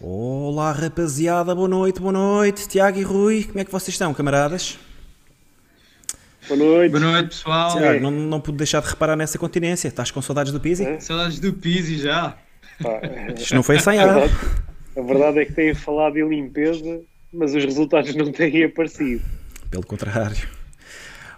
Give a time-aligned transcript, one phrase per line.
[0.00, 2.68] Olá rapaziada, boa noite, boa noite.
[2.68, 4.76] Tiago e Rui, como é que vocês estão, camaradas?
[6.48, 6.90] Boa noite.
[6.90, 7.72] Boa noite, pessoal.
[7.76, 9.88] Tiago, não, não pude deixar de reparar nessa continência.
[9.88, 10.84] Estás com saudades do Pizzi?
[10.84, 11.00] É?
[11.00, 12.36] Saudades do Pizzi já.
[12.82, 13.00] Pá,
[13.38, 14.30] Isto não foi ensaiado.
[14.96, 17.00] a verdade é que têm falado em limpeza,
[17.32, 19.22] mas os resultados não têm aparecido.
[19.70, 20.48] Pelo contrário.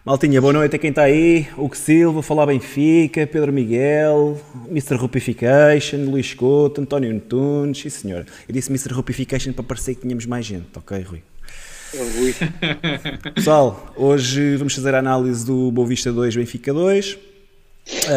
[0.06, 1.48] Maltinha, boa noite a quem está aí.
[1.58, 4.40] Hugo Silva, Falar Benfica, Pedro Miguel,
[4.70, 4.94] Mr.
[4.94, 8.24] Rupification, Luís Couto, António Antunes, sim senhor.
[8.48, 8.94] Eu disse Mr.
[8.94, 11.24] Rupification para parecer que tínhamos mais gente, ok, Rui?
[11.92, 12.32] Ó, Rui,
[13.34, 17.18] Pessoal, hoje vamos fazer a análise do Boa Vista 2, Benfica 2,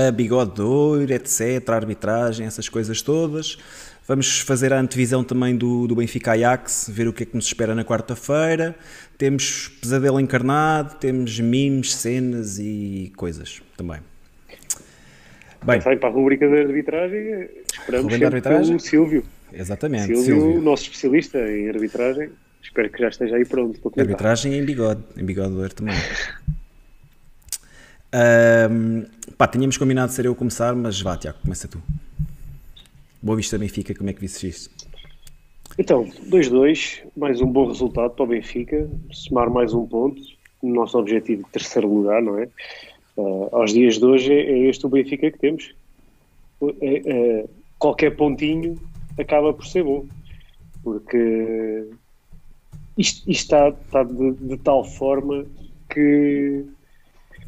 [0.07, 3.57] a bigode de ouro, etc, a arbitragem, essas coisas todas.
[4.09, 7.45] Vamos fazer a antevisão também do, do Benfica Ajax, ver o que é que nos
[7.45, 8.75] espera na quarta-feira.
[9.19, 13.99] Temos pesadelo encarnado, temos memes, cenas e coisas também.
[15.63, 18.65] Bem, sai para a rubrica de arbitragem, esperamos sempre arbitragem?
[18.65, 19.23] pelo Silvio.
[19.53, 20.61] exatamente, Silvio, Silvio.
[20.61, 22.31] nosso especialista em arbitragem.
[22.63, 24.05] Espero que já esteja aí pronto para comentar.
[24.05, 25.95] Arbitragem em bigode, em bigode de ouro também.
[28.11, 29.03] Ahm,
[29.37, 31.79] pá, tínhamos combinado de ser eu a começar, mas vá, Tiago, começa tu.
[33.21, 34.87] Boa Vista Benfica, como é que viste isto?
[35.77, 40.21] Então, 2-2, mais um bom resultado para o Benfica, somar mais um ponto,
[40.61, 42.47] o nosso objetivo de terceiro lugar, não é?
[43.17, 45.75] Ah, aos dias de hoje é, este o Benfica que temos.
[46.81, 47.45] É- é-
[47.77, 48.77] qualquer pontinho
[49.17, 50.05] acaba por ser bom,
[50.83, 51.87] porque
[52.97, 55.45] isto, isto está, está de, de tal forma
[55.89, 56.65] que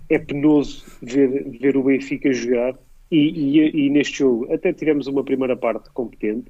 [0.09, 2.77] é penoso ver, ver o Benfica jogar
[3.11, 6.49] e, e- e neste jogo até tivemos uma primeira parte competente,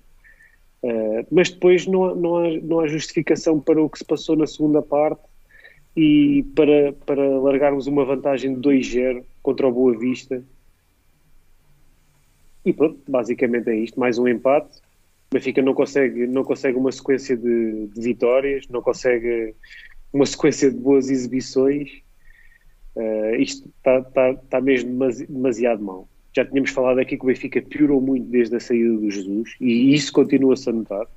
[0.84, 4.48] Uh, mas depois não não, há, não há justificação para o que se passou na
[4.48, 5.22] segunda parte
[5.96, 10.44] e para, para largarmos uma vantagem de 2-0 contra o Boa Vista.
[12.66, 14.00] E pronto, basicamente é isto.
[14.00, 14.76] Mais um empate.
[15.30, 19.54] O Benfica não consegue, não consegue uma sequência de, de vitórias, não consegue
[20.12, 21.92] uma sequência de boas exibições.
[22.96, 26.08] Uh, isto está tá, tá mesmo demasi- demasiado mal.
[26.36, 29.94] Já tínhamos falado aqui que o Benfica piorou muito desde a saída do Jesus e
[29.94, 31.08] isso continua-se a notar.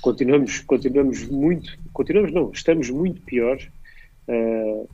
[0.00, 3.68] Continuamos, continuamos muito, continuamos não, estamos muito piores.
[4.28, 4.88] Uh,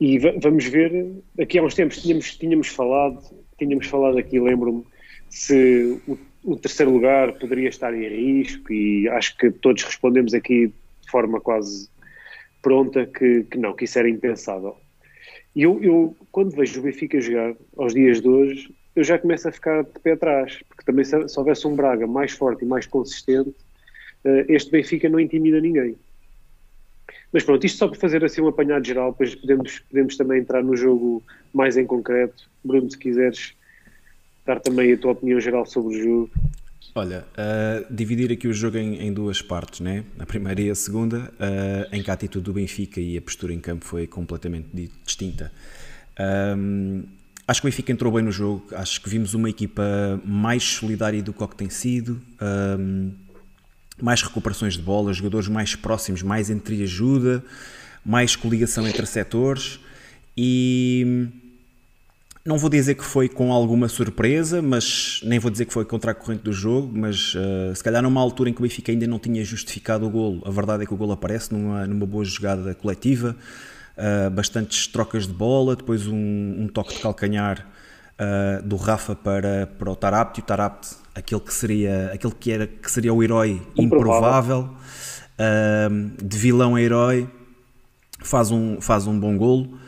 [0.00, 3.22] e va- vamos ver, aqui há uns tempos tínhamos, tínhamos falado,
[3.58, 4.84] tínhamos falado aqui, lembro-me,
[5.30, 10.68] se o, o terceiro lugar poderia estar em risco e acho que todos respondemos aqui
[10.68, 11.88] de forma quase
[12.60, 14.76] pronta que, que não, que isso era impensável.
[15.54, 19.48] E eu, eu, quando vejo o Benfica jogar aos dias de hoje, eu já começo
[19.48, 22.68] a ficar de pé atrás, porque também se, se houvesse um Braga mais forte e
[22.68, 23.54] mais consistente,
[24.24, 25.96] eh, este Benfica não intimida ninguém.
[27.32, 30.62] Mas pronto, isto só para fazer assim um apanhado geral, depois podemos, podemos também entrar
[30.62, 31.22] no jogo
[31.52, 32.48] mais em concreto.
[32.62, 33.54] Bruno, se quiseres
[34.46, 36.30] dar também a tua opinião geral sobre o jogo.
[36.94, 40.04] Olha, uh, dividir aqui o jogo em, em duas partes, né?
[40.18, 43.52] a primeira e a segunda, uh, em que a atitude do Benfica e a postura
[43.52, 45.50] em campo foi completamente di- distinta.
[46.56, 47.04] Um,
[47.48, 49.82] acho que o Benfica entrou bem no jogo, acho que vimos uma equipa
[50.24, 52.22] mais solidária do que o que tem sido,
[52.78, 53.12] um,
[54.00, 57.44] mais recuperações de bola, jogadores mais próximos, mais entre ajuda,
[58.04, 59.80] mais coligação entre setores
[60.36, 61.28] e
[62.44, 66.10] não vou dizer que foi com alguma surpresa, mas nem vou dizer que foi contra
[66.10, 69.06] a corrente do jogo, mas uh, se calhar numa altura em que o Benfica ainda
[69.06, 72.22] não tinha justificado o golo, a verdade é que o golo aparece numa, numa boa
[72.22, 73.34] jogada coletiva,
[73.96, 76.16] uh, bastantes trocas de bola, depois um,
[76.64, 77.66] um toque de calcanhar
[78.18, 82.52] uh, do Rafa para, para o Tarapte, e o Tarapte, aquele que seria, aquele que
[82.52, 84.68] era, que seria o herói improvável,
[85.38, 87.26] uh, de vilão a herói,
[88.20, 89.78] faz um, faz um bom golo.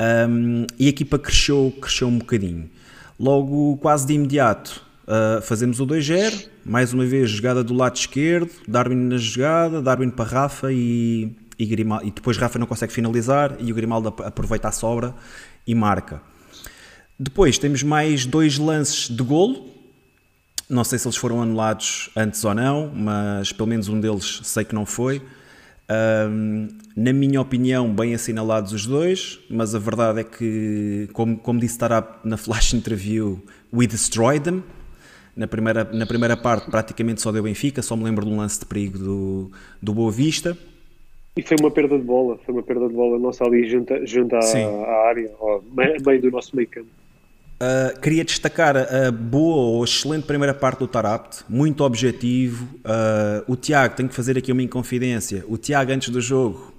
[0.00, 2.70] Um, e a equipa cresceu, cresceu um bocadinho.
[3.18, 6.46] Logo, quase de imediato, uh, fazemos o 2-0.
[6.64, 8.50] Mais uma vez, jogada do lado esquerdo.
[8.66, 13.56] Darwin na jogada, Darwin para Rafa e, e, e depois Rafa não consegue finalizar.
[13.60, 15.14] E o Grimaldo ap- aproveita a sobra
[15.66, 16.22] e marca.
[17.18, 19.68] Depois temos mais dois lances de golo.
[20.68, 24.64] Não sei se eles foram anulados antes ou não, mas pelo menos um deles sei
[24.64, 25.20] que não foi.
[25.90, 31.58] Um, na minha opinião, bem assinalados os dois, mas a verdade é que, como, como
[31.58, 33.40] disse Tarap na flash interview,
[33.72, 34.62] we destroyed them.
[35.36, 38.60] Na primeira, na primeira parte, praticamente só deu Benfica, só me lembro de um lance
[38.60, 39.50] de perigo do,
[39.82, 40.56] do Boa Vista.
[41.36, 44.34] E foi uma perda de bola, foi uma perda de bola nossa ali junto, junto
[44.36, 46.88] à, à área, ao me- meio do nosso meio campo.
[47.62, 52.64] Uh, queria destacar a boa ou excelente primeira parte do Tarapte, muito objetivo.
[52.76, 55.44] Uh, o Tiago, tenho que fazer aqui uma inconfidência.
[55.46, 56.72] O Tiago, antes do jogo,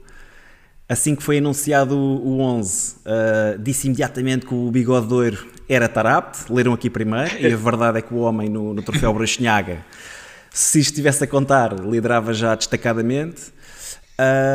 [0.90, 6.52] assim que foi anunciado o 11, uh, disse imediatamente que o bigode doiro era Tarapte.
[6.52, 9.86] Leram aqui primeiro, e a verdade é que o homem no, no troféu Brachinhaga
[10.50, 13.54] se estivesse a contar, liderava já destacadamente.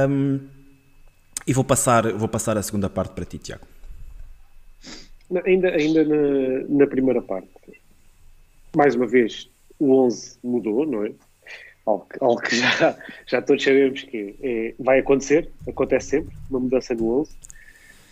[0.08, 0.40] Um,
[1.46, 3.75] e vou passar, vou passar a segunda parte para ti, Tiago.
[5.44, 7.48] Ainda, ainda na, na primeira parte,
[8.76, 11.12] mais uma vez, o 11 mudou, não é?
[11.84, 12.96] Algo, algo que já,
[13.26, 17.32] já todos sabemos que é, vai acontecer, acontece sempre, uma mudança no 11.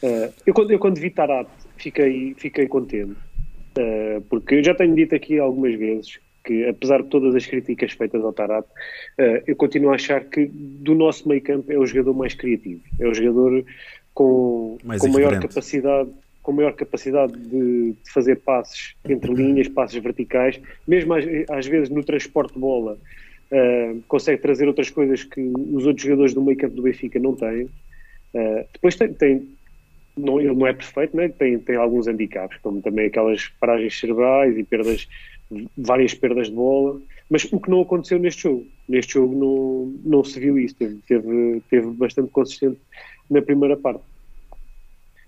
[0.03, 4.95] Uh, eu, quando, eu quando vi Tarat fiquei, fiquei contente, uh, porque eu já tenho
[4.95, 9.57] dito aqui algumas vezes que, apesar de todas as críticas feitas ao Tarat, uh, eu
[9.57, 13.15] continuo a achar que do nosso meio campo é o jogador mais criativo, é o
[13.15, 13.65] jogador
[14.13, 16.11] com, com maior capacidade
[16.45, 21.89] com maior capacidade de, de, fazer passes entre linhas, passes verticais, mesmo às, às vezes
[21.89, 22.99] no transporte de bola,
[23.51, 27.35] uh, consegue trazer outras coisas que os outros jogadores do meio campo do Benfica não
[27.35, 27.65] têm.
[27.65, 29.49] Uh, depois tem, tem
[30.17, 31.29] não, ele não é perfeito, né?
[31.29, 35.09] tem, tem alguns handicaps, como também aquelas paragens cerebrais e perdas,
[35.77, 37.01] várias perdas de bola,
[37.31, 38.67] mas o que não aconteceu neste jogo.
[38.87, 42.79] Neste jogo não, não se viu isso, teve, teve, teve bastante consistente
[43.31, 44.03] na primeira parte.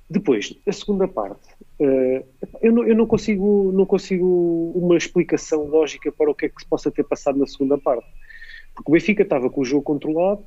[0.08, 1.48] Depois, a segunda parte,
[1.80, 2.24] uh,
[2.62, 6.60] eu, não, eu não, consigo, não consigo uma explicação lógica para o que é que
[6.60, 8.06] se possa ter passado na segunda parte.
[8.74, 10.42] Porque o Benfica estava com o jogo controlado,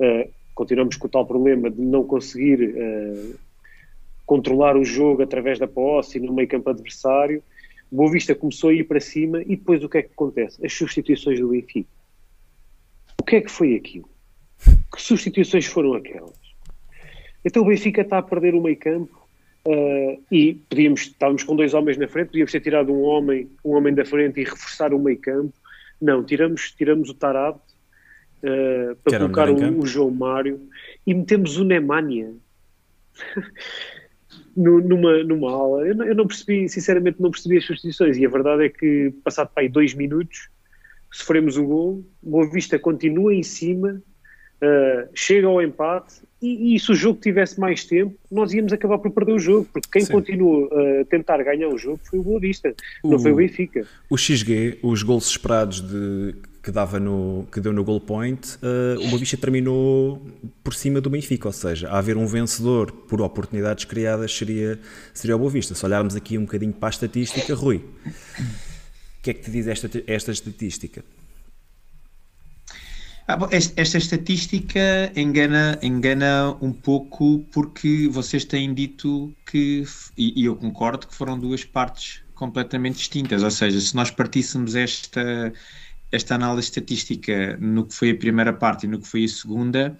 [0.00, 3.38] uh, continuamos com o tal problema de não conseguir uh,
[4.24, 7.42] controlar o jogo através da posse e no meio campo adversário.
[7.92, 10.64] O Boa Vista começou a ir para cima e depois o que é que acontece?
[10.64, 11.88] As substituições do Benfica.
[13.20, 14.08] O que é que foi aquilo?
[14.94, 16.45] Que substituições foram aquelas?
[17.46, 19.28] Então o Benfica está a perder o meio campo
[19.64, 23.76] uh, e podíamos, estávamos com dois homens na frente, podíamos ter tirado um homem, um
[23.76, 25.52] homem da frente e reforçar o meio campo.
[26.02, 30.60] Não, tiramos, tiramos o Tarab uh, para colocar o, o, João Mário
[31.06, 32.32] e metemos o Nemanja
[34.56, 35.86] numa, numa aula.
[35.86, 39.14] Eu não, eu não, percebi, sinceramente, não percebi as substituições e a verdade é que,
[39.22, 40.48] passado para aí dois minutos,
[41.12, 44.02] sofremos o gol, Boa Vista continua em cima,
[44.60, 48.98] uh, chega ao empate e, e, se o jogo tivesse mais tempo, nós íamos acabar
[48.98, 50.12] por perder o jogo, porque quem Sim.
[50.12, 53.86] continuou a tentar ganhar o jogo foi o Boa Vista, o, não foi o Benfica.
[54.10, 59.00] O XG, os gols esperados de, que, dava no, que deu no goal point, uh,
[59.00, 60.20] o Boa Vista terminou
[60.62, 64.78] por cima do Benfica, ou seja, a haver um vencedor por oportunidades criadas seria,
[65.14, 65.74] seria o Boa Vista.
[65.74, 69.66] Se olharmos aqui um bocadinho para a estatística, Rui, o que é que te diz
[69.66, 71.02] esta, esta estatística?
[73.28, 79.82] Ah, esta estatística engana, engana um pouco porque vocês têm dito que,
[80.16, 83.42] e eu concordo, que foram duas partes completamente distintas.
[83.42, 85.52] Ou seja, se nós partíssemos esta,
[86.12, 89.98] esta análise estatística no que foi a primeira parte e no que foi a segunda,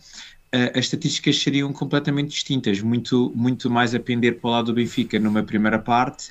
[0.73, 5.19] as estatísticas seriam completamente distintas, muito, muito mais a pender para o lado do Benfica
[5.19, 6.31] numa primeira parte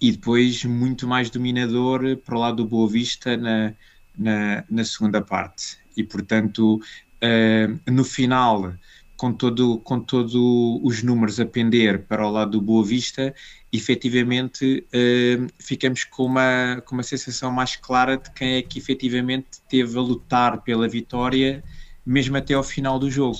[0.00, 3.74] e depois muito mais dominador para o lado do Boa Vista na,
[4.16, 6.80] na, na segunda parte e portanto
[7.22, 8.74] uh, no final
[9.16, 13.34] com todo com todo os números a pender para o lado do Boa Vista
[13.72, 19.60] efetivamente uh, ficamos com uma com uma sensação mais clara de quem é que efetivamente
[19.68, 21.62] teve a lutar pela vitória
[22.08, 23.38] mesmo até ao final do jogo.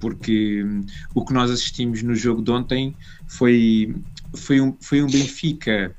[0.00, 0.84] Porque um,
[1.14, 2.96] o que nós assistimos no jogo de ontem
[3.28, 3.94] foi
[4.34, 5.94] foi um, foi um Benfica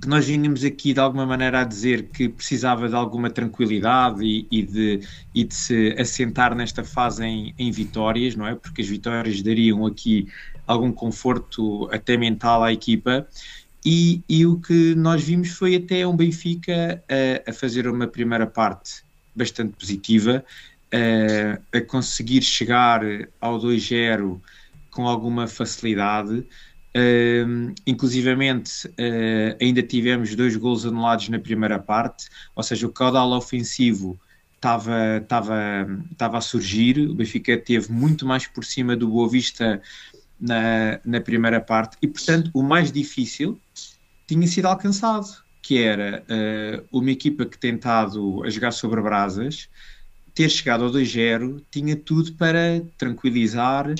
[0.00, 4.46] que nós vínhamos aqui de alguma maneira a dizer que precisava de alguma tranquilidade e,
[4.50, 5.00] e, de,
[5.34, 8.54] e de se assentar nesta fase em, em, vitórias, não é?
[8.54, 10.28] Porque as vitórias dariam aqui
[10.66, 13.26] algum conforto até mental à equipa.
[13.84, 18.46] E, e o que nós vimos foi até um Benfica a, a fazer uma primeira
[18.46, 19.02] parte
[19.34, 20.44] bastante positiva,
[20.92, 23.02] a, a conseguir chegar
[23.40, 24.40] ao 2-0
[24.90, 26.44] com alguma facilidade.
[27.86, 34.18] Inclusivamente, uh, ainda tivemos dois gols anulados na primeira parte, ou seja, o caudal ofensivo
[34.54, 36.98] estava, estava, estava a surgir.
[37.08, 39.80] O Benfica teve muito mais por cima do Boa Vista
[40.40, 43.60] na, na primeira parte, e portanto, o mais difícil
[44.26, 45.26] tinha sido alcançado,
[45.62, 49.68] que era uh, uma equipa que tentado a jogar sobre brasas,
[50.34, 53.92] ter chegado ao 2-0, tinha tudo para tranquilizar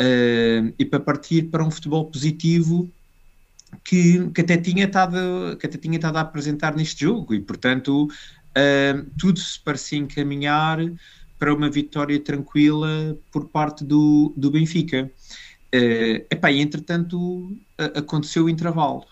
[0.00, 2.90] uh, e para partir para um futebol positivo
[3.84, 7.34] que, que, até tinha estado, que até tinha estado a apresentar neste jogo.
[7.34, 10.78] E, portanto, uh, tudo se parecia encaminhar
[11.38, 15.10] para uma vitória tranquila por parte do, do Benfica.
[15.74, 17.56] Uh, epá, e entretanto
[17.94, 19.04] aconteceu o intervalo.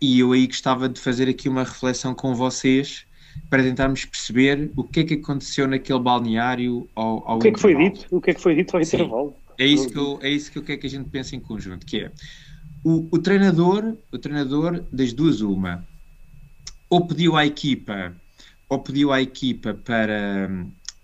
[0.00, 3.04] E eu aí gostava de fazer aqui uma reflexão com vocês
[3.50, 7.52] para tentarmos perceber o que é que aconteceu naquele balneário ao, ao o que é
[7.52, 8.06] que foi dito?
[8.10, 8.96] O que é que foi dito ao Sim.
[8.96, 11.40] intervalo é isso que eu, é isso que eu quero que a gente pense em
[11.40, 12.12] conjunto, que é
[12.84, 15.84] o, o treinador, o treinador das duas uma,
[16.88, 18.14] ou pediu à equipa
[18.68, 20.48] ou pediu à equipa para,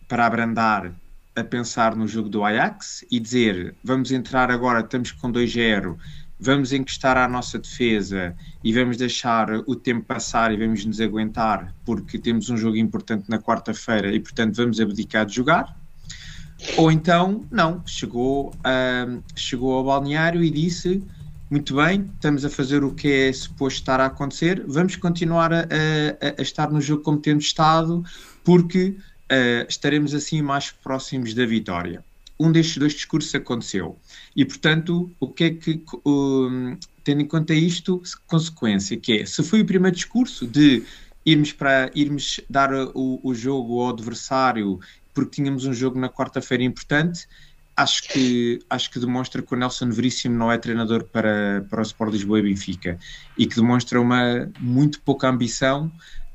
[0.08, 0.92] para abrandar
[1.34, 5.96] a pensar no jogo do Ajax e dizer vamos entrar agora, estamos com 2-0,
[6.38, 11.74] vamos encostar à nossa defesa e vamos deixar o tempo passar e vamos nos aguentar
[11.84, 15.81] porque temos um jogo importante na quarta-feira e portanto vamos abdicar de jogar.
[16.76, 18.54] Ou então, não, chegou,
[19.34, 21.02] chegou ao balneário e disse
[21.52, 25.58] muito bem, estamos a fazer o que é suposto estar a acontecer, vamos continuar a,
[25.60, 25.66] a,
[26.38, 28.02] a estar no jogo como temos estado,
[28.42, 28.96] porque
[29.30, 32.02] uh, estaremos assim mais próximos da vitória.
[32.40, 33.98] Um destes dois discursos aconteceu.
[34.34, 35.84] E, portanto, o que é que,
[37.04, 40.82] tendo em conta isto, consequência, que é, se foi o primeiro discurso de
[41.24, 44.80] irmos para irmos dar o, o jogo ao adversário
[45.14, 47.26] porque tínhamos um jogo na quarta-feira importante,
[47.76, 51.82] acho que, acho que demonstra que o Nelson Veríssimo não é treinador para, para o
[51.82, 52.98] Sport Lisboa e Benfica
[53.36, 55.90] e que demonstra uma muito pouca ambição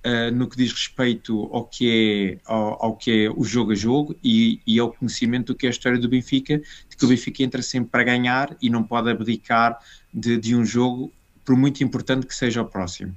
[0.06, 3.76] uh, no que diz respeito ao que é, ao, ao, que é o jogo a
[3.76, 7.08] jogo e, e ao conhecimento do que é a história do Benfica, de que o
[7.08, 9.78] Benfica entra sempre para ganhar e não pode abdicar
[10.14, 11.12] de, de um jogo,
[11.46, 13.16] por muito importante que seja o próximo.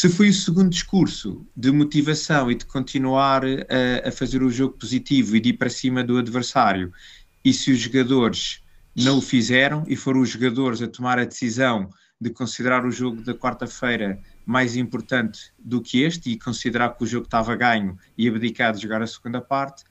[0.00, 4.78] Se foi o segundo discurso de motivação e de continuar a, a fazer o jogo
[4.78, 6.92] positivo e de ir para cima do adversário,
[7.44, 8.62] e se os jogadores
[8.94, 11.90] não o fizeram e foram os jogadores a tomar a decisão
[12.20, 17.06] de considerar o jogo da quarta-feira mais importante do que este e considerar que o
[17.06, 19.82] jogo estava ganho e abdicar de jogar a segunda parte,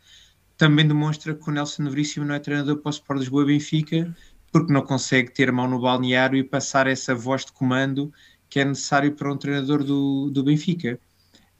[0.55, 4.15] também demonstra que o Nelson Veríssimo não é treinador para o Sport Lisboa Benfica,
[4.53, 8.09] porque não consegue ter mão no balneário e passar essa voz de comando
[8.49, 10.99] que é necessário para um treinador do, do Benfica.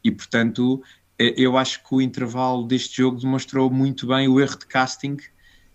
[0.03, 0.81] E, portanto,
[1.19, 5.17] eh, eu acho que o intervalo deste jogo demonstrou muito bem o erro de casting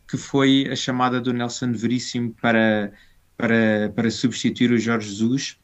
[0.08, 2.92] que foi a chamada do Nelson Veríssimo para,
[3.36, 5.58] para, para substituir o Jorge Jesus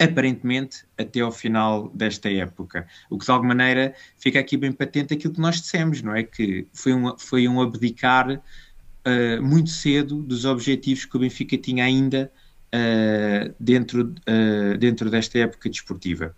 [0.00, 2.86] aparentemente até ao final desta época.
[3.10, 6.22] O que de alguma maneira fica aqui bem patente aquilo que nós dissemos, não é?
[6.22, 11.84] Que foi um, foi um abdicar uh, muito cedo dos objetivos que o Benfica tinha
[11.84, 12.32] ainda
[12.74, 16.34] uh, dentro, uh, dentro desta época desportiva.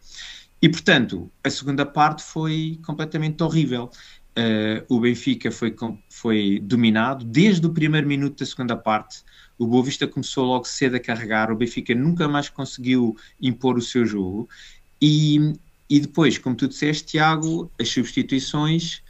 [0.63, 3.91] E portanto, a segunda parte foi completamente horrível.
[4.89, 5.75] o Benfica foi,
[6.09, 9.23] foi dominado desde o primeiro minuto da segunda parte
[9.61, 13.83] o Boa Vista começou logo cedo a carregar, o Benfica nunca mais conseguiu impor o
[13.83, 14.49] seu jogo.
[15.03, 15.53] E,
[15.89, 19.03] e depois, como tu disseste, Tiago, as substituições,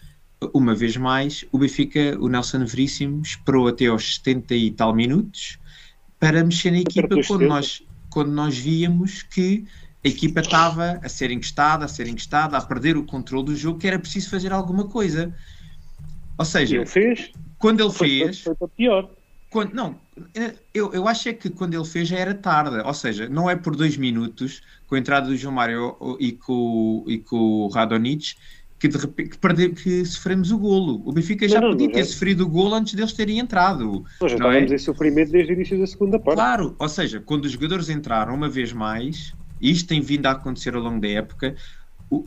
[0.53, 5.60] uma vez mais, o Benfica, o Nelson Veríssimo, esperou até aos 70 e tal minutos
[6.21, 9.65] para mexer na equipa quando nós, quando nós víamos que
[10.05, 13.79] a equipa estava a ser encostada, a ser encostada, a perder o controle do jogo,
[13.79, 15.35] que era preciso fazer alguma coisa.
[16.39, 17.33] Ou seja, ele fez?
[17.59, 18.43] quando ele fez.
[18.43, 19.11] Foi, foi pior.
[19.50, 19.99] Quando, não,
[20.73, 23.57] eu, eu acho é que quando ele fez já era tarde, ou seja, não é
[23.57, 28.37] por dois minutos, com a entrada do João Mário e com, e com o Radonich,
[28.81, 31.03] que, de repente, que, perde, que sofremos o golo.
[31.05, 34.05] O Benfica já não, podia não, ter sofrido o golo antes deles terem entrado.
[34.21, 34.75] Nós já estávamos é?
[34.75, 36.37] em sofrimento desde o início da segunda parte.
[36.37, 40.31] Claro, ou seja, quando os jogadores entraram uma vez mais, e isto tem vindo a
[40.31, 41.55] acontecer ao longo da época,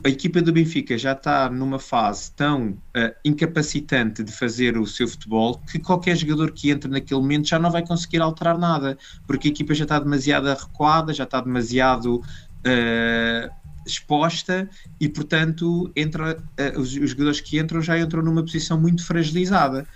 [0.04, 5.08] a equipa do Benfica já está numa fase tão uh, incapacitante de fazer o seu
[5.08, 8.96] futebol que qualquer jogador que entre naquele momento já não vai conseguir alterar nada,
[9.26, 14.68] porque a equipa já está demasiado recuada, já está demasiado uh, exposta
[15.00, 19.86] e, portanto, entra, uh, os, jogadores que entram já entram numa posição muito fragilizada.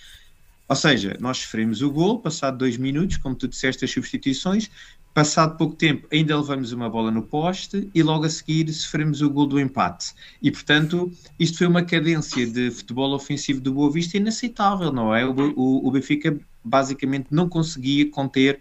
[0.68, 4.70] Ou seja, nós sofremos o gol, passado dois minutos, como tu disseste, as substituições,
[5.18, 9.28] Passado pouco tempo, ainda levamos uma bola no poste e logo a seguir sofremos o
[9.28, 10.14] gol do empate.
[10.40, 15.26] E, portanto, isto foi uma cadência de futebol ofensivo do Boa Vista inaceitável, não é?
[15.26, 18.60] O, o, o Benfica basicamente não conseguia conter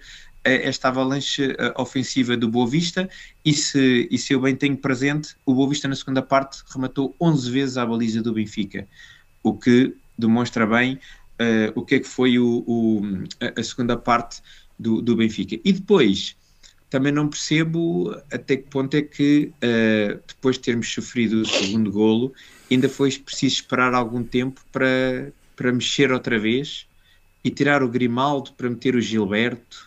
[0.50, 3.10] esta avalanche eh, ofensiva do Boa Vista
[3.44, 7.16] e se, e se eu bem tenho presente, o Boa Vista na segunda parte rematou
[7.20, 8.88] 11 vezes a baliza do Benfica,
[9.44, 11.00] o que demonstra bem
[11.40, 13.02] uh, o que é que foi o, o
[13.56, 14.42] a segunda parte
[14.78, 15.60] do, do Benfica.
[15.64, 16.36] E depois,
[16.90, 21.92] também não percebo até que ponto é que, uh, depois de termos sofrido o segundo
[21.92, 22.34] golo,
[22.70, 26.88] ainda foi preciso esperar algum tempo para, para mexer outra vez
[27.44, 29.87] e tirar o Grimaldo para meter o Gilberto.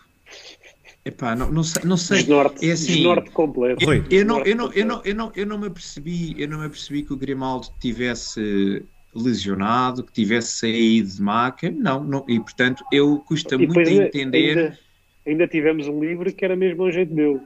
[1.03, 2.17] Epá, não, não sei, não sei.
[2.19, 3.83] Desnorte, é assim, desnorte completo.
[3.83, 6.59] Eu, eu, não, eu, não, eu, não, eu, não, eu não me apercebi, eu não
[6.59, 12.39] me apercebi que o Grimaldo tivesse lesionado, que tivesse saído de maca, não, não e
[12.39, 14.57] portanto eu custa muito a entender.
[14.57, 14.77] Ainda
[15.25, 17.41] ainda tivemos um livro que era mesmo ao jeito meu.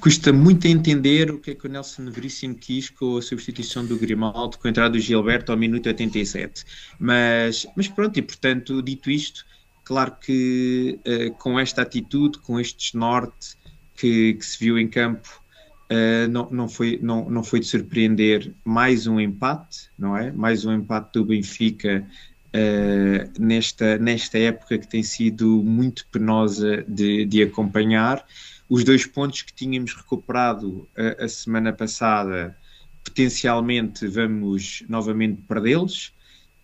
[0.00, 3.84] Custa muito a entender o que é que o Nelson Veríssimo quis com a substituição
[3.84, 6.64] do Grimaldo, com a entrada do Gilberto ao minuto 87.
[6.98, 9.44] Mas, mas pronto, e portanto, dito isto,
[9.84, 13.56] claro que uh, com esta atitude, com este desnorte
[13.96, 15.44] que, que se viu em campo
[15.84, 20.32] Uh, não, não, foi, não, não foi de surpreender mais um empate, não é?
[20.32, 22.06] Mais um empate do Benfica
[22.54, 28.24] uh, nesta, nesta época que tem sido muito penosa de, de acompanhar.
[28.66, 32.56] Os dois pontos que tínhamos recuperado a, a semana passada,
[33.04, 36.13] potencialmente vamos novamente perdê-los.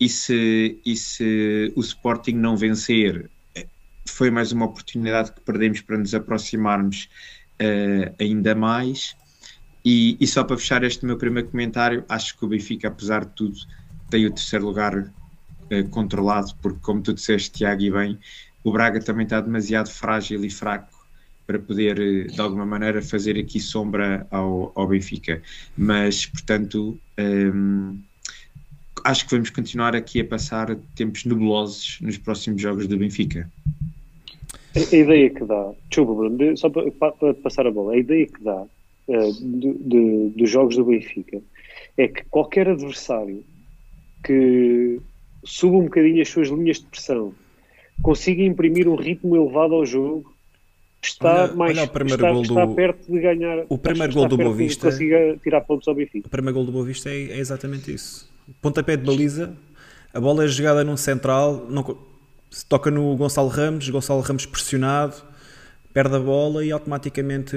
[0.00, 3.30] E se, e se o Sporting não vencer,
[4.09, 7.09] foi mais uma oportunidade que perdemos para nos aproximarmos
[7.61, 9.16] uh, ainda mais.
[9.85, 13.33] E, e, só para fechar este meu primeiro comentário, acho que o Benfica, apesar de
[13.35, 13.57] tudo,
[14.11, 18.19] tem o terceiro lugar uh, controlado, porque, como tu disseste, Tiago, e bem,
[18.62, 21.00] o Braga também está demasiado frágil e fraco
[21.47, 25.42] para poder, eh, de alguma maneira, fazer aqui sombra ao, ao Benfica.
[25.76, 27.99] Mas, portanto, um,
[29.04, 33.50] acho que vamos continuar aqui a passar tempos nebulosos nos próximos jogos do Benfica.
[34.76, 38.26] A, a ideia que dá, desculpa, Bruno, só para, para, passar a bola, a ideia
[38.26, 41.40] que dá uh, de, de, dos jogos do Benfica
[41.97, 43.45] é que qualquer adversário
[44.25, 45.00] que
[45.45, 47.35] suba um bocadinho as suas linhas de pressão,
[48.02, 50.35] consiga imprimir um ritmo elevado ao jogo,
[51.02, 52.75] está olha, mais olha o primeiro está, gol está do...
[52.75, 53.64] perto de ganhar.
[53.69, 56.26] O primeiro gol do Boa Vista consiga tirar pontos ao Benfica.
[56.26, 58.30] O primeiro gol do Boa Vista é, é exatamente isso.
[58.61, 59.57] Pontapé de baliza,
[60.12, 61.97] a bola é jogada num central, não,
[62.50, 65.16] se toca no Gonçalo Ramos, Gonçalo Ramos pressionado,
[65.92, 67.57] perde a bola e automaticamente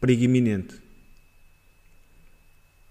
[0.00, 0.80] perigo iminente.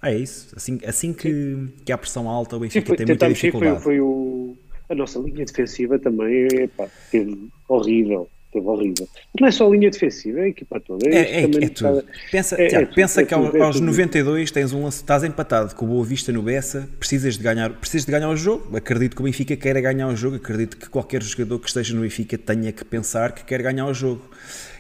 [0.02, 0.54] Ah, é isso.
[0.56, 3.74] Assim, assim que, que há pressão alta, o Benfica Sim, foi, tem muita dificuldade.
[3.76, 4.58] Foi, foi o,
[4.90, 9.08] a nossa linha defensiva também epá, teve horrível teve horrível.
[9.40, 11.08] Não é só a linha defensiva, é a equipa toda.
[11.08, 12.04] É, é, é, é tudo.
[12.32, 15.88] Pensa, é, Tiago, é pensa que tudo, aos 92 tens um estás empatado com o
[15.88, 18.76] Boa Vista no Bessa, precisas de ganhar, precisas de ganhar o jogo.
[18.76, 22.02] Acredito que o Benfica queira ganhar o jogo, acredito que qualquer jogador que esteja no
[22.02, 24.22] Benfica tenha que pensar que quer ganhar o jogo.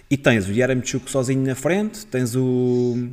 [0.09, 3.09] E tens o Yaramchuk sozinho na frente, tens o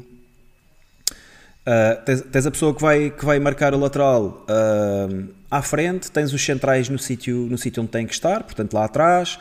[1.69, 6.11] Uh, tens, tens, a pessoa que vai, que vai marcar o lateral uh, à frente,
[6.11, 9.39] tens os centrais no sítio no sítio onde tem que estar, portanto lá atrás,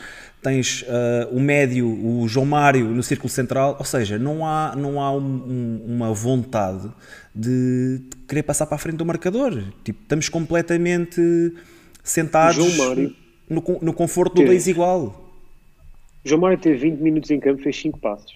[0.48, 5.02] tens uh, o médio, o João Mário no círculo central, ou seja, não há, não
[5.02, 6.90] há um, um, uma vontade
[7.36, 9.62] de, querer passar para a frente do marcador.
[9.84, 11.22] Tipo, estamos completamente
[12.02, 12.78] sentados
[13.50, 15.30] no, no, conforto do 2 igual.
[16.24, 18.34] João Mário teve 20 minutos em campo, fez 5 passos.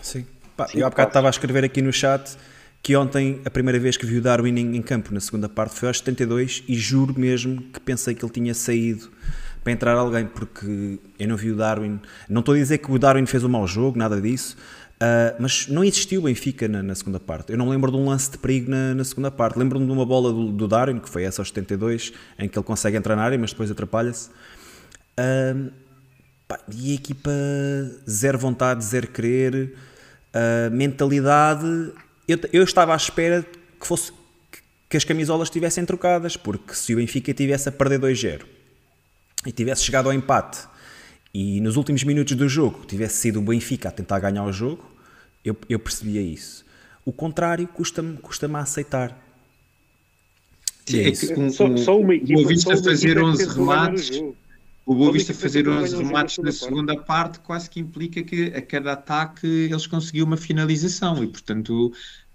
[0.00, 0.26] Sim.
[0.56, 2.36] Pá, eu há bocado estava a escrever aqui no chat
[2.82, 5.76] que ontem a primeira vez que vi o Darwin em, em campo na segunda parte
[5.76, 9.08] foi aos 72 e juro mesmo que pensei que ele tinha saído
[9.62, 12.00] para entrar alguém, porque eu não vi o Darwin.
[12.28, 14.56] Não estou a dizer que o Darwin fez um mau jogo, nada disso,
[14.96, 17.52] uh, mas não existiu o Benfica na, na, segunda parte.
[17.52, 19.58] Eu não lembro de um lance de perigo na, na segunda parte.
[19.58, 22.64] Lembro-me de uma bola do, do, Darwin, que foi essa aos 72, em que ele
[22.64, 24.30] consegue entrar na área, mas depois atrapalha-se.
[25.18, 25.70] Uh,
[26.74, 27.30] e a equipa,
[28.08, 29.76] zero vontade, zero querer,
[30.34, 31.92] uh, mentalidade.
[32.26, 33.46] Eu, eu estava à espera
[33.80, 34.12] que fosse
[34.90, 38.42] que as camisolas estivessem trocadas, porque se o Benfica tivesse a perder 2-0
[39.46, 40.72] e tivesse chegado ao empate
[41.34, 44.84] e nos últimos minutos do jogo tivesse sido o Benfica a tentar ganhar o jogo,
[45.44, 46.64] eu, eu percebia isso.
[47.04, 49.18] O contrário custa-me custa a aceitar.
[50.86, 54.22] Sim, é, é que um, só, só uma equipa, o Boa Vista fazer 11 remates,
[54.84, 58.92] o Boa Vista fazer 11 remates na segunda parte quase que implica que a cada
[58.92, 61.92] ataque eles conseguiam uma finalização e portanto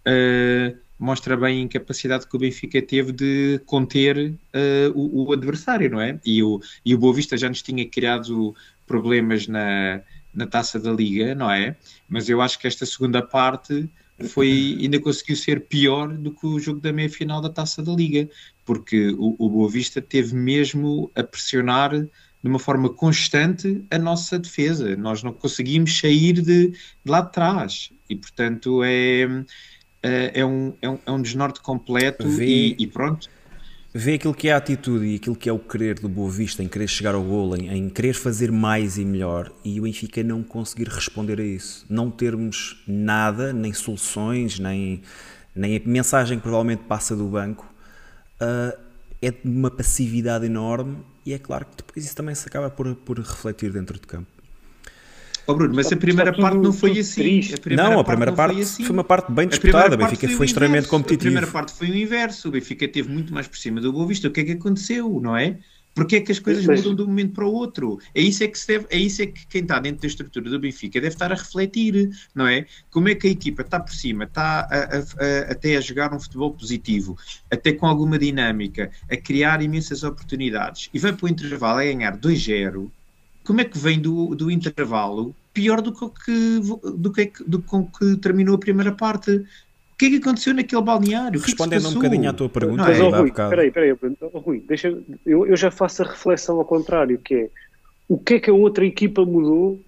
[0.08, 5.90] uh, mostra bem a incapacidade que o Benfica teve de conter uh, o, o, adversário,
[5.90, 6.20] não é?
[6.26, 8.56] E o, e o Boa Vista já nos tinha criado
[8.86, 10.02] problemas na,
[10.34, 11.76] na taça da Liga, não é?
[12.10, 13.90] Mas eu acho que esta segunda parte
[14.30, 17.92] foi ainda conseguiu ser pior do que o jogo da meia final da taça da
[17.94, 18.28] Liga,
[18.66, 24.40] porque o, o Boa Vista teve mesmo a pressionar de uma forma constante a nossa
[24.40, 24.96] defesa.
[24.96, 29.28] Nós não conseguimos sair de, de lá de trás e, portanto, é
[30.34, 33.30] é, um, é, um, é um desnorte completo vê, e, e, pronto.
[33.94, 36.62] Vê aquilo que é a atitude e aquilo que é o querer do Boa Vista
[36.62, 40.24] em querer chegar ao golo, em, em querer fazer mais e melhor e o Benfica
[40.24, 41.86] não conseguir responder a isso.
[41.90, 45.02] Não termos nada, nem soluções, nem,
[45.56, 47.66] nem a mensagem que provavelmente passa do banco.
[48.42, 48.88] Uh,
[49.22, 52.96] é de uma passividade enorme e é claro que depois isso também se acaba por,
[52.96, 54.37] por refletir dentro de campo.
[55.48, 57.40] Oh Bruno, mas a primeira parte não foi assim.
[57.72, 58.84] A não, a primeira parte, foi, assim.
[58.84, 59.96] foi, uma parte bem disputada.
[59.96, 61.30] A Benfica foi, foi extremamente competitivo.
[61.30, 62.50] A primeira parte foi o inverso.
[62.50, 64.28] O Benfica teve muito mais por cima do Boa Vista.
[64.28, 65.58] O que é que aconteceu, não é?
[65.98, 66.82] Porque é que as coisas mas...
[66.82, 67.98] mudam de um momento para o outro?
[68.14, 70.48] É isso é que se deve, é isso é que quem está dentro da estrutura
[70.48, 72.68] do Benfica deve estar a refletir, não é?
[72.92, 76.14] Como é que a equipa está por cima, está a, a, a, até a jogar
[76.14, 77.18] um futebol positivo,
[77.50, 82.16] até com alguma dinâmica, a criar imensas oportunidades e vai para o intervalo a ganhar
[82.16, 82.92] 2-0
[83.48, 86.06] como é que vem do, do intervalo pior do que,
[86.84, 89.32] do que, do que, com que terminou a primeira parte.
[89.32, 91.40] O que é que aconteceu naquele balneário?
[91.40, 93.98] Respondendo que é um bocadinho à tua pergunta, Mas, é, oh, há Rui, peraí, peraí,
[94.22, 94.90] oh, Rui, deixa,
[95.26, 97.50] eu, eu já faço a reflexão ao contrário, que é
[98.10, 99.82] o que é que a outra equipa mudou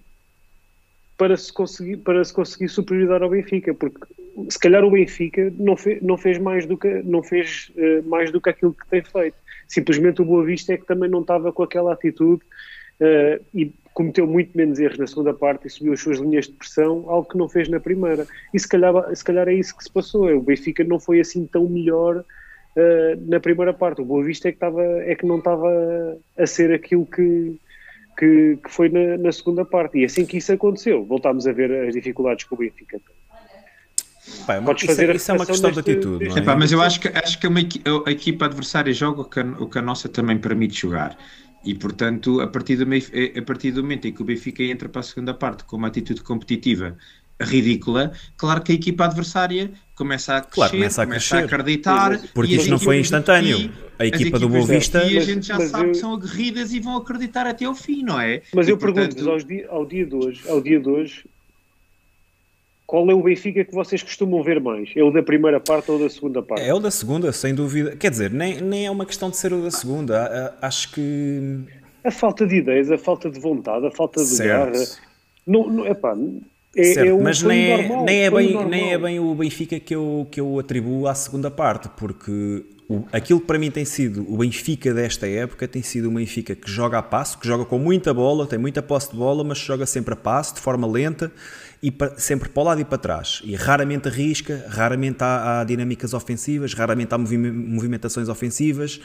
[1.18, 3.74] para se conseguir, para se conseguir superiorizar ao Benfica?
[3.74, 4.00] Porque
[4.48, 8.32] se calhar o Benfica não, fe, não fez, mais do, que, não fez uh, mais
[8.32, 9.36] do que aquilo que tem feito.
[9.68, 12.42] Simplesmente o Boa Vista é que também não estava com aquela atitude
[13.00, 16.52] uh, e cometeu muito menos erros na segunda parte e subiu as suas linhas de
[16.52, 18.26] pressão, algo que não fez na primeira.
[18.54, 20.30] E se calhar, se calhar é isso que se passou.
[20.30, 24.00] O Benfica não foi assim tão melhor uh, na primeira parte.
[24.00, 25.68] O Boa Vista é que, estava, é que não estava
[26.38, 27.58] a ser aquilo que,
[28.18, 29.98] que, que foi na, na, segunda parte.
[29.98, 33.20] E assim que isso aconteceu, voltámos a ver as dificuldades que o Benfica tem.
[34.46, 36.24] Pá, Podes isso, fazer isso é uma questão deste, de atitude.
[36.24, 36.40] Deste...
[36.40, 36.56] Não é?
[36.56, 37.60] mas eu acho que, acho que uma,
[38.06, 41.16] a equipa adversária joga o que, a, o que a nossa também permite jogar.
[41.64, 45.00] E, portanto, a partir, do, a partir do momento em que o Benfica entra para
[45.00, 46.96] a segunda parte com uma atitude competitiva
[47.40, 51.42] ridícula, claro que a equipa adversária começa a crescer, claro, começa, a, começa crescer.
[51.42, 52.20] a acreditar.
[52.34, 53.70] Porque isto não foi instantâneo.
[53.98, 55.04] A equipa do Boa Vista.
[55.04, 55.92] E a gente já sabe eu...
[55.92, 58.40] que são aguerridas e vão acreditar até ao fim, não é?
[58.54, 61.24] Mas e, eu pergunto-vos ao, dia, ao dia de hoje, ao dia de hoje,
[62.90, 64.90] qual é o Benfica que vocês costumam ver mais?
[64.96, 66.64] É o da primeira parte ou da segunda parte?
[66.64, 67.94] É o da segunda, sem dúvida.
[67.94, 70.58] Quer dizer, nem, nem é uma questão de ser o da segunda.
[70.60, 71.60] Acho que.
[72.02, 74.72] A falta de ideias, a falta de vontade, a falta de certo.
[74.72, 74.84] garra.
[75.46, 76.16] Não, não, epá,
[76.76, 78.70] é, certo, é um mas nem, normal, nem, é bem, normal.
[78.70, 83.04] nem é bem o Benfica que eu, que eu atribuo à segunda parte, porque o,
[83.12, 86.68] aquilo que para mim tem sido o Benfica desta época tem sido um Benfica que
[86.68, 89.86] joga a passo, que joga com muita bola, tem muita posse de bola, mas joga
[89.86, 91.30] sempre a passo, de forma lenta
[91.82, 93.40] e para, sempre para o lado e para trás.
[93.44, 99.00] E raramente arrisca, raramente há, há dinâmicas ofensivas, raramente há movimentações ofensivas.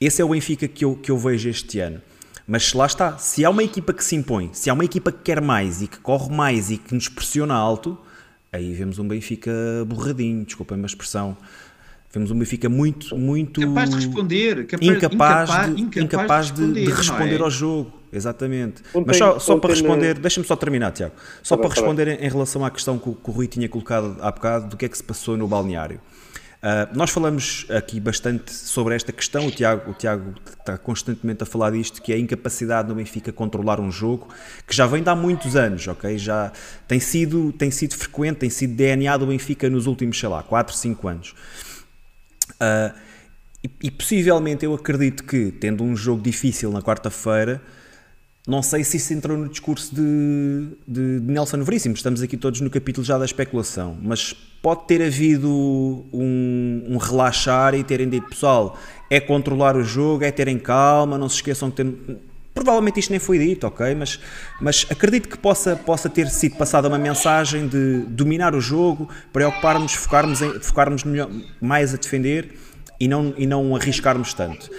[0.00, 2.00] Esse é o Benfica que eu, que eu vejo este ano.
[2.46, 5.22] Mas lá está, se há uma equipa que se impõe, se há uma equipa que
[5.22, 7.96] quer mais e que corre mais e que nos pressiona alto,
[8.52, 9.50] aí vemos um Benfica
[9.86, 11.36] borradinho, desculpem a expressão.
[12.12, 13.60] Vemos um Benfica muito, muito.
[13.60, 17.42] Capaz de responder, capaz, incapaz, incapaz, de, incapaz incapaz de, de responder, de responder é?
[17.42, 17.92] ao jogo.
[18.14, 18.82] Exatamente.
[18.94, 20.20] Ontem, Mas só, só para responder, na...
[20.20, 21.14] deixa-me só terminar, Tiago.
[21.42, 23.32] Só Tá para bem, tá responder em, em relação à questão que o, que o
[23.32, 26.00] Rui tinha colocado há bocado do que é que se passou no balneário.
[26.64, 31.46] Uh, nós falamos aqui bastante sobre esta questão, o Tiago, o Tiago está constantemente a
[31.46, 34.28] falar disto, que é a incapacidade do Benfica controlar um jogo,
[34.66, 36.16] que já vem de há muitos anos, ok?
[36.16, 36.50] Já
[36.88, 40.74] tem sido, tem sido frequente, tem sido DNA do Benfica nos últimos, sei lá, 4,
[40.74, 41.34] 5 anos.
[42.52, 42.98] Uh,
[43.62, 47.60] e, e possivelmente eu acredito que, tendo um jogo difícil na quarta-feira,
[48.46, 52.60] não sei se isso entrou no discurso de, de, de, Nelson Veríssimo, estamos aqui todos
[52.60, 58.28] no capítulo já da especulação, mas pode ter havido um, um, relaxar e terem dito,
[58.28, 58.78] pessoal,
[59.08, 62.18] é controlar o jogo, é terem calma, não se esqueçam que tem...
[62.52, 63.94] Provavelmente isto nem foi dito, ok?
[63.94, 64.20] Mas,
[64.60, 69.94] mas acredito que possa, possa ter sido passada uma mensagem de dominar o jogo, preocupar-nos,
[69.94, 71.28] focarmos, em, focarmos melhor,
[71.60, 72.54] mais a defender
[73.00, 74.70] e não, e não arriscarmos tanto.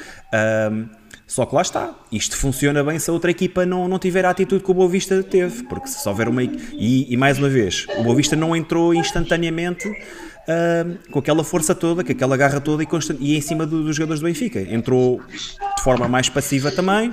[0.72, 0.88] Um,
[1.28, 4.30] só que lá está, isto funciona bem se a outra equipa não, não tiver a
[4.30, 6.44] atitude que o Boa Vista teve, porque se houver uma.
[6.44, 11.74] E, e mais uma vez, o Boa Vista não entrou instantaneamente uh, com aquela força
[11.74, 14.62] toda, com aquela garra toda e, constant, e em cima do, dos jogadores do Benfica.
[14.62, 17.12] Entrou de forma mais passiva também.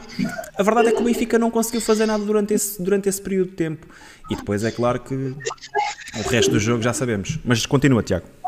[0.59, 3.51] A verdade é que o Benfica não conseguiu fazer nada durante esse, durante esse período
[3.51, 3.87] de tempo.
[4.31, 7.39] E depois é claro que o resto do jogo já sabemos.
[7.45, 8.42] Mas continua, Tiago.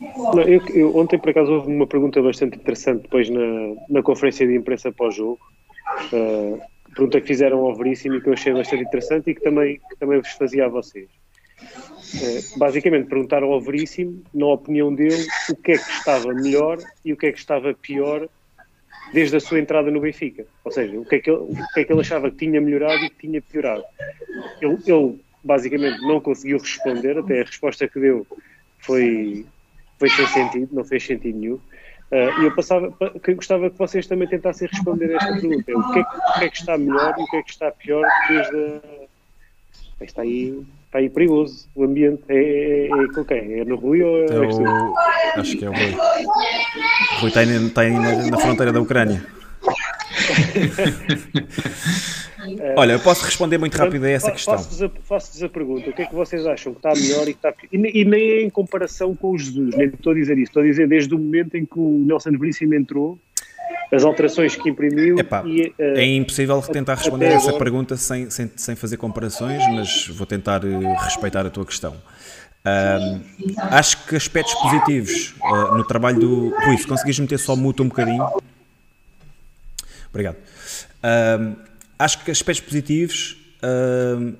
[0.00, 4.46] Não, eu, eu, ontem, por acaso, houve uma pergunta bastante interessante depois na, na conferência
[4.46, 5.38] de imprensa pós-jogo.
[6.12, 6.58] Uh,
[6.94, 9.96] pergunta que fizeram ao Veríssimo e que eu achei bastante interessante e que também, que
[9.96, 11.08] também vos fazia a vocês.
[11.60, 17.12] Uh, basicamente, perguntaram ao Veríssimo, na opinião dele, o que é que estava melhor e
[17.12, 18.26] o que é que estava pior
[19.12, 20.46] desde a sua entrada no Benfica.
[20.64, 23.04] Ou seja, o que é que ele, que é que ele achava que tinha melhorado
[23.04, 23.84] e que tinha piorado.
[24.62, 28.26] Ele, ele basicamente não conseguiu responder, até a resposta que deu
[28.78, 29.44] foi
[30.00, 31.54] foi sem sentido, não fez sentido nenhum.
[31.54, 31.60] Uh,
[32.40, 36.00] e eu passava, que gostava que vocês também tentassem responder a esta pergunta: o que,
[36.00, 38.56] é, o que, é, que está melhor e o que é que está pior desde
[38.56, 38.80] a...
[40.00, 42.22] Está aí, está aí perigoso o ambiente.
[42.28, 43.60] É, é, é com quem?
[43.60, 44.94] É no Rui ou é, é o...
[45.36, 45.94] Acho que é o Rui.
[45.94, 49.20] O Rui está aí, está aí na, na fronteira da Ucrânia.
[52.76, 54.54] Olha, eu posso responder muito rápido a essa questão.
[54.54, 57.32] Faço-vos a, faço a, pergunta: o que é que vocês acham que está melhor e
[57.32, 57.68] que está pior?
[57.72, 60.50] E, e nem é em comparação com o Jesus, nem estou a dizer isso.
[60.50, 63.18] Estou a dizer desde o momento em que o Nelson Veríssimo entrou,
[63.92, 65.18] as alterações que imprimiu.
[65.18, 69.62] Epá, e, uh, é impossível tentar responder a essa pergunta sem, sem, sem fazer comparações,
[69.68, 71.92] mas vou tentar uh, respeitar a tua questão.
[72.62, 73.20] Uh,
[73.56, 75.34] acho que aspectos positivos
[75.72, 76.50] no trabalho do.
[76.64, 78.26] Rui, se conseguires meter só muto um bocadinho.
[80.10, 80.36] Obrigado.
[82.00, 84.34] Acho que aspectos positivos uh,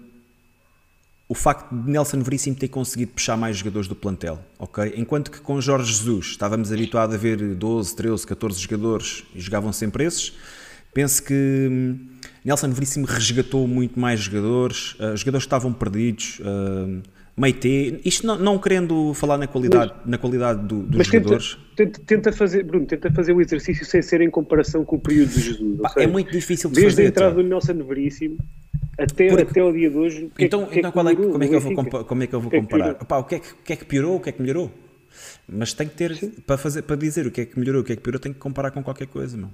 [1.28, 4.94] o facto de Nelson Veríssimo ter conseguido puxar mais jogadores do plantel, ok?
[4.96, 9.72] Enquanto que com Jorge Jesus estávamos habituados a ver 12, 13, 14 jogadores e jogavam
[9.72, 10.32] sempre esses,
[10.92, 12.08] penso que hum,
[12.44, 17.02] Nelson Veríssimo resgatou muito mais jogadores, uh, jogadores que estavam perdidos, uh,
[17.36, 21.56] Meite, isto não, não, querendo falar na qualidade, mas, na qualidade do, dos jogadores.
[21.74, 25.30] Tenta, tenta, fazer, Bruno, tenta fazer o exercício sem ser em comparação com o período
[25.30, 25.80] de Jesus.
[25.80, 27.02] Pá, é muito difícil de desde fazer.
[27.02, 28.38] Desde a entrada do Nelson Veríssimo
[28.98, 30.30] até, Porque, até o dia de hoje.
[30.38, 31.14] É então, que, então é, como, é
[31.48, 32.94] que eu vou, como é que eu vou comparar?
[32.96, 34.70] Pá, o, que é que, o que é que piorou, o que é que melhorou?
[35.48, 37.92] Mas tem que ter, para, fazer, para dizer o que é que melhorou, o que
[37.92, 39.50] é que piorou, tem que comparar com qualquer coisa, não?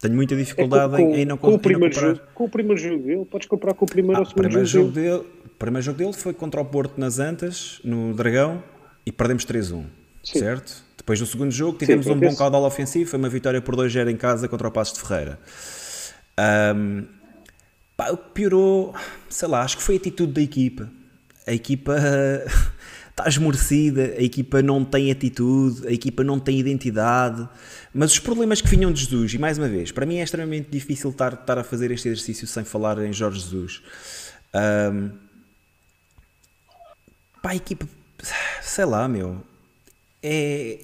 [0.00, 2.80] Tenho muita dificuldade é com, em, em, não, com o primeiro jogo, Com o primeiro
[2.80, 5.18] jogo dele, podes comparar com o primeiro ah, ou segundo primeiro jogo, dele.
[5.18, 5.24] dele.
[5.64, 8.62] O primeiro jogo dele foi contra o Porto nas Antas, no Dragão,
[9.06, 9.86] e perdemos 3-1,
[10.22, 10.84] certo?
[10.94, 14.10] Depois do segundo jogo tivemos Sim, um bom caudal ofensivo, foi uma vitória por 2-0
[14.10, 15.38] em casa contra o Passos de Ferreira.
[16.76, 17.06] Um,
[17.96, 18.94] pá, o que piorou,
[19.30, 20.90] sei lá, acho que foi a atitude da equipa.
[21.46, 21.96] A equipa
[23.08, 27.48] está esmorecida, a equipa não tem atitude, a equipa não tem identidade,
[27.94, 30.68] mas os problemas que vinham de Jesus, e mais uma vez, para mim é extremamente
[30.70, 33.80] difícil estar, estar a fazer este exercício sem falar em Jorge Jesus.
[34.54, 35.23] Um,
[37.50, 37.88] a equipa,
[38.62, 39.42] sei lá, meu,
[40.22, 40.80] é.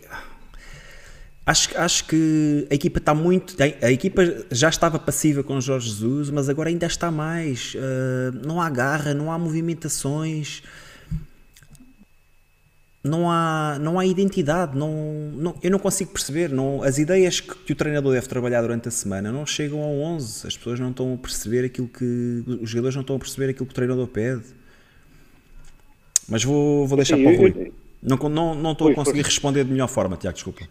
[1.46, 3.56] Acho, acho que a equipa está muito.
[3.82, 7.74] A equipa já estava passiva com Jorge Jesus, mas agora ainda está mais.
[7.74, 10.62] Uh, não há garra, não há movimentações
[13.02, 14.92] não há, não há identidade, não,
[15.34, 16.50] não, eu não consigo perceber.
[16.50, 19.94] Não, as ideias que, que, o treinador deve trabalhar durante a semana não chegam ao
[19.94, 20.46] 11.
[20.46, 22.44] As pessoas não estão a perceber aquilo que.
[22.60, 24.44] Os jogadores não estão a perceber aquilo que o treinador pede.
[26.30, 27.72] Mas vou, vou deixar Sim, para o Rui.
[28.02, 30.62] Não, não, não estou a conseguir responder de melhor forma, Tiago, desculpa.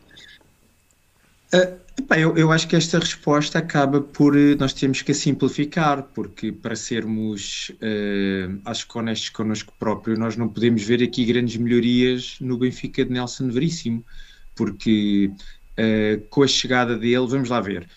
[1.54, 1.78] Uh,
[2.16, 6.52] eu, eu, acho que esta resposta acaba por eh, nós temos que a simplificar, porque
[6.52, 12.38] para sermos uh, acho que honestos connosco próprio, nós não podemos ver aqui grandes melhorias
[12.40, 14.04] no Benfica de Nelson Veríssimo,
[14.56, 17.88] porque uh, com a chegada dele, vamos lá ver.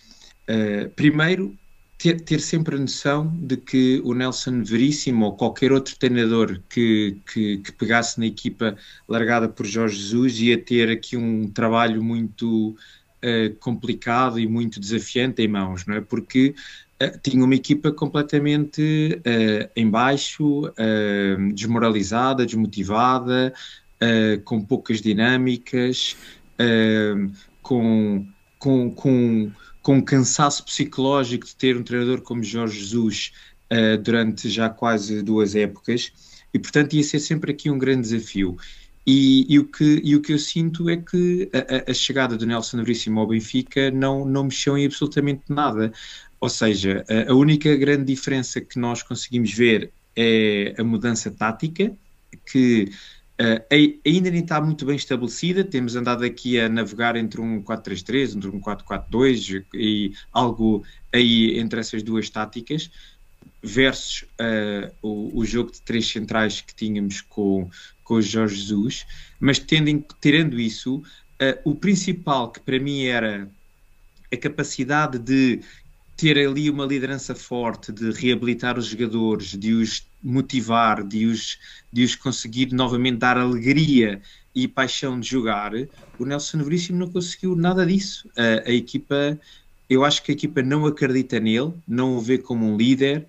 [0.49, 1.55] Uh, primeiro,
[2.03, 7.17] ter, ter, sempre a noção de que o Nelson Veríssimo ou qualquer outro treinador que,
[7.31, 8.75] que, que pegasse na equipa
[9.07, 15.41] largada por Jorge Jesus ia ter aqui um trabalho muito uh, complicado e muito desafiante
[15.41, 16.01] em mãos, não é?
[16.01, 16.53] Porque
[17.01, 18.81] uh, tinha uma equipa completamente
[19.19, 20.63] uh, em baixo,
[21.53, 23.53] desmoralizada, desmotivada,
[24.43, 26.17] com poucas dinâmicas,
[27.61, 28.27] com,
[28.59, 29.51] com, com,
[29.83, 33.31] com cansaço psicológico de ter um treinador como Jorge Jesus
[34.03, 36.11] durante já quase duas épocas,
[36.53, 38.55] e portanto ia ser sempre aqui um grande desafio.
[39.05, 42.45] E, e, o que, e o que eu sinto é que a, a, chegada do
[42.45, 45.91] Nelson Veríssimo ao Benfica não, não mexeu em absolutamente nada.
[46.39, 51.93] Ou seja, a, a única grande diferença que nós conseguimos ver é a mudança tática,
[52.45, 52.91] que
[53.41, 55.63] uh, ainda nem está muito bem estabelecida.
[55.63, 61.79] Temos andado aqui a navegar entre um 4-3-3, entre um 4-4-2 e algo aí entre
[61.79, 62.89] essas duas táticas
[63.61, 67.69] versus uh, o, o, jogo de três centrais que tínhamos com,
[68.03, 69.05] com o Jorge Jesus,
[69.39, 73.49] mas tendo, tirando isso, uh, o principal que para mim era
[74.31, 75.61] a capacidade de
[76.17, 81.57] ter ali uma liderança forte, de reabilitar os jogadores, de os motivar, de os,
[81.91, 84.21] de os conseguir novamente dar alegria
[84.55, 85.73] e paixão de jogar,
[86.17, 88.27] o Nelson Veríssimo não conseguiu nada disso.
[88.29, 89.39] Uh, a equipa,
[89.89, 93.27] eu acho que a equipa não acredita nele, não o vê como um líder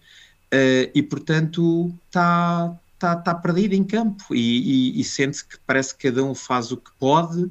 [0.52, 5.94] uh, e, portanto, está está, está perdido em campo e, e, e sente-se que parece
[5.94, 7.50] que cada um faz o que pode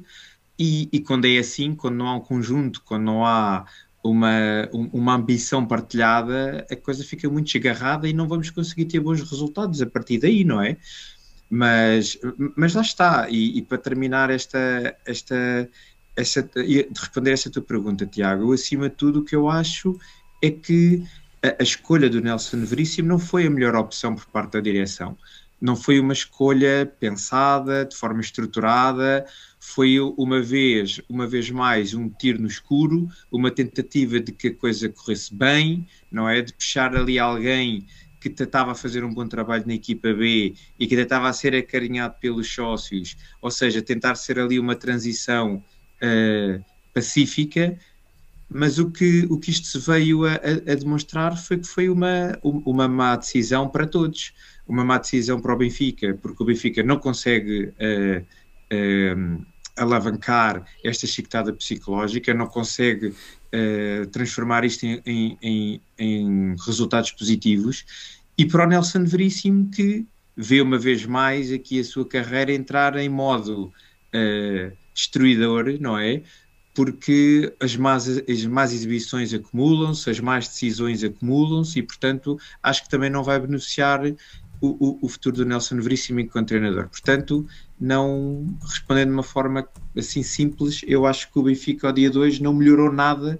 [0.58, 3.66] e, e, quando é assim, quando não há um conjunto, quando não há
[4.04, 9.22] uma, uma ambição partilhada, a coisa fica muito desgarrada e não vamos conseguir ter bons
[9.22, 10.76] resultados a partir daí, não é?
[11.48, 12.18] Mas,
[12.54, 15.70] mas lá está, e, e para terminar esta, esta,
[16.14, 19.98] esta, de responder essa tua pergunta, Tiago, acima de tudo o que eu acho
[20.42, 21.02] é que
[21.42, 25.16] a, a escolha do Nelson Veríssimo não foi a melhor opção por parte da direção
[25.64, 29.24] não foi uma escolha pensada, de forma estruturada,
[29.58, 34.54] foi uma vez, uma vez mais, um tiro no escuro, uma tentativa de que a
[34.54, 36.42] coisa corresse bem, não é?
[36.42, 37.86] De puxar ali alguém
[38.20, 41.54] que estava a fazer um bom trabalho na equipa B e que estava a ser
[41.54, 45.64] acarinhado pelos sócios, ou seja, tentar ser ali uma transição
[46.02, 47.78] uh, pacífica,
[48.50, 52.38] mas o que, o que isto se veio a, a demonstrar foi que foi uma,
[52.42, 54.34] uma má decisão para todos
[54.66, 58.22] uma má decisão para o Benfica, porque o Benfica não consegue uh,
[58.72, 59.46] uh,
[59.76, 67.84] alavancar esta chicotada psicológica, não consegue uh, transformar isto em, em, em, resultados positivos,
[68.36, 72.96] e para o Nelson Veríssimo que vê uma vez mais aqui a sua carreira entrar
[72.96, 73.72] em modo
[74.94, 76.22] destruidor, não é?
[76.72, 82.88] Porque as más, as más exibições acumulam-se, as más decisões acumulam-se e, portanto, acho que
[82.88, 84.00] também não vai beneficiar
[84.64, 86.88] o, o, o, futuro do Nelson Veríssimo enquanto treinador.
[86.88, 87.46] Portanto,
[87.80, 92.40] não respondendo de uma forma assim simples, eu acho que o Benfica ao dia 2
[92.40, 93.38] não melhorou nada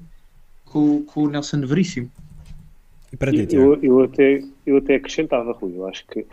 [0.64, 2.10] com, com o Nelson Veríssimo.
[3.12, 6.26] E para ti, eu, eu, até, eu até acrescentava, Rui, eu acho que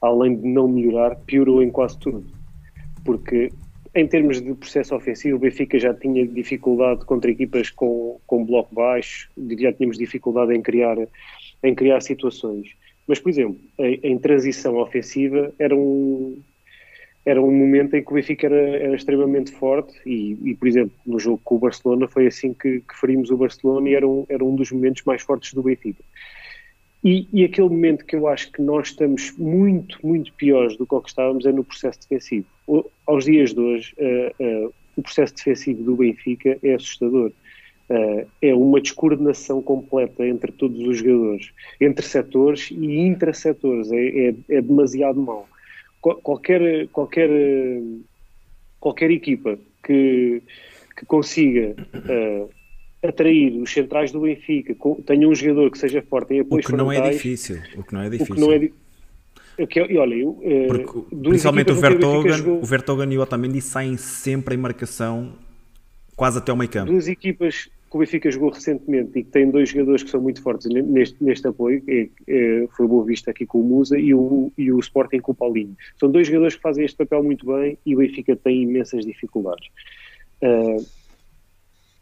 [0.00, 2.24] além de não melhorar, piorou em quase tudo.
[3.04, 3.50] Porque
[3.94, 8.74] em termos de processo ofensivo, o Benfica já tinha dificuldade contra equipas com, com bloco
[8.74, 10.96] baixo, já tínhamos dificuldade em criar,
[11.62, 12.68] em criar situações.
[13.08, 16.38] Mas, por exemplo, em, em transição ofensiva era um,
[17.24, 20.92] era um momento em que o Benfica era, era extremamente forte e, e, por exemplo,
[21.06, 24.26] no jogo com o Barcelona foi assim que, que ferimos o Barcelona e era um,
[24.28, 26.02] era um dos momentos mais fortes do Benfica.
[27.02, 30.94] E, e, aquele momento que eu acho que nós estamos muito, muito piores do que
[30.94, 32.46] o que estávamos é no processo defensivo.
[32.66, 37.30] O, aos dias de hoje, uh, uh, o processo defensivo do Benfica é assustador.
[37.90, 43.90] Uh, é uma descoordenação completa entre todos os jogadores, entre setores e intrasetores.
[43.90, 45.48] É, é, é demasiado mau.
[46.00, 47.30] Qualquer, qualquer,
[48.78, 50.42] qualquer equipa que,
[50.96, 52.50] que consiga uh,
[53.02, 56.76] atrair os centrais do Benfica, tenha um jogador que seja forte em apoios O que
[56.76, 57.58] não é difícil.
[57.76, 58.34] O que não é difícil.
[58.34, 62.62] O que não é que, e olha, eu, Porque, principalmente o Vertogen, jogou...
[62.62, 65.32] o Vertogen e o Otamendi saem sempre em marcação
[66.14, 66.92] quase até o meio campo.
[66.92, 70.42] Duas equipas que o Benfica jogou recentemente e que tem dois jogadores que são muito
[70.42, 74.12] fortes neste, neste apoio, é, é, foi o Boa Vista aqui com o Musa e
[74.12, 75.76] o, e o Sporting com o Paulinho.
[75.98, 79.68] São dois jogadores que fazem este papel muito bem e o Benfica tem imensas dificuldades.
[80.42, 80.84] Uh,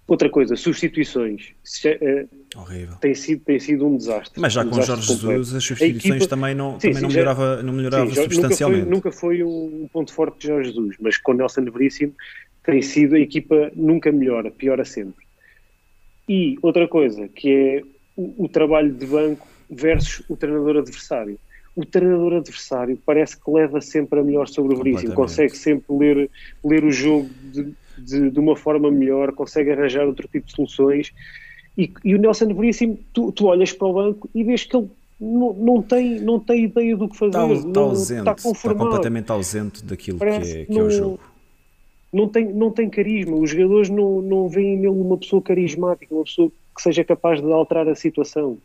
[0.09, 1.53] outra coisa, substituições.
[1.85, 2.97] Uh, Horrível.
[2.97, 4.41] Tem sido, tem sido um desastre.
[4.41, 7.09] Mas já um com Jorge Jesus as substituições equipa, também não, sim, também sim, não
[7.09, 8.89] melhorava, não melhorava sim, substancialmente.
[8.89, 12.13] Nunca foi, nunca foi um ponto forte de Jorge Jesus, mas com Nelson Veríssimo
[12.65, 15.26] tem sido a equipa nunca melhora, piora sempre.
[16.29, 17.83] E outra coisa, que é
[18.17, 21.39] o, o trabalho de banco versus o treinador adversário.
[21.75, 26.31] O treinador adversário parece que leva sempre a melhor sobre o Veríssimo, consegue sempre ler,
[26.65, 31.13] ler o jogo de, de, de, uma forma melhor, consegue arranjar outro tipo de soluções.
[31.77, 34.89] E, e o Nelson Veríssimo, tu, tu olhas para o banco e vês que ele
[35.21, 37.37] não, não, tem, não tem ideia do que fazer.
[37.37, 41.21] Está, está ausente, está, está, completamente ausente daquilo que é, que é o jogo
[42.13, 43.37] não tem, não tem carisma.
[43.37, 47.51] Os jogadores não, não veem nele uma pessoa carismática, uma pessoa que seja capaz de
[47.51, 48.59] alterar a situação.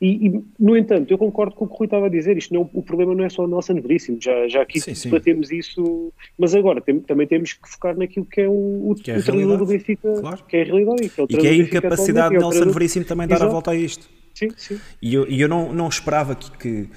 [0.00, 2.36] E, e, no entanto, eu concordo com o que o Rui estava a dizer.
[2.36, 6.12] Isto não, o problema não é só o Nelson Veríssimo, já, já aqui debatemos isso,
[6.38, 9.22] mas agora tem, também temos que focar naquilo que é o, o, que é o
[9.22, 10.44] treinador do Benfica, claro.
[10.48, 11.08] que é a realidade.
[11.08, 13.50] Que é e que é a incapacidade de Nelson Veríssimo também dar Exato.
[13.50, 14.08] a volta a isto.
[14.34, 14.80] Sim, sim.
[15.00, 16.50] E eu, e eu não, não esperava que.
[16.58, 16.88] que uh,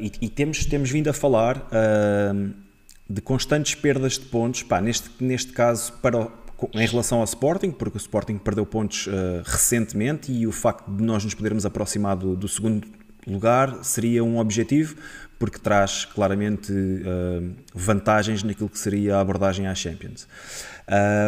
[0.00, 1.68] e, e, temos, temos vindo a falar.
[1.68, 2.67] Uh,
[3.08, 6.28] de constantes perdas de pontos, pá, neste, neste caso para,
[6.74, 11.02] em relação ao Sporting, porque o Sporting perdeu pontos uh, recentemente e o facto de
[11.02, 12.86] nós nos podermos aproximar do, do segundo
[13.26, 14.96] lugar seria um objetivo,
[15.38, 20.28] porque traz claramente uh, vantagens naquilo que seria a abordagem à Champions.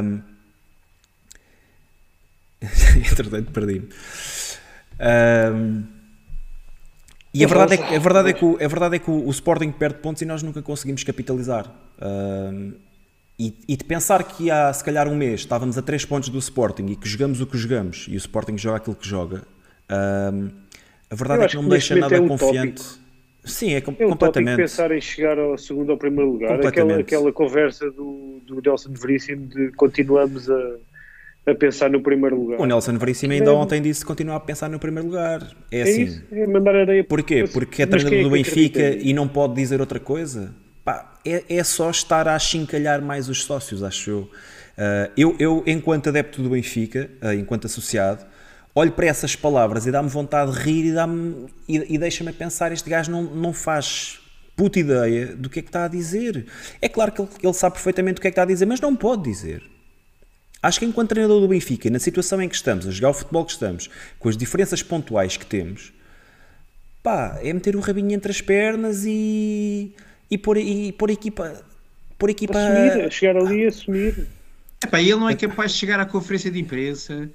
[0.03, 0.21] Um...
[3.11, 3.89] Entretanto, perdi-me.
[5.01, 6.00] Um...
[7.33, 9.27] E a verdade, é que, a, verdade é que, o, a verdade é que o,
[9.27, 11.67] o Sporting perde pontos e nós nunca conseguimos capitalizar.
[11.99, 12.75] Uh,
[13.39, 16.39] e, e, de pensar que há se calhar um mês estávamos a 3 pontos do
[16.39, 19.45] Sporting e que jogamos o que jogamos e o Sporting joga aquilo que joga,
[19.89, 20.51] uh,
[21.09, 22.83] a verdade é que não me deixa nada é confiante.
[23.45, 24.57] Sim, é, é completamente.
[24.57, 26.65] pensar em chegar ao segundo ou primeiro lugar.
[26.67, 30.77] Aquela, aquela conversa do, do Nelson Veríssimo de continuamos a
[31.47, 32.61] a pensar no primeiro lugar.
[32.61, 33.53] O Nelson Veríssimo ainda é.
[33.53, 35.47] ontem disse continuar a pensar no primeiro lugar.
[35.71, 36.03] É, é assim.
[36.05, 37.05] Isso, é mandar areia.
[37.05, 37.45] Porquê?
[37.51, 40.55] Porque é treinador é do Benfica e não pode dizer outra coisa?
[40.85, 44.19] Pá, é, é só estar a achincalhar mais os sócios, acho eu.
[44.21, 48.25] Uh, eu, eu, enquanto adepto do Benfica, uh, enquanto associado,
[48.75, 51.07] olho para essas palavras e dá-me vontade de rir e, dá
[51.69, 54.21] e, e deixa-me pensar: este gajo não, não faz
[54.57, 56.47] puta ideia do que é que está a dizer.
[56.81, 58.81] É claro que ele, ele sabe perfeitamente o que é que está a dizer, mas
[58.81, 59.63] não pode dizer.
[60.63, 63.45] Acho que enquanto treinador do Benfica, na situação em que estamos, a jogar o futebol
[63.45, 63.89] que estamos,
[64.19, 65.93] com as diferenças pontuais que temos,
[67.03, 69.95] pá, é meter o rabinho entre as pernas e,
[70.31, 71.65] e, pôr, e pôr a equipa.
[72.19, 74.27] Pôr a equipa assumir, chegar ali e assumir.
[74.85, 77.31] Epá, ele não é capaz de chegar à conferência de imprensa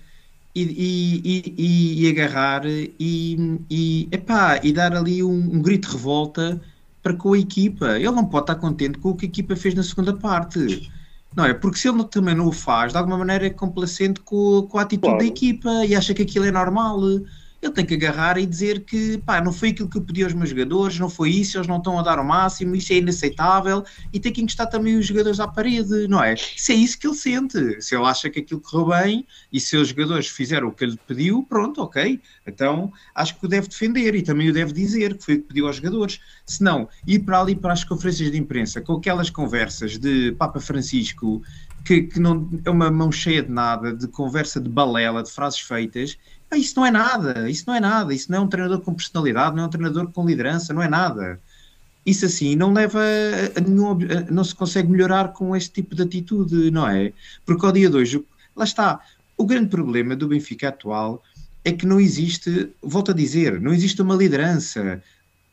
[0.54, 5.96] e, e, e, e agarrar e, e, epá, e dar ali um, um grito de
[5.96, 6.62] revolta
[7.02, 7.98] para com a equipa.
[7.98, 10.92] Ele não pode estar contente com o que a equipa fez na segunda parte.
[11.36, 11.54] Não é?
[11.54, 14.84] Porque se ele também não o faz, de alguma maneira é complacente com, com a
[14.84, 15.18] atitude claro.
[15.20, 17.00] da equipa e acha que aquilo é normal.
[17.66, 20.34] Ele tem que agarrar e dizer que pá, não foi aquilo que eu pedi aos
[20.34, 23.84] meus jogadores, não foi isso, eles não estão a dar o máximo, isso é inaceitável
[24.14, 26.36] e tem que encostar também os jogadores à parede, não é?
[26.36, 29.76] Se é isso que ele sente, se ele acha que aquilo correu bem e se
[29.76, 32.22] os jogadores fizeram o que ele pediu, pronto, ok.
[32.46, 35.48] Então acho que o deve defender e também o deve dizer que foi o que
[35.48, 36.20] pediu aos jogadores.
[36.46, 40.60] Se não, ir para ali para as conferências de imprensa com aquelas conversas de Papa
[40.60, 41.42] Francisco
[41.86, 45.60] que, que não é uma mão cheia de nada, de conversa de balela, de frases
[45.60, 46.18] feitas,
[46.56, 49.56] isso não é nada, isso não é nada, isso não é um treinador com personalidade,
[49.56, 51.40] não é um treinador com liderança, não é nada.
[52.06, 53.02] Isso assim não leva
[53.56, 53.98] a nenhum,
[54.30, 57.14] não se consegue melhorar com este tipo de atitude, não é?
[57.46, 58.24] Porque ao dia de hoje,
[58.56, 59.02] lá está,
[59.38, 61.24] o grande problema do Benfica atual
[61.64, 65.02] é que não existe, volto a dizer, não existe uma liderança.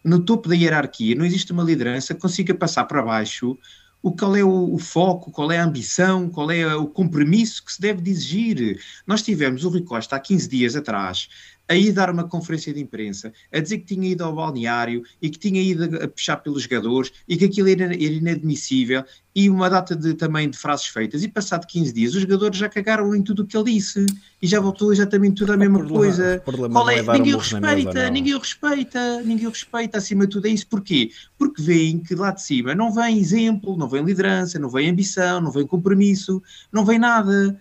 [0.04, 3.58] No topo da hierarquia não existe uma liderança que consiga passar para baixo
[4.02, 7.72] o qual é o, o, foco, qual é a ambição, qual é o compromisso que
[7.72, 8.80] se deve de exigir.
[9.06, 11.28] Nós tivemos o Rui Costa há 15 dias atrás
[11.72, 15.30] a ir dar uma conferência de imprensa, a dizer que tinha ido ao balneário e
[15.30, 19.04] que tinha ido a puxar pelos jogadores e que aquilo era, era inadmissível
[19.34, 21.22] e uma data de, também de frases feitas.
[21.22, 24.04] E passado 15 dias, os jogadores já cagaram em tudo o que ele disse
[24.42, 26.42] e já voltou exatamente tudo a mesma por coisa.
[26.44, 26.98] Qual é?
[26.98, 29.98] é ninguém o respeita, mesa, ninguém o respeita, ninguém o respeita.
[29.98, 30.66] Acima de tudo é isso.
[30.66, 31.10] Porquê?
[31.38, 35.40] Porque veem que lá de cima não vem exemplo, não vem liderança, não vem ambição,
[35.40, 37.58] não vem compromisso, não vem nada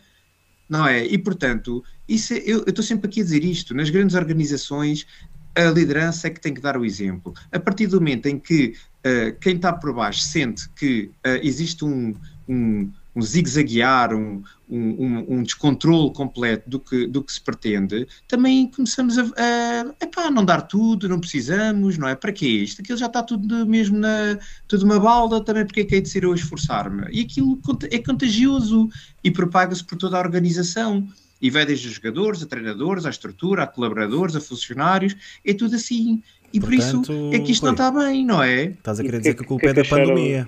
[0.72, 1.06] não é?
[1.06, 5.06] E portanto, isso é, eu estou sempre aqui a dizer isto: nas grandes organizações,
[5.54, 7.34] a liderança é que tem que dar o exemplo.
[7.52, 8.74] A partir do momento em que
[9.06, 12.16] uh, quem está por baixo sente que uh, existe um,
[12.48, 18.68] um, um zigue-zaguear, um, um, um, descontrole completo do que, do que se pretende, também
[18.68, 22.16] começamos a, a epá, não dar tudo, não precisamos, não é?
[22.16, 22.48] Para quê?
[22.48, 26.02] Isto aquilo já está tudo mesmo na tudo uma balda, também porque é que hei
[26.02, 27.06] de ser eu a esforçar-me?
[27.12, 27.60] E aquilo
[27.92, 28.90] é contagioso
[29.24, 31.08] e propaga-se por toda a organização.
[31.42, 35.76] E vai desde os jogadores, a treinadores, a estrutura, a colaboradores, a funcionários, é tudo
[35.76, 36.22] assim.
[36.54, 38.66] E Portanto, por isso é que isto não está bem, não é?
[38.66, 40.48] Estás a querer dizer que a culpa é da pandemia.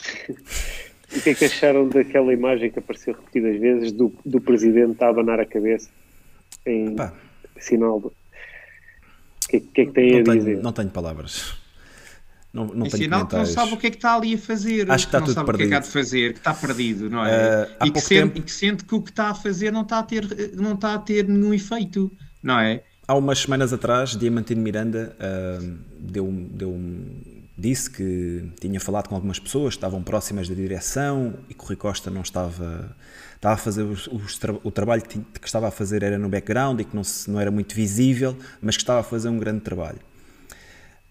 [1.16, 5.08] o que é que acharam daquela imagem que apareceu repetidas vezes do, do presidente a
[5.08, 5.88] abanar a cabeça
[6.66, 7.12] em Epá.
[7.58, 8.06] sinal de...
[8.06, 8.12] O
[9.48, 10.62] que, que, é que tem não a tenho, dizer?
[10.62, 11.54] Não tenho palavras.
[12.52, 14.90] Não, não em sinal que não sabe o que é que está ali a fazer.
[14.90, 15.66] Acho que está não tudo sabe perdido.
[15.66, 17.64] o que é que há de fazer, que está perdido, não é?
[17.64, 18.38] Uh, e, que sente, tempo...
[18.38, 20.94] e, que sente, que o que está a fazer não está a ter, não está
[20.94, 22.10] a ter nenhum efeito,
[22.42, 22.82] não é?
[23.06, 29.14] Há umas semanas atrás, Diamantino Miranda uh, deu, deu um, disse que tinha falado com
[29.14, 32.94] algumas pessoas que estavam próximas da direção e que o Rui Costa não estava,
[33.34, 36.80] estava a fazer os, os, o trabalho que, que estava a fazer era no background
[36.80, 39.60] e que não, se, não era muito visível, mas que estava a fazer um grande
[39.60, 40.00] trabalho.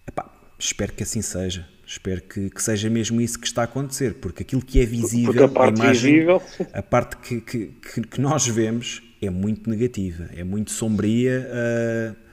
[0.06, 1.66] Epá, espero que assim seja.
[1.86, 5.44] Espero que, que, seja mesmo isso que está a acontecer, porque aquilo que é visível,
[5.54, 6.42] a, a, imagem, visível...
[6.72, 11.46] a parte que, que, que, nós vemos é muito negativa, é muito sombria.
[11.46, 12.23] Uh,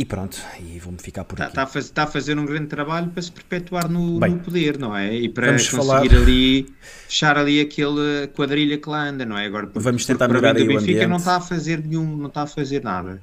[0.00, 1.78] e pronto, e vou-me ficar por está, aqui.
[1.78, 5.14] Está a, fazer um grande trabalho para se perpetuar no, Bem, no poder, não é?
[5.14, 6.00] E para conseguir falar...
[6.00, 6.74] ali,
[7.06, 9.44] fechar ali aquele quadrilha que lá anda, não é?
[9.44, 12.44] Agora, porque, vamos tentar melhorar aí o Benfica não está a fazer nenhum, não está
[12.44, 13.22] a fazer nada.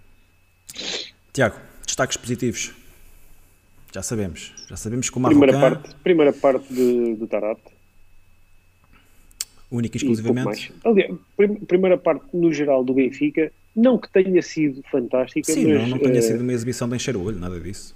[1.34, 2.75] Tiago, destaques positivos.
[3.91, 5.39] Já sabemos, já sabemos que o Marrocan...
[5.39, 7.63] Primeira parte, primeira parte de, do Tarate.
[9.71, 10.71] Única e exclusivamente?
[10.86, 11.15] E Aliás,
[11.67, 15.82] primeira parte no geral do Benfica não que tenha sido fantástica, Sim, mas...
[15.82, 17.95] não, não tenha uh, sido uma exibição de encher o olho, nada disso.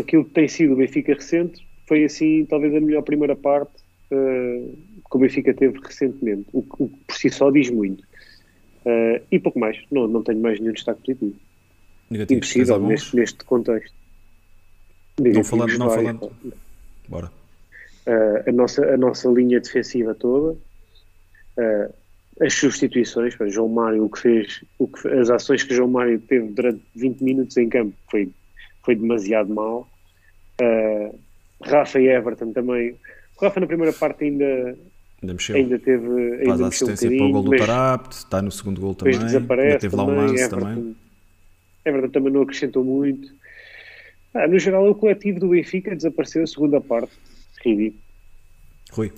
[0.00, 3.72] aquilo que tem sido o Benfica recente foi, assim, talvez a melhor primeira parte
[4.10, 4.76] uh,
[5.08, 8.02] que o Benfica teve recentemente, o que por si só diz muito.
[8.84, 11.36] Uh, e pouco mais, não, não tenho mais nenhum destaque positivo.
[12.10, 13.94] Negativo, Impossível neste, neste contexto.
[15.18, 16.32] Negativos, não falando, não falando.
[17.08, 17.32] Bora.
[18.46, 20.58] A, nossa, a nossa linha defensiva toda,
[21.56, 21.94] uh,
[22.40, 26.48] as substituições, João Mário, o que fez, o que, as ações que João Mário teve
[26.48, 28.28] durante 20 minutos em campo foi,
[28.82, 29.88] foi demasiado mal.
[30.60, 31.18] Uh,
[31.62, 32.96] Rafa e Everton também.
[33.36, 34.76] O Rafa na primeira parte ainda,
[35.22, 35.56] ainda, mexeu.
[35.56, 36.06] ainda teve.
[36.06, 39.18] Ainda Faz a assistência um para o gol do Tarapt, está no segundo gol também.
[39.18, 40.96] Desaparece teve também, lá um lance Everton, também.
[41.84, 43.32] Everton também não acrescentou muito.
[44.34, 47.12] Ah, no geral, o coletivo do Benfica desapareceu a segunda parte.
[47.64, 48.02] Ridículo.
[48.90, 49.12] Rui.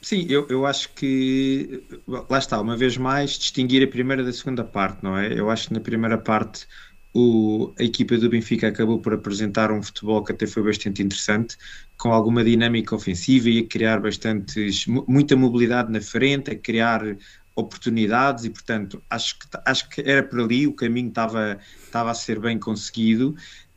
[0.00, 4.64] Sim, eu, eu acho que lá está, uma vez mais, distinguir a primeira da segunda
[4.64, 5.38] parte, não é?
[5.38, 6.66] Eu acho que na primeira parte
[7.14, 11.56] o, a equipa do Benfica acabou por apresentar um futebol que até foi bastante interessante,
[11.96, 17.16] com alguma dinâmica ofensiva e a criar bastantes, muita mobilidade na frente, a criar
[17.54, 22.14] oportunidades e portanto acho que, acho que era por ali, o caminho estava, estava a
[22.14, 23.36] ser bem conseguido.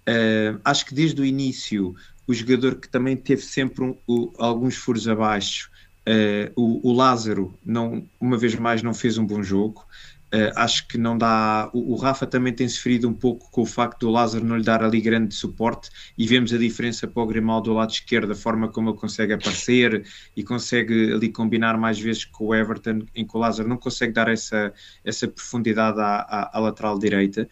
[0.09, 1.93] Uh, acho que desde o início
[2.25, 5.69] o jogador que também teve sempre um, o, alguns furos abaixo
[6.07, 9.85] Uh, o, o, Lázaro, não, uma vez mais, não fez um bom jogo.
[10.33, 11.69] Uh, acho que não dá.
[11.73, 14.63] O, o, Rafa também tem sofrido um pouco com o facto do Lázaro não lhe
[14.63, 18.35] dar ali grande suporte e vemos a diferença para o Grimaldo do lado esquerdo, a
[18.35, 20.05] forma como ele consegue aparecer
[20.35, 24.13] e consegue ali combinar mais vezes com o Everton, em que o Lázaro não consegue
[24.13, 27.47] dar essa, essa profundidade à, à, à lateral direita.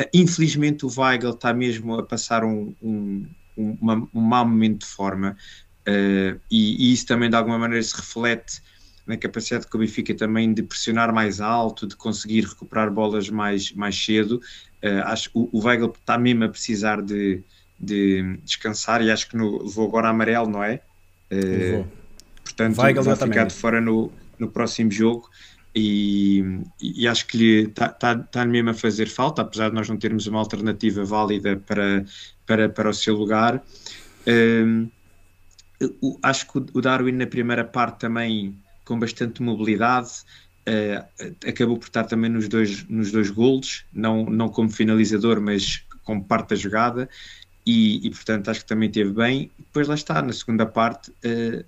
[0.00, 4.80] Uh, infelizmente, o Weigl está mesmo a passar um, um, um, uma, um mau momento
[4.80, 5.36] de forma
[5.88, 8.62] uh, e, e isso também de alguma maneira se reflete
[9.06, 13.72] na capacidade que o Benfica também de pressionar mais alto, de conseguir recuperar bolas mais,
[13.72, 14.40] mais cedo.
[14.82, 17.42] Uh, acho que o, o Weigl está mesmo a precisar de,
[17.78, 20.80] de descansar e acho que no, levou agora amarelo, não é?
[21.32, 21.84] Uh,
[22.44, 25.28] portanto, Weigl vai ficar de fora no, no próximo jogo.
[25.74, 26.42] E,
[26.80, 29.96] e, acho que lhe está tá, tá mesmo a fazer falta, apesar de nós não
[29.96, 32.04] termos uma alternativa válida para,
[32.44, 33.62] para, para o seu lugar.
[34.26, 34.88] Um,
[35.82, 38.56] uh, acho que o Darwin na primeira parte também
[38.90, 40.10] com bastante mobilidade,
[40.68, 45.84] uh, acabou por estar também nos dois, nos dois golos, não, não como finalizador, mas
[46.02, 47.08] como parte da jogada,
[47.64, 49.48] e, e portanto acho que também teve bem.
[49.56, 51.64] Depois lá está, na segunda parte, uh,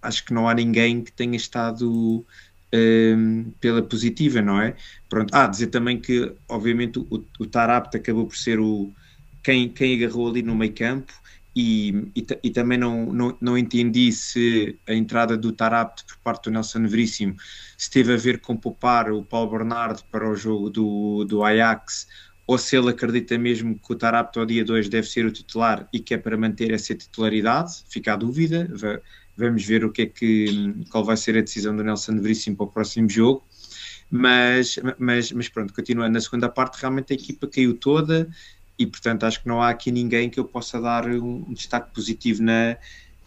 [0.00, 4.76] acho que não há ninguém que tenha estado uh, pela positiva, não é?
[5.08, 8.92] Pronto, ah, dizer também que, obviamente, o, o Tarapt acabou por ser o
[9.42, 11.12] quem, quem agarrou ali no meio campo
[11.54, 16.44] e, e, e, também não, não, não entendi se a entrada do Tarapt por parte
[16.44, 17.34] do Nelson Veríssimo
[17.76, 22.06] se teve a ver com poupar o Paulo Bernardo para o jogo do, do Ajax
[22.46, 25.88] ou se ele acredita mesmo que o Tarapt ao dia 2 deve ser o titular
[25.92, 28.68] e que é para manter essa titularidade, fica a dúvida,
[29.36, 32.66] vamos ver o que é que, qual vai ser a decisão do Nelson Veríssimo para
[32.66, 33.44] o próximo jogo,
[34.10, 38.28] mas, mas, mas pronto, continuando na segunda parte, realmente a equipa caiu toda,
[38.80, 41.92] e portanto acho que não há aqui ninguém que eu possa dar um, um destaque
[41.94, 42.78] positivo na,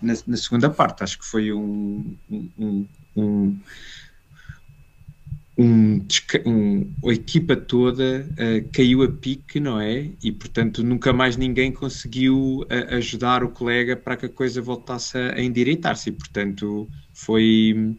[0.02, 1.04] na, na, segunda parte.
[1.04, 2.18] Acho que foi um,
[2.58, 3.60] um, um,
[5.56, 6.06] um
[7.08, 10.10] a equipa toda uh, caiu a pique, não é?
[10.24, 15.16] E portanto nunca mais ninguém conseguiu uh, ajudar o colega para que a coisa voltasse
[15.20, 16.10] a, a endireitar-se.
[16.10, 17.96] E portanto foi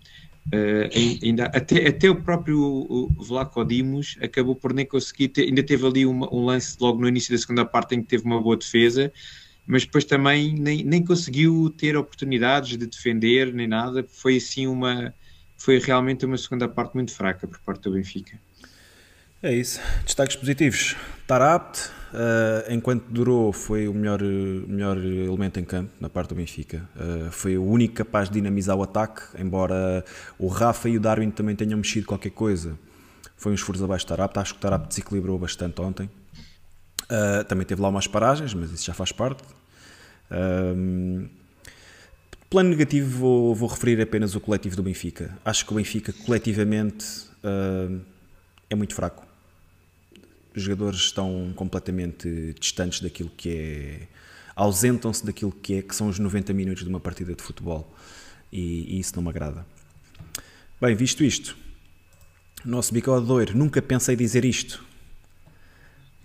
[0.53, 5.86] Uh, ainda, até, até o próprio Vlaco Dimos acabou por nem conseguir ter, ainda teve
[5.86, 8.57] ali uma, um lance logo no início da segunda parte em que teve uma boa
[8.57, 9.11] defesa,
[9.66, 15.14] mas depois também nem, nem conseguiu ter oportunidades de defender nem nada, foi assim uma
[15.57, 18.38] foi realmente uma segunda parte muito fraca por parte do Benfica.
[19.42, 20.95] É isso, destaques positivos,
[21.26, 26.88] Tarapt Uh, enquanto durou, foi o melhor, melhor elemento em campo na parte do Benfica.
[26.94, 30.04] Uh, foi o único capaz de dinamizar o ataque, embora
[30.38, 32.78] o Rafa e o Darwin também tenham mexido qualquer coisa.
[33.36, 34.38] Foi um esforço abaixo de Tarap.
[34.38, 36.08] Acho que o Tarap desequilibrou bastante ontem.
[37.02, 39.42] Uh, também teve lá umas paragens, mas isso já faz parte.
[42.48, 45.36] plano negativo, vou, vou, referir apenas o coletivo do Benfica.
[45.44, 47.04] Acho que o Benfica, coletivamente,
[48.70, 49.34] é muito fraco
[50.55, 54.09] os jogadores estão completamente distantes daquilo que é.
[54.55, 57.92] ausentam-se daquilo que é, que são os 90 minutos de uma partida de futebol.
[58.52, 59.66] E, e isso não me agrada.
[60.80, 61.57] Bem, visto isto,
[62.64, 64.84] nosso bigode doiro, nunca pensei dizer isto.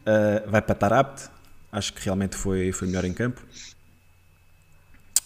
[0.01, 1.29] Uh, vai para Tarapt,
[1.71, 3.41] acho que realmente foi, foi melhor em campo.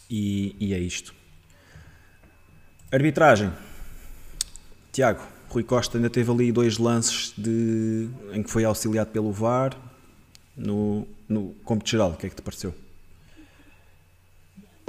[0.10, 1.14] E, e é isto.
[2.92, 3.52] Arbitragem.
[4.92, 5.24] Tiago,
[5.54, 9.78] Rui Costa ainda teve ali dois lances de, em que foi auxiliado pelo VAR
[10.58, 12.12] no, no cômputo geral.
[12.12, 12.74] O que é que te pareceu?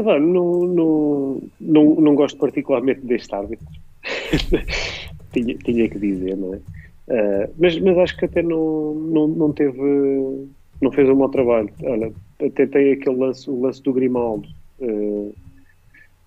[0.03, 3.67] Não, não, não, não gosto particularmente deste árbitro.
[5.33, 6.57] tinha, tinha que dizer, não é?
[6.57, 10.49] Uh, mas, mas acho que até não, não, não teve.
[10.81, 11.71] Não fez um mau trabalho.
[11.83, 12.13] Olha,
[12.43, 14.49] até tem aquele lance, o lance do Grimaldo.
[14.81, 15.35] Uh,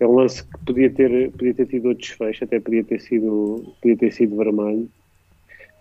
[0.00, 3.74] é um lance que podia ter, podia ter tido outro desfecho, até podia ter sido,
[3.82, 4.88] podia ter sido vermelho.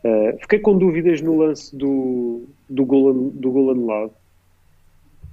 [0.04, 4.12] Uh, fiquei com dúvidas no lance do, do, gol, do gol anulado.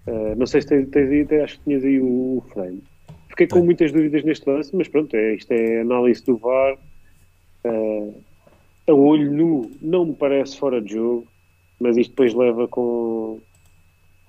[0.06, 2.82] Uh, não sei se tens, tens aí, acho que tinhas aí o, o frame.
[3.28, 6.78] Fiquei com muitas dúvidas neste lance, mas pronto, é, isto é análise do VAR.
[7.64, 8.14] Uh,
[8.86, 11.26] a olho nu não me parece fora de jogo,
[11.80, 13.40] mas isto depois leva com,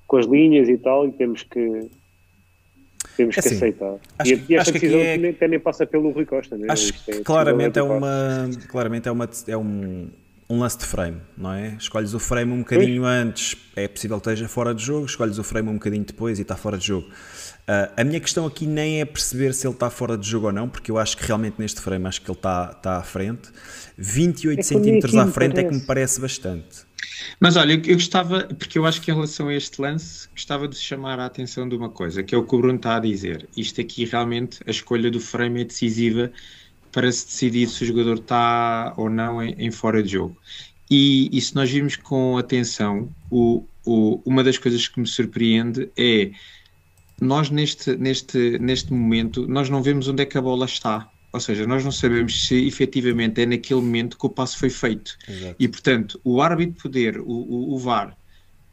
[0.07, 1.89] com as linhas e tal, e temos que,
[3.09, 3.95] temos assim, que aceitar.
[4.19, 5.17] Acho, e, e esta decisão é...
[5.17, 6.57] nem, nem passa pelo Rui Costa.
[6.57, 6.67] Né?
[6.69, 10.09] Acho que é, claramente é, uma, claramente é, uma, é um,
[10.49, 11.75] um lance de frame, não é?
[11.79, 13.13] Escolhes o frame um bocadinho pois.
[13.13, 16.43] antes, é possível que esteja fora de jogo, escolhes o frame um bocadinho depois e
[16.43, 17.07] está fora de jogo.
[17.07, 20.53] Uh, a minha questão aqui nem é perceber se ele está fora de jogo ou
[20.53, 23.49] não, porque eu acho que realmente neste frame acho que ele está, está à frente.
[23.97, 25.65] 28 é centímetros à frente parece.
[25.65, 26.85] é que me parece bastante.
[27.39, 30.75] Mas olha, eu gostava, porque eu acho que em relação a este lance, gostava de
[30.75, 33.47] chamar a atenção de uma coisa, que é o que o Bruno está a dizer.
[33.55, 36.31] Isto aqui realmente, a escolha do frame é decisiva
[36.91, 40.37] para se decidir se o jogador está ou não em, em fora de jogo.
[40.89, 45.89] E, e, se nós virmos com atenção, o, o, uma das coisas que me surpreende
[45.97, 46.31] é
[47.19, 51.09] nós neste, neste, neste momento nós não vemos onde é que a bola está.
[51.35, 55.17] Ou seja, nós não sabemos se efetivamente é naquele momento que o passo foi feito.
[55.27, 55.55] Exato.
[55.59, 58.15] E portanto, o árbitro poder, o, o, o VAR,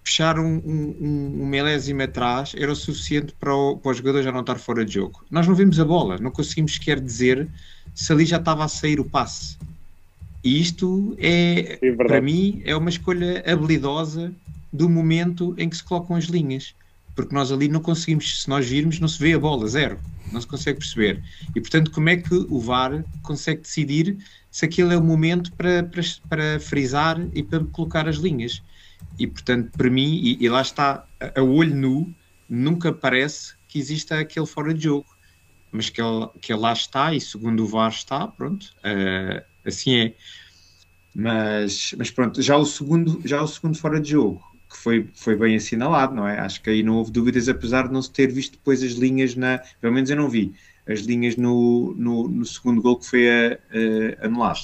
[0.05, 0.97] fechar um, um,
[1.41, 4.85] um, milésimo atrás era o suficiente para o, para o jogador já não estar fora
[4.85, 5.25] de jogo.
[5.29, 7.49] Nós não vimos a bola, não conseguimos sequer dizer
[7.93, 9.59] se ali já estava a sair o passe.
[10.45, 14.33] E isto é, é para mim, é uma escolha habilidosa
[14.73, 16.75] do momento em que se colocam as linhas.
[17.17, 19.99] Porque nós ali não conseguimos, se nós virmos, não se vê a bola, zero.
[20.33, 21.23] Não se consegue perceber.
[21.55, 24.17] E portanto, como é que o VAR consegue decidir
[24.51, 28.63] se aquele é o momento para, para, para frisar e para colocar as linhas?
[29.19, 32.15] E portanto, para mim, e, e lá está, a, a olho nu,
[32.49, 35.07] nunca parece que exista aquele fora de jogo
[35.73, 39.97] mas que ele, que ele lá está e segundo o VAR está, pronto, uh, assim
[39.97, 40.15] é.
[41.15, 45.37] Mas, mas pronto, já o segundo, já o segundo fora de jogo, que foi, foi
[45.37, 46.41] bem assinalado, não é?
[46.41, 49.37] Acho que aí não houve dúvidas, apesar de não se ter visto depois as linhas
[49.37, 49.61] na.
[49.81, 50.53] Pelo menos eu não vi
[50.87, 53.59] as linhas no, no, no segundo gol que foi a,
[54.23, 54.61] a, anulado.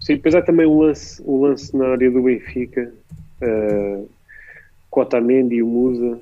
[0.00, 2.92] Sim, depois há também um lance, um lance na área do Benfica,
[3.40, 4.08] uh,
[4.90, 6.18] com o Otamendi e o Musa,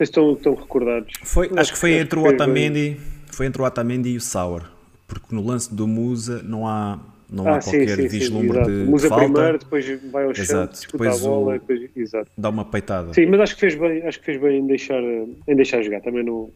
[0.00, 1.12] estão, estão recordados.
[1.22, 2.96] Foi, acho que foi entre o Otamendi,
[3.30, 4.64] foi entre o Otamendi e o Sauer,
[5.06, 6.98] porque no lance do Musa não há,
[7.32, 9.24] não ah, há sim, qualquer sim, vislumbre sim, de, Musa falta.
[9.24, 11.58] primeiro, depois vai ao chão, depois a bola, o...
[11.58, 12.30] depois, exato.
[12.36, 13.14] dá uma peitada.
[13.14, 16.02] Sim, mas acho que fez bem, acho que fez bem em deixar, em deixar jogar,
[16.02, 16.50] também não...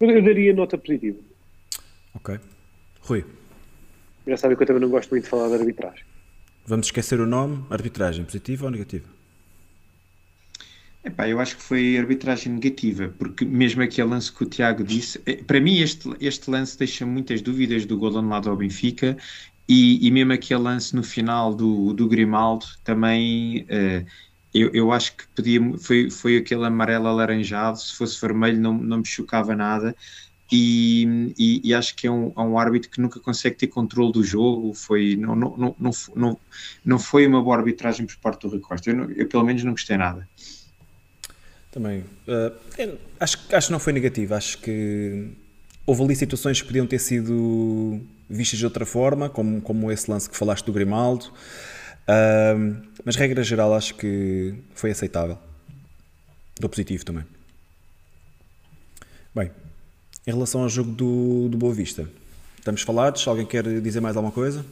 [0.00, 1.18] Eu daria nota positiva.
[2.14, 2.40] Ok.
[3.02, 3.24] Rui.
[4.26, 6.04] Já sabem que eu também não gosto muito de falar de arbitragem.
[6.64, 9.19] Vamos esquecer o nome, arbitragem, positiva ou negativa?
[11.02, 15.20] Epá, eu acho que foi arbitragem negativa, porque mesmo aquele lance que o Tiago disse,
[15.24, 19.16] eh, para mim este, este lance deixa muitas dúvidas do gol anulado ao Benfica
[19.66, 24.06] e, e mesmo aquele lance no final do, do Grimaldo também uh,
[24.52, 28.98] eu, eu acho que podia, foi, foi aquele amarelo alaranjado, se fosse vermelho não, não
[28.98, 29.96] me chocava nada
[30.52, 34.12] e, e, e, acho que é um, é um árbitro que nunca consegue ter controle
[34.12, 34.74] do jogo.
[34.74, 36.40] Foi, não, não, não, não,
[36.84, 38.90] não, foi uma boa arbitragem por parte do Rui Costa.
[38.90, 40.28] Eu, eu, pelo menos não gostei nada.
[41.70, 42.04] Também.
[42.26, 44.34] Uh, acho, acho que não foi negativo.
[44.34, 45.30] Acho que
[45.86, 50.28] houve ali situações que podiam ter sido vistas de outra forma, como, como esse lance
[50.28, 51.26] que falaste do Grimaldo.
[51.26, 55.38] Uh, mas, regra geral, acho que foi aceitável.
[56.58, 57.24] Do positivo também.
[59.34, 59.50] Bem,
[60.26, 62.08] em relação ao jogo do, do Boa Vista,
[62.58, 63.26] estamos falados?
[63.26, 64.66] Alguém quer dizer mais alguma coisa?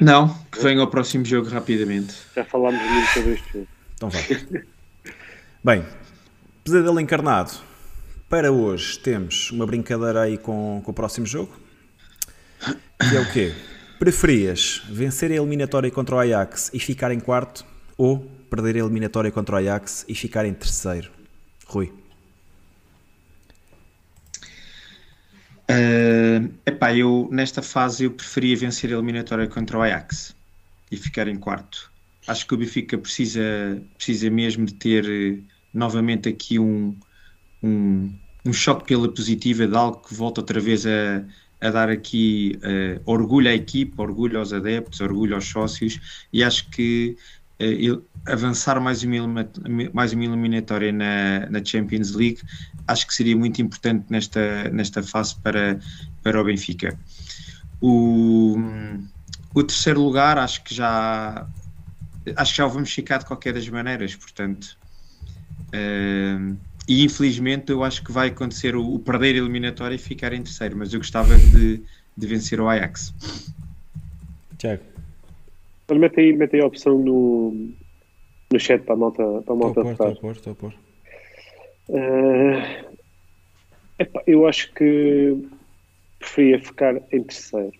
[0.00, 2.14] Não, que venha ao próximo jogo rapidamente.
[2.34, 3.75] Já falámos muito sobre este jogo.
[3.96, 4.18] Então vá.
[5.64, 5.84] Bem,
[6.62, 7.52] Pesadelo Encarnado.
[8.28, 11.56] Para hoje temos uma brincadeira aí com, com o próximo jogo.
[12.60, 13.54] Que é o quê?
[13.98, 17.64] Preferias vencer a eliminatória contra o Ajax e ficar em quarto
[17.96, 18.18] ou
[18.50, 21.10] perder a eliminatória contra o Ajax e ficar em terceiro?
[21.66, 21.92] Rui.
[25.70, 30.34] Uh, epá, eu nesta fase eu preferia vencer a eliminatória contra o Ajax
[30.90, 31.90] e ficar em quarto
[32.26, 35.38] acho que o Benfica precisa, precisa mesmo de ter eh,
[35.72, 36.96] novamente aqui um,
[37.62, 38.12] um,
[38.44, 41.24] um choque pela positiva de algo que volta outra vez a,
[41.60, 46.68] a dar aqui uh, orgulho à equipa, orgulho aos adeptos, orgulho aos sócios e acho
[46.70, 47.16] que
[47.60, 49.48] uh, avançar mais uma,
[49.92, 52.40] mais uma eliminatória na, na Champions League
[52.88, 55.78] acho que seria muito importante nesta, nesta fase para,
[56.22, 56.98] para o Benfica.
[57.80, 58.56] O,
[59.54, 61.46] o terceiro lugar acho que já
[62.34, 64.76] acho que já o vamos ficar de qualquer das maneiras, portanto.
[65.68, 66.56] Uh,
[66.88, 70.42] e infelizmente eu acho que vai acontecer o, o, perder a eliminatória e ficar em
[70.42, 71.82] terceiro, mas eu gostava de,
[72.16, 73.12] de vencer o Ajax.
[74.58, 74.82] Tiago.
[75.90, 77.70] Mete aí, mete aí a opção no,
[78.52, 80.74] no chat para a malta, para a malta estou a pôr, estou a pôr.
[81.88, 82.96] Uh,
[84.26, 85.36] eu acho que
[86.18, 87.72] preferia ficar em terceiro.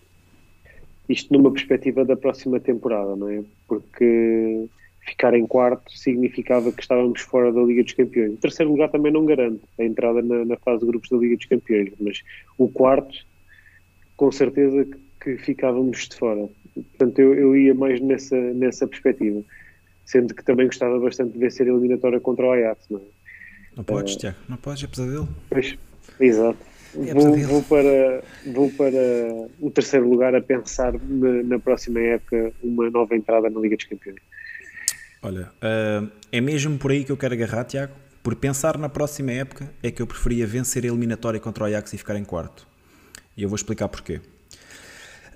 [1.08, 3.42] Isto numa perspectiva da próxima temporada, não é?
[3.68, 4.68] Porque
[5.06, 8.34] ficar em quarto significava que estávamos fora da Liga dos Campeões.
[8.34, 11.36] O terceiro lugar também não garante a entrada na, na fase de grupos da Liga
[11.36, 12.22] dos Campeões, mas
[12.58, 13.24] o quarto,
[14.16, 14.86] com certeza
[15.20, 16.48] que, ficávamos de fora.
[16.74, 19.42] Portanto, eu, eu ia mais nessa, nessa perspectiva,
[20.04, 23.02] sendo que também gostava bastante de vencer a eliminatória contra o Ajax, não é?
[23.76, 25.28] Não podes, uh, Tiago, não podes, é pesadelo.
[25.50, 25.76] Pois,
[26.20, 26.58] exato.
[26.94, 32.52] É vou, vou para, vou para o terceiro lugar a pensar na, na próxima época
[32.62, 34.18] uma nova entrada na Liga dos Campeões.
[35.22, 37.92] Olha, ah, é mesmo por aí que eu quero agarrar, Tiago.
[38.22, 41.92] Por pensar na próxima época, é que eu preferia vencer a eliminatória contra o Ajax
[41.92, 42.66] e ficar em quarto.
[43.36, 44.20] E eu vou explicar porquê.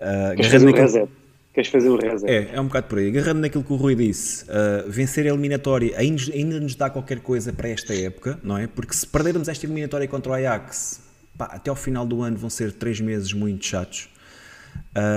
[0.00, 1.08] Ah, Queres agarrando fazer um naquilo- reset?
[1.52, 2.30] Queres fazer um reset?
[2.30, 3.08] É, é um bocado por aí.
[3.08, 7.20] Agarrando naquilo que o Rui disse, uh, vencer a eliminatória ainda, ainda nos dá qualquer
[7.20, 8.66] coisa para esta época, não é?
[8.66, 11.00] Porque se perdermos esta eliminatória contra o Ajax,
[11.40, 14.10] pá, até ao final do ano vão ser três meses muito chatos.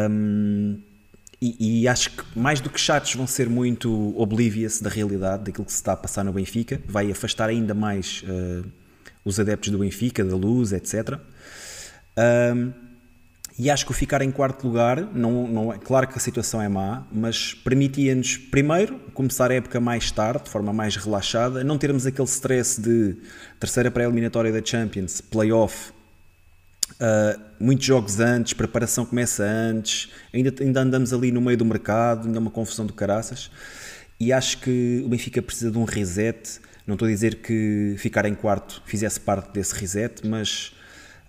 [0.09, 0.79] Um,
[1.41, 5.65] e, e acho que mais do que chatos vão ser muito oblivious da realidade, daquilo
[5.65, 8.65] que se está a passar no Benfica, vai afastar ainda mais uh,
[9.25, 11.19] os adeptos do Benfica, da luz, etc.
[12.55, 12.71] Um,
[13.59, 16.61] e acho que o ficar em quarto lugar, não, não é claro que a situação
[16.61, 21.77] é má, mas permitia-nos, primeiro, começar a época mais tarde, de forma mais relaxada, não
[21.77, 23.17] termos aquele stress de
[23.59, 25.91] terceira pré-eliminatória da Champions, playoff,
[27.03, 32.27] uh, muitos jogos antes, preparação começa antes, ainda, ainda andamos ali no meio do mercado,
[32.27, 33.51] ainda é uma confusão do caraças.
[34.19, 36.61] E acho que o Benfica precisa de um reset.
[36.87, 40.73] Não estou a dizer que ficar em quarto fizesse parte desse reset, mas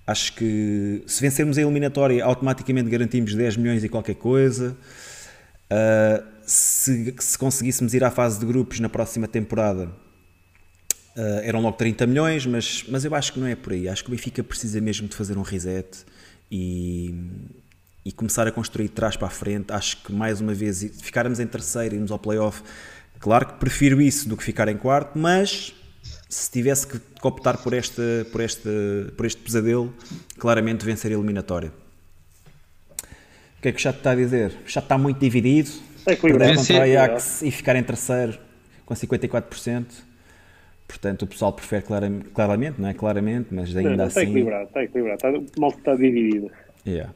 [0.07, 4.77] acho que se vencermos a eliminatória, automaticamente garantimos 10 milhões e qualquer coisa.
[5.71, 9.89] Uh, se, se conseguíssemos ir à fase de grupos na próxima temporada,
[11.17, 13.89] uh, eram logo 30 milhões, mas, mas eu acho que não é por aí.
[13.89, 16.05] Acho que o Benfica precisa mesmo de fazer um reset
[16.51, 17.15] e,
[18.05, 19.73] e começar a construir de trás para a frente.
[19.73, 22.63] Acho que mais uma vez ficarmos em terceiro e irmos ao playoff.
[23.19, 25.75] Claro que prefiro isso do que ficar em quarto, mas
[26.29, 28.69] se tivesse que optar por, esta, por, este,
[29.17, 29.95] por este pesadelo,
[30.39, 31.73] claramente vencer a eliminatória.
[33.59, 34.53] O que é que o chat está a dizer?
[34.67, 35.71] O chat está muito dividido.
[36.07, 36.55] Equilibrado.
[36.55, 36.83] Perder contra o.
[36.83, 38.39] Ajax e ficar em terceiro
[38.85, 39.87] com 54%.
[40.87, 44.31] Portanto, o pessoal prefere claram- claramente, não é claramente, mas ainda não, está assim.
[44.31, 45.17] equilibrado, está equilibrado.
[45.17, 46.51] Está, o malta está dividido.
[46.87, 47.13] Yeah.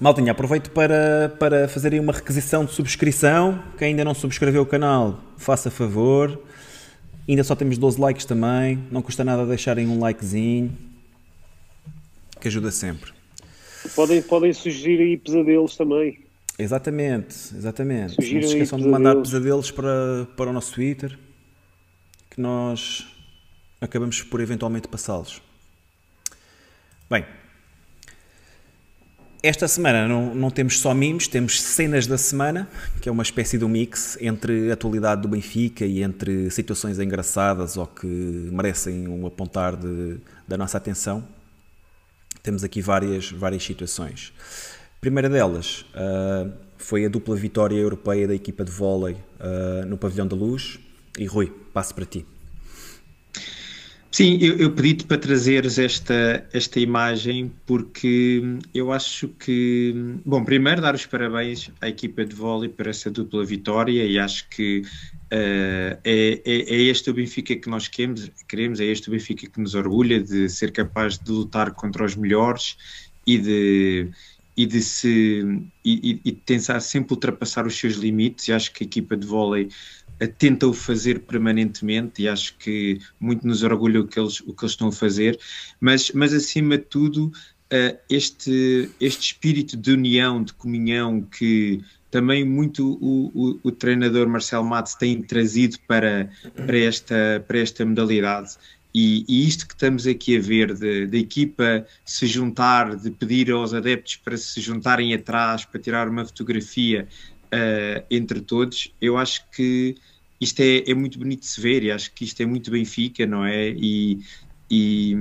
[0.00, 3.62] Maltinha, aproveito para, para fazer aí uma requisição de subscrição.
[3.76, 6.40] Quem ainda não subscreveu o canal, faça favor.
[7.28, 8.78] Ainda só temos 12 likes também.
[8.92, 10.72] Não custa nada deixarem um likezinho.
[12.40, 13.10] Que ajuda sempre.
[13.96, 16.20] Podem, podem sugerir aí pesadelos também.
[16.58, 18.14] Exatamente, exatamente.
[18.14, 19.70] Sugiram não se esqueçam de mandar pesadelos.
[19.70, 21.18] pesadelos para, para o nosso Twitter.
[22.38, 23.04] Que nós
[23.80, 25.42] acabamos por eventualmente passá-los.
[27.10, 27.26] Bem,
[29.42, 32.68] esta semana não, não temos só mimos, temos cenas da semana,
[33.02, 37.00] que é uma espécie de um mix entre a atualidade do Benfica e entre situações
[37.00, 41.26] engraçadas ou que merecem um apontar de, da nossa atenção.
[42.40, 44.32] Temos aqui várias, várias situações.
[44.96, 49.98] A primeira delas ah, foi a dupla vitória europeia da equipa de vôlei ah, no
[49.98, 50.78] Pavilhão da Luz.
[51.18, 52.24] E Rui, passo para ti.
[54.10, 58.42] Sim, eu, eu pedi-te para trazeres esta, esta imagem porque
[58.72, 59.94] eu acho que,
[60.24, 64.48] bom, primeiro dar os parabéns à equipa de vôlei por essa dupla vitória e acho
[64.48, 64.82] que
[65.30, 69.46] eh, é, é, é este o Benfica que nós queremos, queremos, é este o Benfica
[69.46, 72.76] que nos orgulha de ser capaz de lutar contra os melhores
[73.26, 74.10] e de,
[74.56, 75.44] e de se
[75.84, 79.26] e, e- e tentar sempre ultrapassar os seus limites e acho que a equipa de
[79.26, 79.68] vôlei
[80.26, 84.64] tenta o fazer permanentemente e acho que muito nos orgulha o que eles, o que
[84.64, 85.38] eles estão a fazer,
[85.80, 87.30] mas, mas acima de tudo
[87.70, 94.28] eh, este, este espírito de união, de comunhão que também muito o, o, o treinador
[94.28, 98.56] Marcelo Matos tem trazido para, para, esta, para esta modalidade.
[98.94, 103.74] E, e isto que estamos aqui a ver, da equipa se juntar, de pedir aos
[103.74, 107.06] adeptos para se juntarem atrás, para tirar uma fotografia
[107.52, 109.94] eh, entre todos, eu acho que
[110.40, 113.26] isto é, é muito bonito de se ver e acho que isto é muito Benfica,
[113.26, 113.70] não é?
[113.70, 114.20] E,
[114.70, 115.14] e,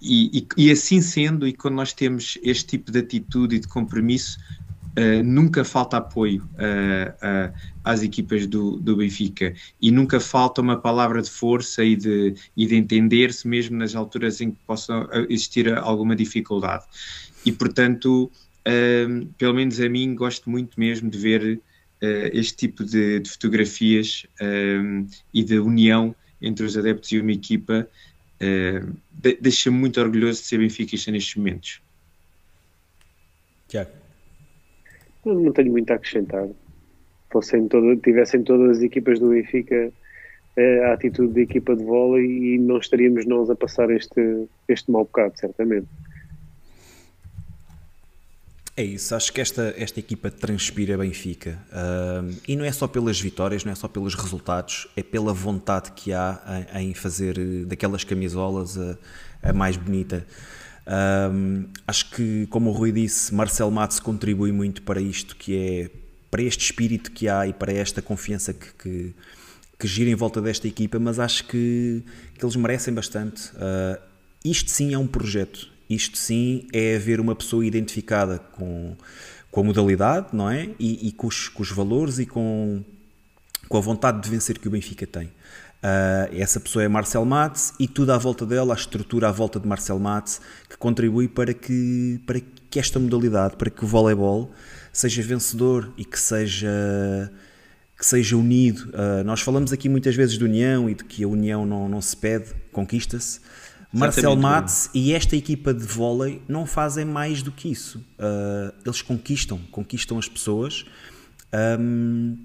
[0.00, 4.38] e, e- assim sendo, e quando nós temos este tipo de atitude e de compromisso,
[4.96, 7.52] eh, nunca falta apoio eh, eh,
[7.84, 12.74] às equipas do, do Benfica e nunca falta uma palavra de força e de, de
[12.76, 16.84] entender-se mesmo nas alturas em que possa existir alguma dificuldade.
[17.44, 18.30] E portanto,
[19.38, 21.62] pelo menos a mim, gosto muito mesmo de ver
[22.02, 24.26] eh, este tipo de, de fotografias
[25.32, 27.88] e de união entre os adeptos e uma equipa.
[29.10, 31.80] de- Deixa-me muito orgulhoso de ser benfiquista nestes momentos.
[33.68, 33.90] Tiago.
[35.24, 36.48] Não, não tenho muito a acrescentar.
[37.32, 39.92] Fossem todo, tivessem todas as equipas do Benfica
[40.56, 44.90] eh, a atitude da equipa de vôlei e não estaríamos nós a passar este, este
[44.90, 45.88] mau bocado, certamente.
[48.78, 51.58] É isso, acho que esta, esta equipa transpira Benfica.
[51.72, 55.92] Ahm, e não é só pelas vitórias, não é só pelos resultados, é pela vontade
[55.92, 58.98] que há em, em fazer eh, daquelas camisolas a,
[59.42, 60.26] a mais bonita.
[60.86, 65.90] Um, acho que, como o Rui disse, Marcel Matos contribui muito para isto, que é
[66.30, 69.14] para este espírito que há e para esta confiança que, que,
[69.78, 72.04] que gira em volta desta equipa, mas acho que,
[72.38, 73.50] que eles merecem bastante.
[73.54, 73.98] Uh,
[74.44, 78.96] isto sim é um projeto, isto sim é haver uma pessoa identificada com,
[79.50, 80.70] com a modalidade, não é?
[80.78, 82.82] E, e com, os, com, os, valores e com,
[83.68, 85.26] com a vontade de vencer que o Benfica tem.
[85.26, 89.60] Uh, essa pessoa é Marcel Matos e tudo à volta dela, a estrutura à volta
[89.60, 94.52] de Marcel Matos, que contribui para que, para que esta modalidade, para que o voleibol
[94.92, 97.30] seja vencedor e que seja
[97.98, 98.90] que seja unido.
[98.90, 102.00] Uh, nós falamos aqui muitas vezes de união e de que a união não, não
[102.00, 103.40] se pede, conquista-se.
[103.92, 107.98] Marcel Matos e esta equipa de vôlei não fazem mais do que isso.
[108.18, 110.84] Uh, eles conquistam, conquistam as pessoas.
[111.80, 112.36] Um,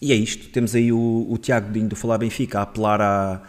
[0.00, 0.48] e é isto.
[0.48, 3.42] Temos aí o, o Tiago Dinho do Falar Benfica a apelar à,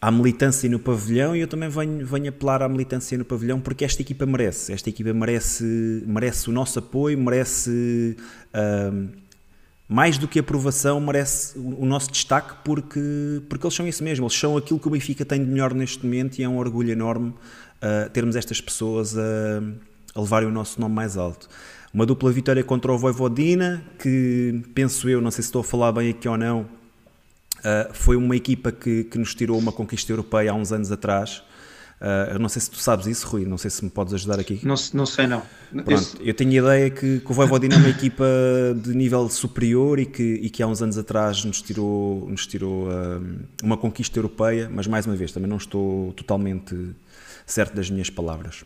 [0.00, 3.84] à militância no pavilhão e eu também venho, venho apelar à militância no pavilhão porque
[3.84, 4.72] esta equipa merece.
[4.72, 8.16] Esta equipa merece, merece o nosso apoio, merece.
[8.54, 9.29] Uh,
[9.90, 14.38] mais do que aprovação, merece o nosso destaque porque, porque eles são isso mesmo, eles
[14.38, 17.30] são aquilo que o Benfica tem de melhor neste momento e é um orgulho enorme
[17.30, 19.20] uh, termos estas pessoas a,
[20.14, 21.48] a levarem o nosso nome mais alto.
[21.92, 25.90] Uma dupla vitória contra o Voivodina, que penso eu, não sei se estou a falar
[25.90, 30.52] bem aqui ou não, uh, foi uma equipa que, que nos tirou uma conquista europeia
[30.52, 31.42] há uns anos atrás
[32.00, 34.58] Uh, não sei se tu sabes isso, Rui, não sei se me podes ajudar aqui.
[34.62, 35.42] Não, não sei, não.
[35.84, 38.24] Pronto, eu tenho a ideia que, que o Voivodina é uma equipa
[38.74, 42.88] de nível superior e que, e que há uns anos atrás nos tirou, nos tirou
[42.88, 43.22] uh,
[43.62, 46.74] uma conquista europeia, mas mais uma vez, também não estou totalmente
[47.44, 48.64] certo das minhas palavras.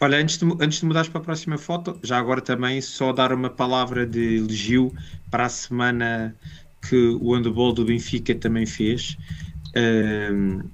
[0.00, 3.32] Olha, antes de, antes de mudares para a próxima foto, já agora também só dar
[3.32, 4.92] uma palavra de elogio
[5.30, 6.34] para a semana
[6.88, 9.16] que o handball do Benfica também fez.
[9.76, 10.68] Uh,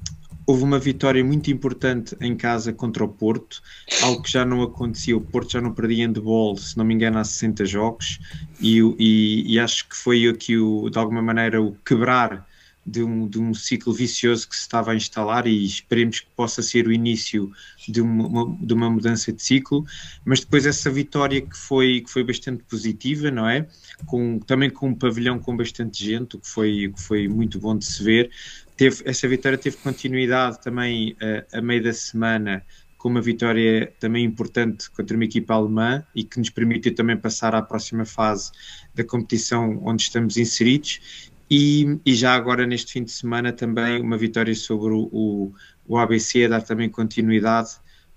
[0.47, 3.61] houve uma vitória muito importante em casa contra o Porto,
[4.03, 5.17] algo que já não acontecia.
[5.17, 8.21] O Porto já não perdia handball, se não me engano, há 60 jogos,
[8.61, 12.47] e, e, e acho que foi aqui, o, de alguma maneira, o quebrar
[12.87, 15.47] de um, de um ciclo vicioso que se estava a instalar.
[15.49, 17.51] E esperemos que possa ser o início
[17.89, 19.85] de uma, de uma mudança de ciclo,
[20.25, 23.67] mas depois essa vitória que foi, que foi bastante positiva, não é?
[24.07, 27.77] Com, também com um pavilhão com bastante gente, o que foi, que foi muito bom
[27.77, 28.31] de se ver,
[28.77, 32.65] teve, essa vitória teve continuidade também uh, a meio da semana
[32.99, 37.55] com uma vitória também importante contra uma equipa alemã e que nos permitiu também passar
[37.55, 38.51] à próxima fase
[38.95, 41.31] da competição onde estamos inseridos.
[41.49, 45.55] E, e já agora neste fim de semana também uma vitória sobre o, o,
[45.87, 47.71] o ABC a dar também continuidade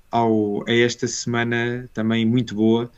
[0.09, 2.91] ao, a esta semana também muito boa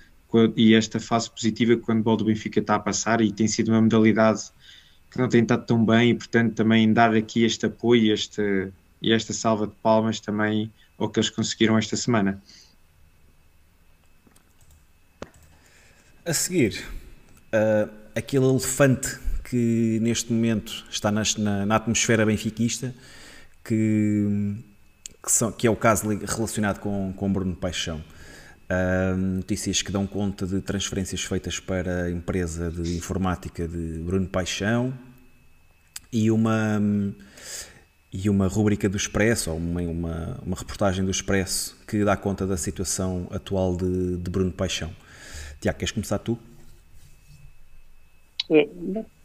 [0.55, 3.69] e esta fase positiva quando o Bol do Benfica está a passar e tem sido
[3.69, 4.43] uma modalidade
[5.11, 9.11] que não tem estado tão bem e, portanto, também dar aqui este apoio este, e
[9.11, 12.41] esta salva de palmas também ao que eles conseguiram esta semana.
[16.25, 16.81] A seguir,
[17.53, 22.93] uh, aquele elefante que neste momento está na, na, na atmosfera benfiquista,
[23.65, 24.55] que,
[25.21, 28.01] que, são, que, é o caso relacionado com, com Bruno Paixão.
[29.17, 34.93] Notícias que dão conta de transferências feitas para a empresa de informática de Bruno Paixão
[36.11, 36.81] e uma
[38.13, 42.45] e uma rubrica do Expresso ou uma, uma, uma reportagem do Expresso que dá conta
[42.45, 44.93] da situação atual de, de Bruno Paixão.
[45.61, 46.37] Tiago, queres começar tu?
[48.49, 48.67] É,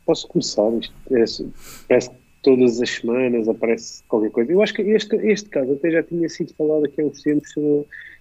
[0.04, 0.70] posso começar.
[0.78, 1.48] Isto é,
[1.88, 4.52] parece que todas as semanas aparece qualquer coisa.
[4.52, 7.52] Eu acho que este, este caso até já tinha sido falado aqui há uns tempos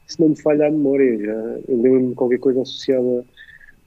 [0.08, 1.34] se não me falha a memória, já,
[1.68, 3.26] eu lembro-me de qualquer coisa associada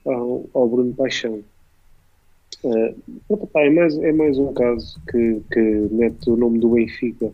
[0.04, 1.42] ao, ao Bruno Paixão.
[2.64, 5.60] Uh, é, mais, é mais um caso que, que
[5.92, 7.30] mete o nome do Benfica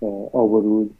[0.00, 0.92] uh, ao barulho.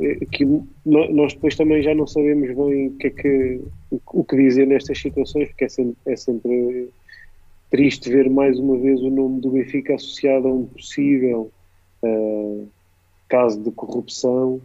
[0.00, 0.44] É, que
[0.84, 3.60] nós depois também já não sabemos bem o que, é que,
[3.90, 6.88] o, que dizer nestas situações, porque é sempre, é sempre
[7.70, 11.50] triste ver mais uma vez o nome do Benfica associado a um possível
[12.02, 12.68] uh,
[13.28, 14.60] caso de corrupção.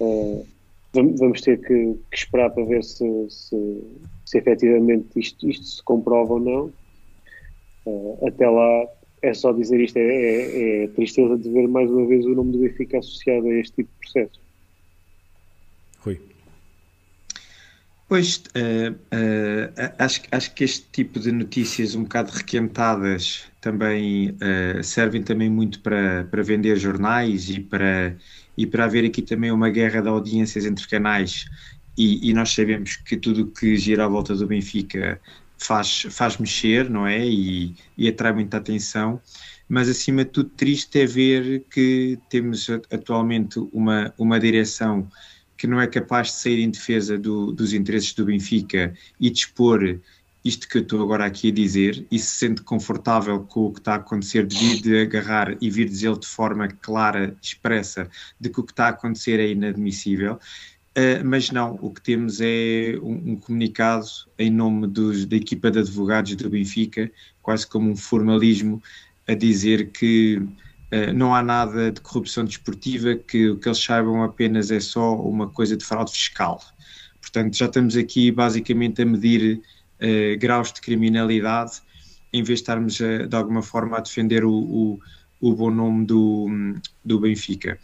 [0.00, 0.46] Uh,
[0.94, 3.84] vamos ter que, que, esperar para ver se, se,
[4.24, 6.72] se efetivamente isto, isto, se comprova ou não.
[7.84, 8.86] Uh, até lá
[9.22, 12.52] é só dizer isto, é, é, é, tristeza de ver mais uma vez o nome
[12.52, 14.40] do Benfica associado a este tipo de processo.
[15.98, 16.20] Rui.
[18.06, 24.36] Pois, uh, uh, acho, acho que este tipo de notícias um bocado requentadas também
[24.82, 28.14] servem também muito para, para vender jornais e para
[28.56, 31.46] e para haver aqui também uma guerra de audiências entre canais
[31.96, 35.20] e, e nós sabemos que tudo o que gira à volta do Benfica
[35.58, 37.26] faz, faz mexer, não é?
[37.26, 39.20] E, e atrai muita atenção.
[39.68, 45.08] mas acima de tudo triste é ver que temos atualmente uma, uma direção
[45.56, 49.98] que não é capaz de sair em defesa do, dos interesses do Benfica e dispor
[50.44, 53.78] isto que eu estou agora aqui a dizer e se sente confortável com o que
[53.78, 58.50] está a acontecer de vir de agarrar e vir dizer de forma clara, expressa, de
[58.50, 60.38] que o que está a acontecer é inadmissível.
[60.96, 64.06] Uh, mas não, o que temos é um, um comunicado
[64.38, 67.10] em nome dos, da equipa de advogados do Benfica,
[67.42, 68.80] quase como um formalismo,
[69.26, 74.22] a dizer que uh, não há nada de corrupção desportiva, que o que eles saibam
[74.22, 76.62] apenas é só uma coisa de fraude fiscal.
[77.20, 79.62] Portanto, já estamos aqui basicamente a medir
[80.00, 81.82] uh, graus de criminalidade,
[82.32, 85.00] em vez de estarmos uh, de alguma forma a defender o, o,
[85.40, 86.48] o bom nome do,
[87.04, 87.78] do Benfica.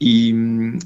[0.00, 0.34] E,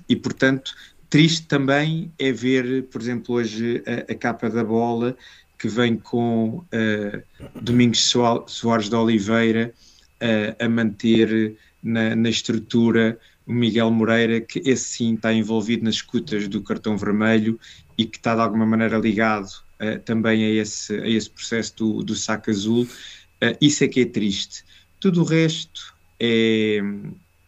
[0.08, 0.74] e, portanto,
[1.08, 5.16] triste também é ver, por exemplo, hoje a, a capa da bola
[5.58, 7.22] que vem com uh,
[7.60, 8.12] Domingos
[8.46, 9.72] Soares de Oliveira
[10.20, 15.96] uh, a manter na, na, estrutura o Miguel Moreira, que esse sim está envolvido nas
[15.96, 17.58] escutas do cartão vermelho
[17.96, 22.02] e que está de alguma maneira ligado uh, também a esse, a esse processo do,
[22.02, 22.84] do saco azul.
[22.84, 24.64] Uh, isso é que é triste.
[25.00, 26.80] Tudo o resto é.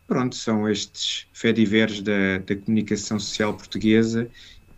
[0.07, 4.29] Pronto, são estes fediveres da, da comunicação social portuguesa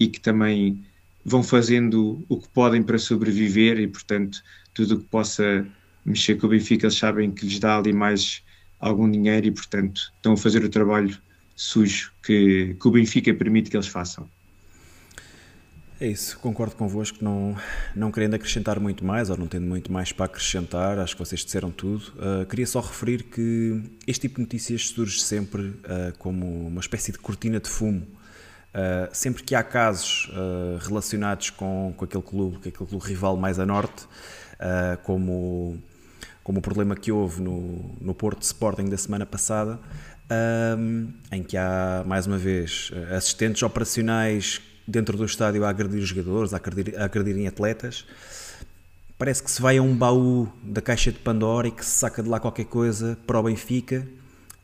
[0.01, 0.83] e que também
[1.23, 4.43] vão fazendo o que podem para sobreviver e, portanto,
[4.73, 5.67] tudo o que possa
[6.05, 8.43] mexer com o Benfica, eles sabem que lhes dá ali mais
[8.81, 11.19] algum dinheiro e, portanto, estão a fazer o trabalho
[11.55, 14.31] sujo que, que o Benfica permite que eles façam.
[16.01, 17.57] É isso, concordo convosco, não,
[17.93, 21.45] não querendo acrescentar muito mais, ou não tendo muito mais para acrescentar, acho que vocês
[21.45, 22.13] disseram tudo.
[22.15, 27.11] Uh, queria só referir que este tipo de notícias surge sempre uh, como uma espécie
[27.11, 28.03] de cortina de fumo.
[28.03, 30.31] Uh, sempre que há casos
[30.83, 34.07] relacionados com, com aquele clube, com aquele clube rival mais a norte,
[35.03, 35.83] como,
[36.45, 39.81] como o problema que houve no, no Porto Sporting da semana passada,
[41.33, 46.55] em que há, mais uma vez, assistentes operacionais dentro do estádio a agredir os jogadores,
[46.55, 48.07] a agredir, a agredirem atletas.
[49.19, 52.23] Parece que se vai a um baú da caixa de Pandora e que se saca
[52.23, 54.09] de lá qualquer coisa para o Benfica.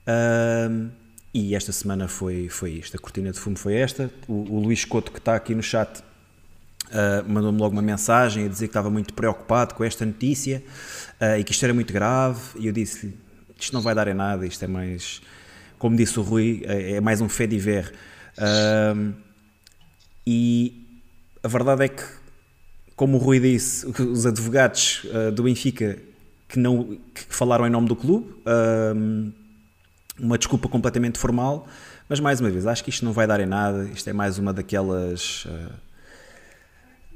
[0.08, 0.88] Um,
[1.34, 2.96] e esta semana foi, foi isto.
[2.96, 4.10] A cortina de fumo foi esta.
[4.26, 8.48] O, o Luís Couto, que está aqui no chat, uh, mandou-me logo uma mensagem a
[8.48, 10.62] dizer que estava muito preocupado com esta notícia
[11.20, 12.40] uh, e que isto era muito grave.
[12.56, 13.14] E eu disse-lhe:
[13.60, 14.46] Isto não vai dar em nada.
[14.46, 15.20] Isto é mais,
[15.78, 17.92] como disse o Rui, é, é mais um fé de ver.
[20.26, 20.84] E
[21.42, 22.02] a verdade é que,
[22.96, 25.98] como o Rui disse, os advogados uh, do Benfica
[26.48, 29.32] que, não, que falaram em nome do clube, uh,
[30.18, 31.68] uma desculpa completamente formal,
[32.08, 34.38] mas mais uma vez, acho que isto não vai dar em nada, isto é mais
[34.38, 35.44] uma daquelas.
[35.44, 35.72] Uh,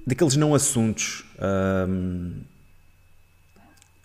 [0.07, 1.25] daqueles não assuntos.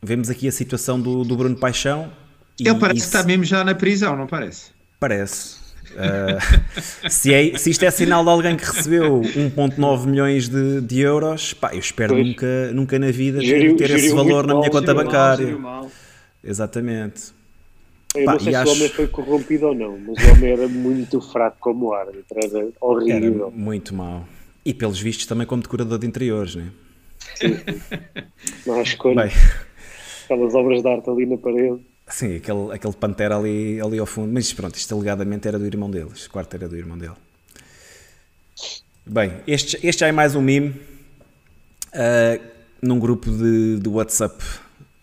[0.01, 2.12] vemos aqui a situação do, do Bruno Paixão.
[2.60, 4.72] Ele parece que está mesmo já na prisão, não parece?
[4.99, 5.62] Parece.
[5.93, 6.69] Uh,
[7.09, 11.53] se, é, se isto é sinal de alguém que recebeu 1,9 milhões de, de, euros,
[11.53, 15.57] pá, eu espero nunca, nunca na vida ter, ter esse valor na minha conta bancária.
[15.57, 15.89] Mal,
[16.43, 17.31] Exatamente.
[18.15, 18.71] Eu pá, não sei se acho...
[18.71, 22.69] o homem foi corrompido ou não, mas o homem era muito fraco como árbitro, era
[22.79, 23.47] horrível.
[23.47, 24.27] Era muito mau.
[24.65, 26.71] E pelos vistos também como decorador de interiores, né?
[27.35, 28.01] Sim, sim.
[28.65, 29.31] Mas quando Bem.
[30.25, 31.79] aquelas obras de arte ali na parede.
[32.08, 34.32] Sim, aquele, aquele pantera ali, ali ao fundo.
[34.32, 36.12] Mas pronto, isto alegadamente era do irmão dele.
[36.14, 37.16] Este quarto era do irmão dele.
[39.06, 42.41] Bem, este, este já é mais um meme uh,
[42.82, 44.43] num grupo de, de WhatsApp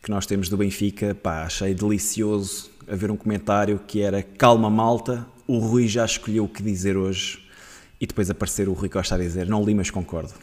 [0.02, 1.14] que nós temos do Benfica.
[1.14, 6.48] Pá, achei delicioso haver um comentário que era calma malta, o Rui já escolheu o
[6.48, 7.46] que dizer hoje
[8.00, 10.34] e depois aparecer o Rui Costa a dizer não li mas concordo.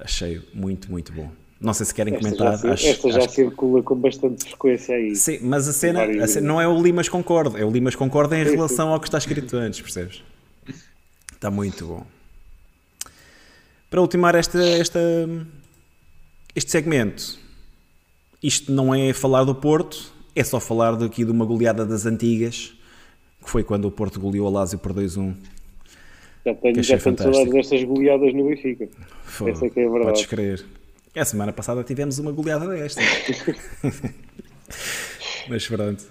[0.00, 1.30] Achei muito, muito bom.
[1.60, 2.58] Não sei se querem esta comentar.
[2.58, 3.30] Já, acho, esta já acho...
[3.30, 5.16] circula com bastante frequência aí.
[5.16, 8.38] Sim, mas a cena, a cena não é o Limas concorda, é o Limas concorda
[8.38, 8.92] em sim, relação sim.
[8.92, 10.22] ao que está escrito antes, percebes?
[11.32, 12.06] Está muito bom.
[13.90, 15.00] Para ultimar esta, esta,
[16.54, 17.38] este segmento,
[18.42, 22.72] isto não é falar do Porto, é só falar daqui de uma goleada das antigas,
[23.42, 25.34] que foi quando o Porto goleou a Lásio por 2-1.
[26.44, 28.88] Já tenho, já tenho saudades destas goleadas no Benfica.
[29.46, 30.12] Essa é que é a verdade.
[30.12, 30.64] Podes crer.
[31.16, 33.00] A semana passada tivemos uma goleada desta.
[35.48, 36.04] Mas pronto.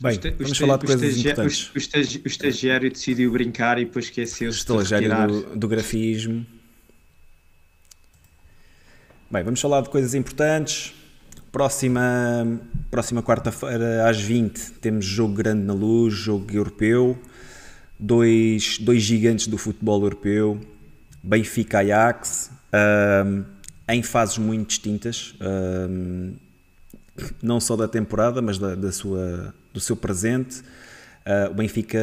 [0.00, 1.70] Bem, vamos falar de coisas importantes.
[1.72, 6.44] O, estagi o, estagiário decidiu brincar e depois esqueceu-se de estagiário do, do grafismo.
[9.30, 10.92] Bem, vamos falar de coisas importantes.
[11.52, 12.60] Próxima,
[12.90, 17.16] próxima quarta-feira, às 20, temos jogo grande na luz, jogo europeu.
[17.98, 20.60] Dois, dois gigantes do futebol europeu.
[21.22, 23.44] Benfica Ajax, um,
[23.88, 25.34] em fases muito distintas.
[25.40, 26.34] Um,
[27.42, 30.60] não só da temporada, mas da, da sua, do seu presente.
[30.60, 31.98] Uh, o Benfica,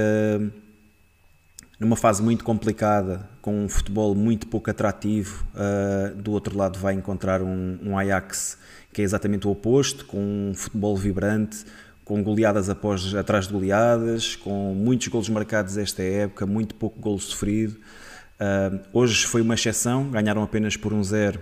[1.80, 6.94] numa fase muito complicada, com um futebol muito pouco atrativo, uh, do outro lado vai
[6.94, 8.58] encontrar um, um, Ajax
[8.92, 11.66] que é exatamente o oposto, com um futebol vibrante,
[12.06, 17.20] com goleadas após, atrás de goleadas, com muitos golos marcados esta época, muito pouco golo
[17.20, 17.76] sofrido.
[18.92, 21.42] Hoje foi uma exceção, ganharam apenas por um zero,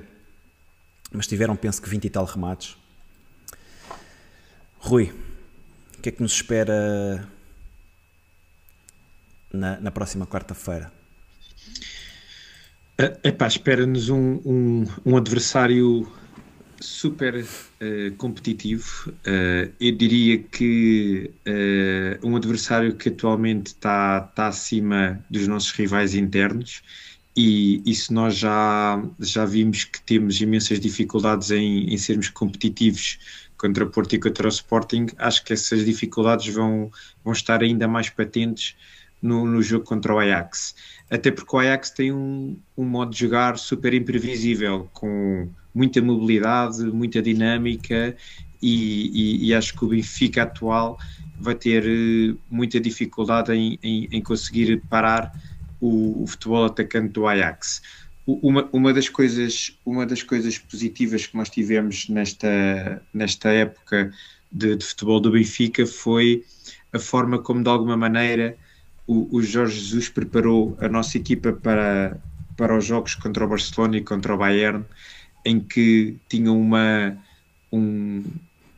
[1.11, 2.77] mas tiveram, penso que, 20 e tal remates.
[4.79, 5.13] Rui,
[5.97, 7.27] o que é que nos espera
[9.53, 10.91] na, na próxima quarta-feira?
[12.99, 16.11] Uh, epá, espera-nos um, um, um, adversário
[16.79, 17.45] super
[17.81, 19.09] uh, competitivo.
[19.09, 26.13] Uh, eu diria que uh, um adversário que atualmente está tá acima dos nossos rivais
[26.13, 26.83] internos.
[27.35, 33.19] E isso nós já, já vimos que temos imensas dificuldades em, em sermos competitivos
[33.57, 35.07] contra o Porto e contra o Sporting.
[35.17, 36.91] Acho que essas dificuldades vão,
[37.23, 38.75] vão estar ainda mais patentes
[39.21, 40.75] no, no jogo contra o Ajax.
[41.09, 46.83] Até porque o Ajax tem um, um modo de jogar super imprevisível, com muita mobilidade,
[46.85, 48.15] muita dinâmica,
[48.61, 50.99] e, e, e acho que o Benfica atual
[51.39, 55.33] vai ter eh, muita dificuldade em, em, em conseguir parar
[55.79, 57.81] o, o, futebol atacante do Ajax.
[58.27, 64.13] Uma, uma, das coisas, uma das coisas positivas que nós tivemos nesta, nesta época
[64.51, 66.45] de, de futebol do Benfica foi
[66.93, 68.55] a forma como, de alguma maneira,
[69.07, 72.17] o, o Jorge Jesus preparou a nossa equipa para,
[72.55, 74.85] para os jogos contra o Barcelona e contra o Bayern,
[75.45, 77.17] em que tinham uma,
[77.71, 78.23] um,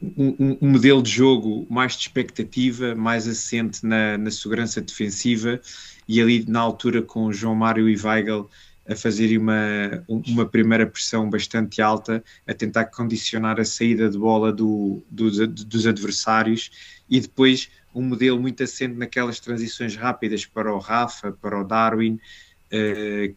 [0.01, 5.59] um, um, modelo de jogo mais de expectativa, mais assente na, na, segurança defensiva
[6.07, 8.49] e ali na altura com João Mário e Weigl
[8.87, 14.51] a fazerem uma, uma primeira pressão bastante alta, a tentar condicionar a saída de bola
[14.51, 16.69] do, do, dos adversários
[17.09, 22.19] e depois um modelo muito assente naquelas transições rápidas para o Rafa, para o Darwin,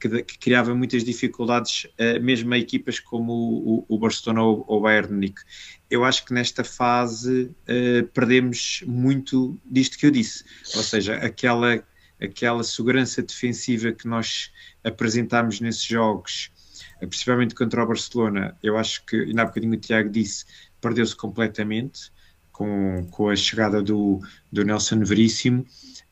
[0.00, 4.80] que, que, criava muitas dificuldades, uh, mesmo a equipas como o, o Barcelona ou o
[4.80, 5.42] Bayern Munique.
[5.90, 11.84] Eu acho que nesta fase uh, perdemos muito disto que eu disse, ou seja, aquela,
[12.20, 14.50] aquela segurança defensiva que nós
[14.82, 16.50] apresentámos nesses jogos,
[17.00, 20.46] principalmente contra o Barcelona, eu acho que, ainda há bocadinho o Tiago disse,
[20.80, 22.10] perdeu-se completamente
[22.52, 24.18] com, com a chegada do,
[24.50, 25.66] do Nelson Veríssimo.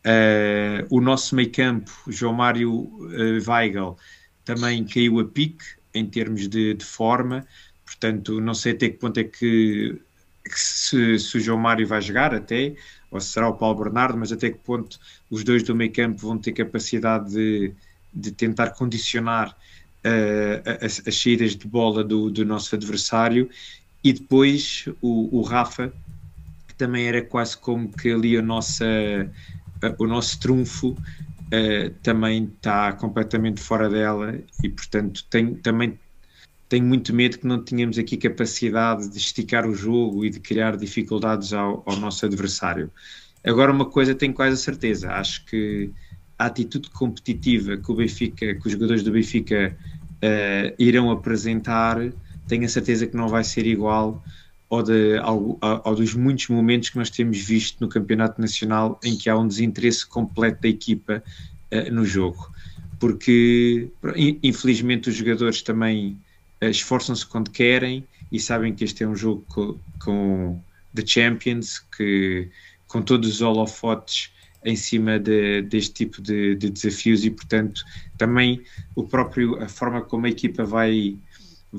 [0.04, 3.96] Uh, o nosso meio campo, João Mário uh, Weigl,
[4.44, 7.46] também caiu a pique em termos de, de, forma,
[7.86, 9.98] portanto, não sei até que ponto é que,
[10.44, 12.74] que se, se, o João Mário vai jogar até,
[13.10, 14.98] ou se será o Paulo Bernardo, mas até que ponto
[15.30, 17.72] os dois do meio campo vão ter capacidade de,
[18.12, 19.56] de tentar condicionar
[20.04, 23.48] uh, as, as, saídas de bola do, do nosso adversário.
[24.02, 25.90] E depois o, o Rafa
[26.74, 28.84] que também era quase como que ali a nossa,
[29.98, 35.98] o nosso trunfo uh, também está completamente fora dela e portanto tem, também
[36.68, 40.76] tenho muito medo que não tenhamos aqui capacidade de esticar o jogo e de criar
[40.76, 42.90] dificuldades ao, ao nosso adversário.
[43.44, 45.90] Agora uma coisa tenho quase a certeza, acho que
[46.38, 49.76] a atitude competitiva que o Benfica, que os jogadores do Benfica
[50.16, 51.98] uh, irão apresentar,
[52.48, 54.22] tenho a certeza que não vai ser igual
[54.68, 59.28] ou, de, ao, dos muitos momentos que nós temos visto no Campeonato Nacional em que
[59.28, 61.22] há um desinteresse completo da equipa
[61.72, 62.52] uh, no jogo.
[62.98, 63.88] Porque,
[64.42, 66.18] infelizmente, os jogadores também
[66.62, 70.60] uh, esforçam-se quando querem e sabem que este é um jogo com, com
[70.94, 72.48] The Champions, que
[72.88, 74.30] com todos os holofotes
[74.64, 77.84] em cima de, deste tipo de, de, desafios e portanto
[78.16, 78.62] também
[78.94, 81.16] o próprio a forma como a equipa vai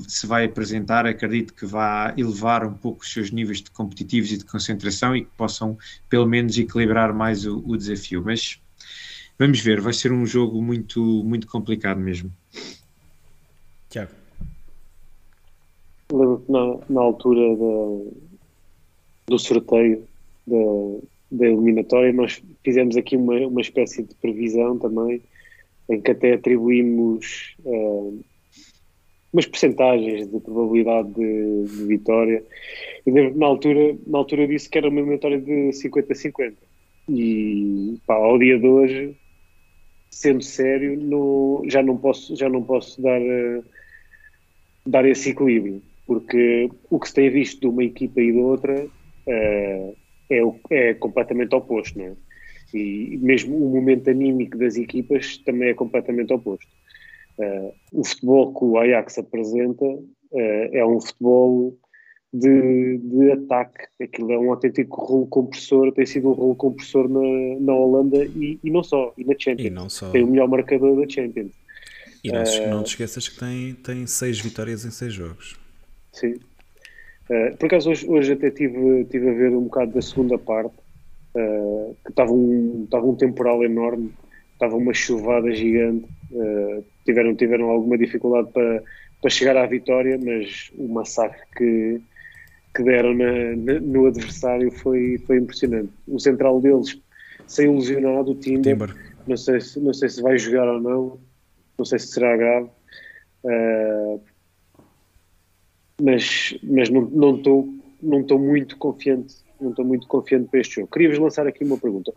[0.06, 4.38] se vai apresentar, acredito que vai elevar um pouco os seus níveis de competitivos e
[4.38, 5.78] de concentração e que possam,
[6.08, 8.22] pelo menos, equilibrar mais o, o desafio.
[8.24, 8.60] Mas
[9.38, 12.30] vamos ver, vai ser um jogo muito, muito complicado mesmo.
[13.88, 14.12] Tiago.
[16.12, 18.10] Lembro que na, na altura da,
[19.28, 20.06] do sorteio
[20.46, 20.56] da,
[21.30, 25.22] da eliminatória nós fizemos aqui uma, uma espécie de previsão também
[25.88, 28.24] em que até atribuímos uh,
[29.36, 32.42] umas percentagens de probabilidade de, de vitória.
[33.06, 36.54] E na altura, na altura disse que era uma vitória de 50-50.
[37.10, 39.14] E pá, ao dia de hoje,
[40.10, 43.64] sendo sério, já não posso, já não posso dar, uh,
[44.86, 48.86] dar esse equilíbrio, porque o que se tem visto de uma equipa e de outra
[48.86, 49.96] uh,
[50.30, 50.40] é,
[50.70, 52.12] é completamente oposto, não é?
[52.74, 56.66] E mesmo o momento anímico das equipas também é completamente oposto.
[57.38, 61.76] Uh, o futebol que o Ajax apresenta uh, é um futebol
[62.32, 63.86] de, de ataque.
[64.00, 68.58] Aquilo é um autêntico rolo compressor, tem sido um rolo compressor na, na Holanda e,
[68.62, 69.86] e não só, e na Champions.
[69.86, 70.10] E só.
[70.10, 71.52] Tem o melhor marcador da Champions.
[72.24, 75.58] E não, uh, não te esqueças que tem, tem seis vitórias em seis jogos.
[76.12, 76.34] Sim.
[77.28, 80.74] Uh, por acaso hoje, hoje até tive, tive a ver um bocado da segunda parte,
[81.36, 84.12] uh, que estava um, estava um temporal enorme,
[84.52, 86.06] estava uma chuvada gigante,
[87.06, 88.82] tiveram, tiveram alguma dificuldade para,
[89.20, 92.00] para chegar à vitória, mas o massacre que,
[92.74, 95.90] que deram na, na, no adversário foi, foi impressionante.
[96.06, 97.00] O central deles
[97.46, 98.72] saiu lesionado, o Timber.
[98.72, 98.96] Timber.
[99.26, 101.18] Não, sei se, não sei se vai jogar ou não,
[101.78, 102.68] não sei se será grave,
[103.44, 104.20] uh,
[106.02, 110.88] mas, mas não estou não estou muito confiante não estou muito confiante para este jogo.
[110.88, 112.12] Queria-vos lançar aqui uma pergunta.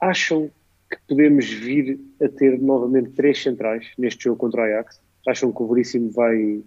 [0.00, 0.50] Acham
[0.94, 5.00] que podemos vir a ter novamente três centrais neste jogo contra o Ajax?
[5.26, 6.62] Acham que o Veríssimo vai,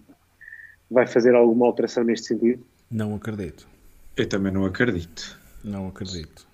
[0.89, 2.63] vai fazer alguma alteração neste sentido?
[2.89, 3.67] Não acredito.
[4.15, 5.39] Eu também não acredito.
[5.63, 6.47] Não acredito.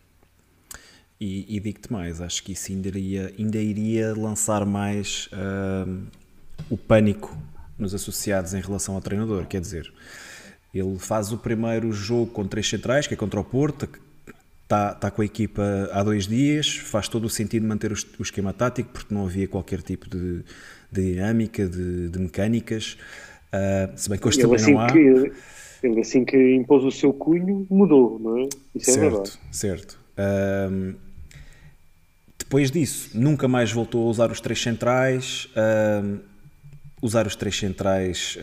[1.20, 6.04] E, e digo-te mais, acho que isso ainda iria, ainda iria lançar mais uh,
[6.70, 7.38] o pânico
[7.78, 9.46] nos associados em relação ao treinador.
[9.46, 9.94] Quer dizer,
[10.74, 13.88] ele faz o primeiro jogo com três centrais, que é contra o Porto,
[14.74, 18.24] está, está com a equipa há dois dias, faz todo o sentido manter o, o
[18.24, 20.44] esquema tático, porque não havia qualquer tipo de,
[20.92, 22.98] de dinâmica, de, de mecânicas.
[23.54, 24.92] Uh, se bem que hoje também assim não há.
[24.92, 25.32] Que,
[25.84, 28.50] ele assim que impôs o seu cunho, mudou, não é?
[28.74, 29.40] Isso certo, é verdade.
[29.52, 30.00] Certo.
[30.18, 30.96] Uh,
[32.40, 35.50] depois disso, nunca mais voltou a usar os três centrais.
[35.56, 36.20] Uh,
[37.02, 38.38] usar os três centrais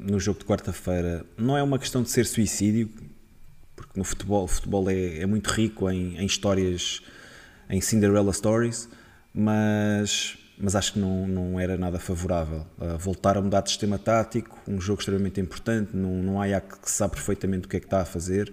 [0.00, 2.88] no jogo de quarta-feira não é uma questão de ser suicídio,
[3.98, 7.02] no futebol, o futebol é, é muito rico em, em histórias,
[7.68, 8.88] em Cinderella Stories,
[9.34, 12.66] mas mas acho que não, não era nada favorável.
[12.78, 16.90] Uh, voltar a mudar de sistema tático, um jogo extremamente importante, não, não há que
[16.90, 18.52] sabe perfeitamente o que é que está a fazer.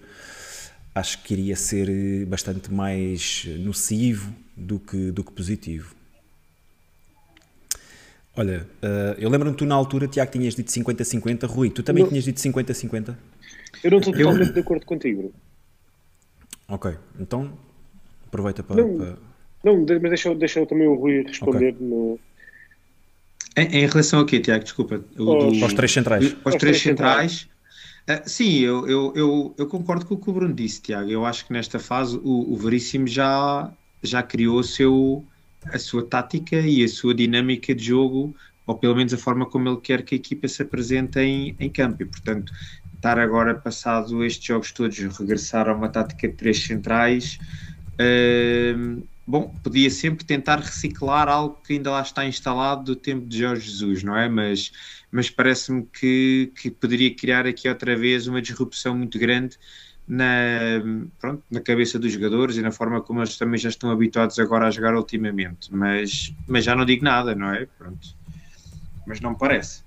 [0.93, 5.95] Acho que iria ser eh, bastante mais nocivo do que, do que positivo.
[8.37, 11.47] Olha, uh, eu lembro-me que tu na altura, Tiago, tinhas dito 50-50.
[11.47, 12.09] Rui, tu também não.
[12.09, 13.15] tinhas dito 50-50?
[13.83, 14.53] Eu não estou totalmente eu...
[14.53, 15.33] de acordo contigo.
[16.67, 17.51] Ok, então
[18.27, 18.75] aproveita para...
[18.75, 18.97] Não.
[18.97, 19.17] para
[19.65, 21.87] não, mas deixa, deixa também o Rui responder okay.
[21.87, 22.19] no...
[23.57, 24.63] Em, em, relação ao quê, Tiago?
[24.63, 25.03] Desculpa.
[25.17, 26.35] Aos, aos três centrais.
[26.43, 27.49] Aos, três centrais.
[28.07, 31.09] Uh, sim, eu, eu, eu, eu, concordo com o que o Bruno disse, Tiago.
[31.09, 33.73] Eu acho que nesta fase o, o Veríssimo já,
[34.03, 35.25] já criou o seu,
[35.65, 38.35] a sua tática e a sua dinâmica de jogo,
[38.67, 41.69] ou pelo menos a forma como ele quer que a equipa se apresente em, em
[41.69, 42.03] campo.
[42.03, 42.53] E, portanto,
[43.05, 47.37] estar agora, passado estes jogos todos, regressar a uma tática de três centrais.
[47.93, 53.37] Uh, bom, podia sempre tentar reciclar algo que ainda lá está instalado do tempo de
[53.37, 54.27] Jorge Jesus, não é?
[54.27, 54.71] Mas,
[55.11, 59.55] mas parece-me que, que poderia criar aqui outra vez uma disrupção muito grande
[60.07, 60.81] na,
[61.19, 64.67] pronto, na cabeça dos jogadores e na forma como eles também já estão habituados agora
[64.67, 65.71] a jogar ultimamente.
[65.71, 67.67] Mas, mas já não digo nada, não é?
[67.77, 68.15] Pronto.
[69.05, 69.83] Mas não me parece.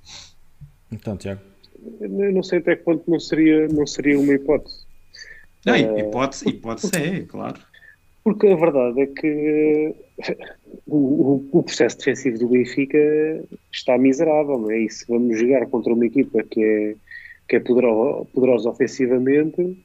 [0.92, 1.47] Então, Tiago.
[2.00, 4.86] Eu não sei até que ponto não seria, não seria uma hipótese.
[5.64, 7.60] Não, hipótese, hipótese é, claro.
[8.24, 9.94] Porque a verdade é que
[10.86, 12.98] o, o, processo defensivo do Benfica
[13.72, 14.80] está miserável, não é?
[14.80, 16.94] E se vamos jogar contra uma equipa que é,
[17.48, 19.82] que é poderosa, poderosa ofensivamente,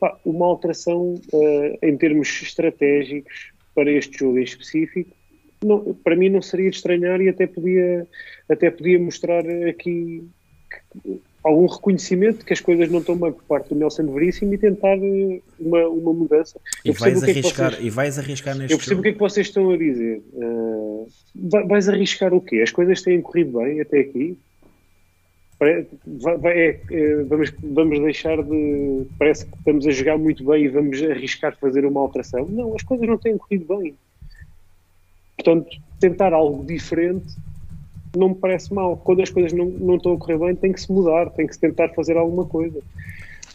[0.00, 5.14] pá, uma alteração uh, em termos estratégicos para este jogo em específico,
[5.64, 8.06] não, para mim não seria de estranhar e até podia,
[8.48, 10.28] até podia mostrar aqui
[11.46, 14.58] algum reconhecimento de que as coisas não estão bem por parte do Nelson Veríssimo e
[14.58, 16.60] tentar eh, uma, uma mudança.
[16.84, 19.00] E vais, é arriscar, vocês, e vais arriscar neste Eu percebo jogo.
[19.00, 20.22] o que é que vocês estão a dizer.
[20.32, 21.08] Uh,
[21.68, 22.62] vais arriscar o quê?
[22.62, 24.36] As coisas têm corrido bem até aqui?
[25.58, 25.86] Vai,
[26.38, 29.06] vai, é, é, vamos, vamos deixar de.
[29.16, 32.46] Parece que estamos a jogar muito bem e vamos arriscar fazer uma alteração.
[32.46, 33.94] Não, as coisas não têm corrido bem.
[35.36, 35.68] Portanto,
[36.00, 37.26] tentar algo diferente
[38.16, 38.96] não me parece mal.
[38.96, 41.54] Quando as coisas não, não estão a correr bem, tem que se mudar, tem que
[41.54, 42.80] se tentar fazer alguma coisa.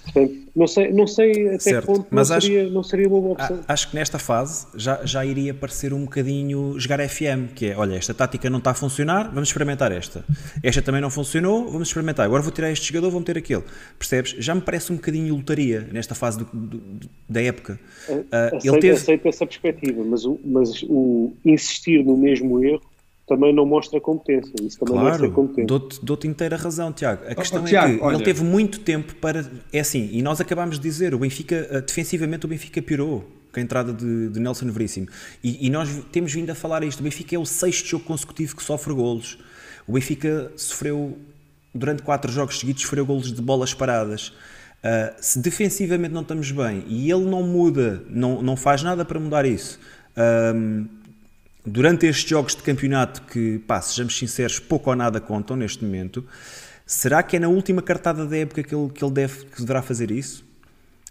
[0.04, 3.08] Portanto, não sei, não sei até certo, que ponto mas não, acho, seria, não seria
[3.08, 3.60] uma boa opção.
[3.68, 7.96] Acho que nesta fase já, já iria parecer um bocadinho jogar FM, que é, olha,
[7.96, 10.26] esta tática não está a funcionar, vamos experimentar esta.
[10.64, 12.26] Esta também não funcionou, vamos experimentar.
[12.26, 13.64] Agora vou tirar este jogador, vou meter aquele.
[13.98, 14.32] Percebes?
[14.40, 16.82] Já me parece um bocadinho lotaria nesta fase do, do,
[17.30, 17.80] da época.
[18.10, 18.94] Uh, aceito, ele teve...
[18.94, 22.91] aceito essa perspectiva, mas o, mas o insistir no mesmo erro
[23.32, 24.54] também não mostra competência.
[24.62, 25.68] Isso também claro, não é ser competente.
[25.68, 27.24] Dou-te dou inteira razão, Tiago.
[27.26, 28.16] A questão oh, oh, Tiago, é que olha...
[28.16, 29.50] ele teve muito tempo para.
[29.72, 33.60] É assim, e nós acabámos de dizer, o Benfica, eh, defensivamente, o Benfica pirou com
[33.60, 35.08] a entrada de, de Nelson Veríssimo.
[35.42, 37.00] E, e, nós temos vindo a falar isto.
[37.00, 39.40] O Benfica é o sexto jogo consecutivo que sofre golos.
[39.88, 41.18] O Benfica sofreu
[41.74, 44.28] durante quatro jogos seguidos sofreu golos de bolas paradas.
[44.28, 49.20] Uh, se defensivamente não estamos bem e ele não muda, não, não faz nada para
[49.20, 49.80] mudar isso,
[50.56, 50.88] um,
[51.66, 56.26] durante estes jogos de campeonato que, pá, sejamos sinceros, pouco ou nada contam neste momento,
[56.86, 59.82] será que é na última cartada da época que ele, que ele deve, que deverá
[59.82, 60.44] fazer isso?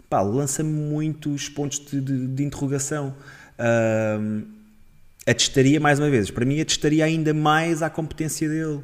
[0.09, 3.15] Pá, lança-me muitos pontos de, de, de interrogação.
[3.59, 4.43] Um,
[5.27, 8.83] atestaria, mais uma vez, para mim atestaria ainda mais à competência dele.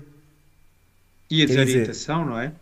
[1.28, 2.52] E a desorientação, não é?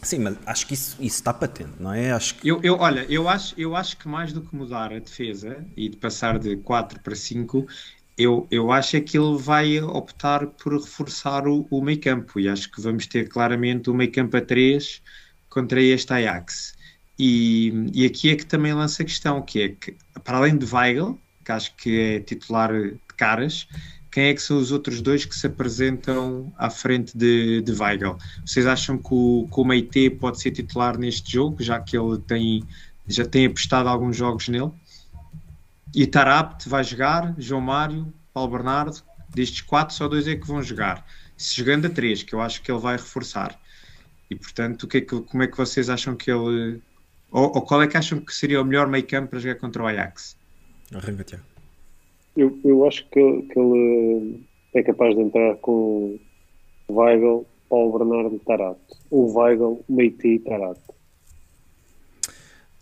[0.00, 2.12] Sim, mas acho que isso, isso está patente, não é?
[2.12, 2.48] Acho que...
[2.48, 5.88] eu, eu, olha, eu acho, eu acho que mais do que mudar a defesa e
[5.88, 7.66] de passar de 4 para 5,
[8.18, 12.70] eu, eu acho que ele vai optar por reforçar o, o meio campo e acho
[12.70, 15.00] que vamos ter claramente o meio campo a 3
[15.48, 16.76] contra este Ajax.
[17.16, 20.66] E, e aqui é que também lança a questão, que é que, para além de
[20.66, 23.68] Weigl, que acho que é titular de caras,
[24.10, 28.16] quem é que são os outros dois que se apresentam à frente de, de Weigl?
[28.44, 32.18] Vocês acham que o, que o Meite pode ser titular neste jogo, já que ele
[32.18, 32.64] tem,
[33.06, 34.72] já tem apostado alguns jogos nele?
[35.94, 39.02] E Tarapt vai jogar, João Mário, Paulo Bernardo,
[39.34, 41.04] destes quatro só dois é que vão jogar.
[41.36, 43.58] Se jogando a três, que eu acho que ele vai reforçar.
[44.30, 46.82] E portanto, o que é que, como é que vocês acham que ele.
[47.30, 49.82] Ou, ou qual é que acham que seria o melhor meio campo para jogar contra
[49.82, 50.36] o Ajax?
[50.94, 51.44] Arranca, Tiago.
[52.36, 56.18] Eu, eu acho que, que ele é capaz de entrar com
[56.90, 58.96] Weigl, Paulo Bernardo e Tarato.
[59.10, 60.94] Ou Weigl, Meite e Tarato.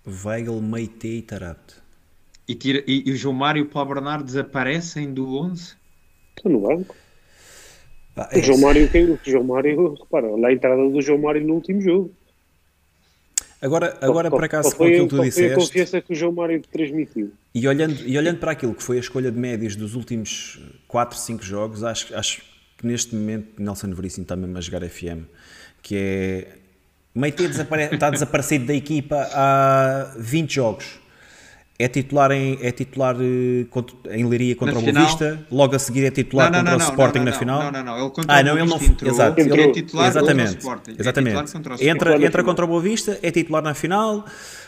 [0.06, 1.85] Weigl, Meite e Tarato.
[2.48, 5.74] E, tira, e, e, o João Mário e o Paulo Bernardo desaparecem do 11?
[6.36, 6.94] Estão no banco.
[8.16, 11.44] Ah, é o João Mário, o João Mário, repara, olha a entrada do João Mário
[11.44, 12.14] no último jogo.
[13.60, 15.52] Agora, agora qual, por acaso, com aquilo que tu disseste.
[15.52, 17.32] a confiança que o João Mário transmitiu.
[17.54, 21.18] E olhando, e olhando para aquilo que foi a escolha de médias dos últimos 4,
[21.18, 22.42] 5 jogos, acho, acho
[22.78, 25.24] que neste momento Nelson Veríssimo está mesmo a jogar FM,
[25.82, 26.48] que é.
[27.14, 31.05] Meite está desaparecido da equipa há 20 jogos
[31.78, 35.78] é titular em, é titular eh, em Leiria contra na o Boa Vista, logo a
[35.78, 37.62] seguir é titular não, não, contra não, o Sporting na final.
[37.64, 40.54] Não, não, não, ele contra ah, não, ele não entrou, exato, ele é titular exatamente,
[40.54, 40.90] contra o Sporting.
[40.90, 41.36] É exatamente.
[41.36, 44.24] É contra o entra, entra contra o Boa Vista, é titular na final,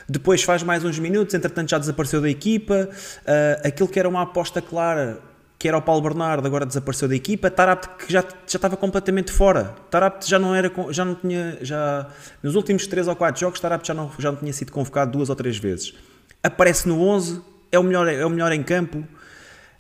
[0.07, 2.91] depois faz mais uns minutos, entretanto já desapareceu da equipa.
[3.23, 5.19] Uh, aquilo que era uma aposta clara,
[5.59, 7.51] que era o Paulo Bernardo, agora desapareceu da equipa.
[7.51, 9.75] Tarapt que já, já estava completamente fora.
[9.91, 12.07] Tarapt já não era, já não tinha, já
[12.43, 15.31] nos últimos 3 ou 4 jogos, Tarapt já não, já não tinha sido convocado duas
[15.31, 15.95] ou três vezes
[16.43, 17.41] aparece no 11,
[17.71, 19.05] é o melhor, é o melhor em campo.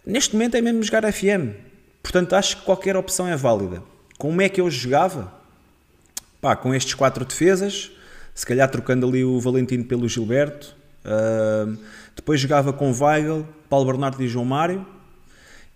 [0.05, 1.55] Neste momento é mesmo jogar FM.
[2.02, 3.82] Portanto, acho que qualquer opção é válida.
[4.18, 5.32] Como é que eu jogava?
[6.40, 7.90] Pá, com estes quatro defesas,
[8.35, 10.76] se calhar trocando ali o Valentino pelo Gilberto.
[11.05, 11.78] Uh,
[12.14, 14.86] depois jogava com Weigl, Paulo Bernardo e João Mário.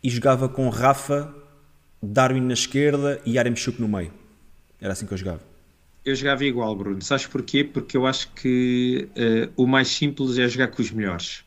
[0.03, 1.33] E jogava com Rafa,
[2.03, 4.13] Darwin na esquerda e Aremchuk no meio.
[4.81, 5.52] Era assim que eu jogava.
[6.05, 7.01] Eu jogava igual, Bruno.
[7.01, 7.63] Sabes porquê?
[7.63, 11.45] Porque eu acho que uh, o mais simples é jogar com os melhores.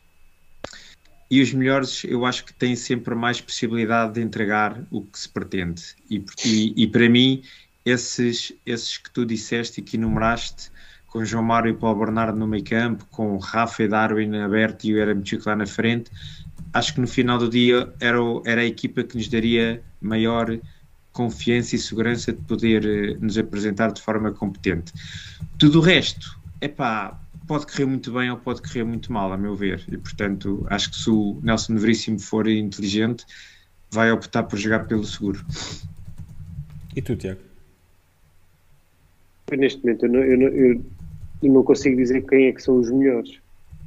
[1.30, 5.28] E os melhores, eu acho que têm sempre mais possibilidade de entregar o que se
[5.28, 5.82] pretende.
[6.08, 7.42] E, e, e para mim,
[7.84, 10.70] esses, esses que tu disseste e que enumeraste,
[11.06, 14.94] com João Mário e Paulo Bernardo no meio campo, com Rafa e Darwin aberto e
[14.94, 16.10] o Eramchuk lá na frente,
[16.72, 20.58] acho que no final do dia era, era a equipa que nos daria maior
[21.16, 24.92] confiança e segurança de poder uh, nos apresentar de forma competente.
[25.58, 29.36] Tudo o resto, é pá, pode correr muito bem ou pode correr muito mal, a
[29.38, 29.82] meu ver.
[29.90, 33.24] E portanto, acho que se o Nelson Veríssimo for inteligente,
[33.90, 35.42] vai optar por jogar pelo seguro.
[36.94, 37.40] E tu, Tiago?
[39.56, 42.90] Neste momento, eu não, eu, não, eu não, consigo dizer quem é que são os
[42.90, 43.38] melhores,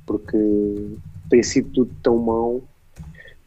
[0.08, 0.38] porque
[1.30, 2.64] tem sido tudo tão mau.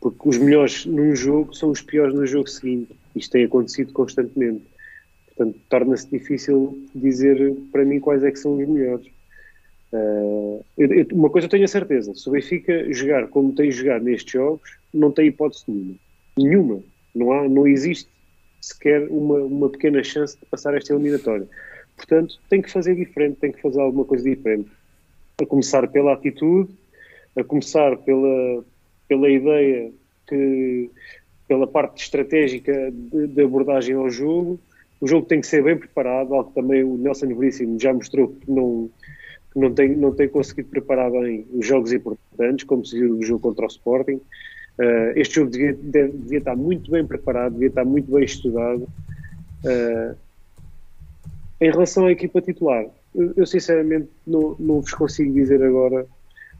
[0.00, 3.01] Porque os melhores num jogo são os piores no jogo seguinte.
[3.14, 4.64] Isto tem acontecido constantemente.
[5.26, 9.06] Portanto, torna-se difícil dizer para mim quais é que são os melhores.
[9.92, 14.04] Uh, eu, uma coisa eu tenho a certeza: se o Benfica jogar como tem jogado
[14.04, 15.98] nestes jogos, não tem hipótese nenhuma.
[16.36, 16.82] Nenhuma.
[17.14, 18.08] Não, há, não existe
[18.60, 21.46] sequer uma, uma pequena chance de passar esta eliminatória.
[21.96, 24.70] Portanto, tem que fazer diferente, tem que fazer alguma coisa diferente.
[25.40, 26.72] A começar pela atitude,
[27.36, 28.64] a começar pela,
[29.08, 29.92] pela ideia
[30.28, 30.90] que
[31.52, 34.58] pela parte estratégica de, de, abordagem ao jogo.
[34.98, 38.28] O jogo tem que ser bem preparado, algo que também o Nelson Veríssimo já mostrou
[38.28, 38.88] que não,
[39.52, 43.22] que não, tem, não tem conseguido preparar bem os jogos importantes, como se viu no
[43.22, 44.18] jogo contra o Sporting.
[44.78, 48.88] Uh, este jogo devia, deve, devia, estar muito bem preparado, devia estar muito bem estudado.
[49.62, 50.16] Uh,
[51.60, 56.06] em relação à equipa titular, eu, eu sinceramente não, não vos consigo dizer agora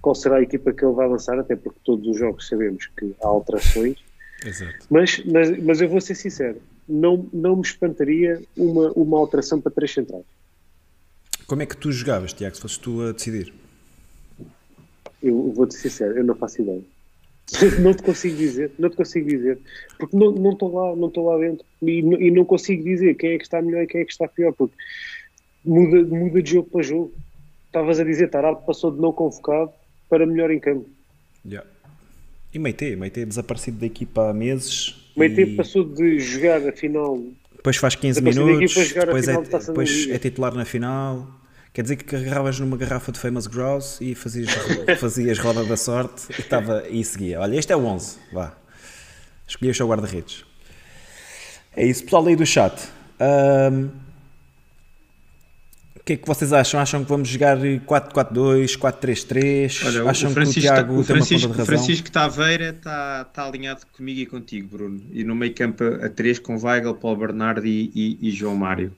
[0.03, 3.15] qual será a equipa que ele vai lançar, até porque todos os jogos sabemos que
[3.23, 4.12] há alterações.
[4.45, 4.87] Exato.
[4.91, 9.73] Mas, mas, mas eu vou ser sincero, não, não me espantaria uma, uma alteração para
[9.73, 10.25] três centrais.
[11.47, 13.53] Como é que tu jogavas, Tiago, se fosses tu a decidir?
[15.23, 16.83] Eu vou-te ser sincero, eu não faço ideia.
[17.81, 19.59] não te consigo dizer, não te consigo dizer,
[19.99, 23.33] porque não não estou lá, não estou lá dentro e, e, não consigo dizer quem
[23.33, 24.75] é que está melhor e quem é que está pior, porque
[25.65, 27.13] muda, muda de jogo para jogo.
[27.67, 29.73] Estavas a dizer, Tarado passou de não convocado
[30.09, 30.89] para melhor em campo.
[31.45, 31.69] Yeah.
[32.53, 34.95] E Meite, Meite desaparecido da equipa há meses.
[35.17, 35.57] Meite e...
[35.57, 37.23] passou de jogar a final.
[37.57, 41.29] Depois faz 15 minutos, depois, é, depois é titular na final.
[41.73, 44.51] Quer dizer que agarravas numa garrafa de Famous Grouse e fazias,
[45.01, 47.41] fazias roda da sorte e, tava, e seguia.
[47.41, 48.55] Olha, este é o 11, vá.
[49.49, 50.45] Escolhias o guarda-redes.
[51.75, 52.89] É isso, pessoal aí do chat.
[53.19, 53.89] Um,
[56.03, 56.81] o que é que vocês acham?
[56.81, 59.87] Acham que vamos jogar 4-4-2, 4-3-3?
[59.87, 61.65] Olha, acham o Francisco, que o Tiago o Francisco, tem?
[61.65, 65.01] Francisco Taveira está tá alinhado comigo e contigo, Bruno.
[65.13, 68.93] E no meio campo a 3 com Weigl, Paulo Bernardo e, e, e João Mário.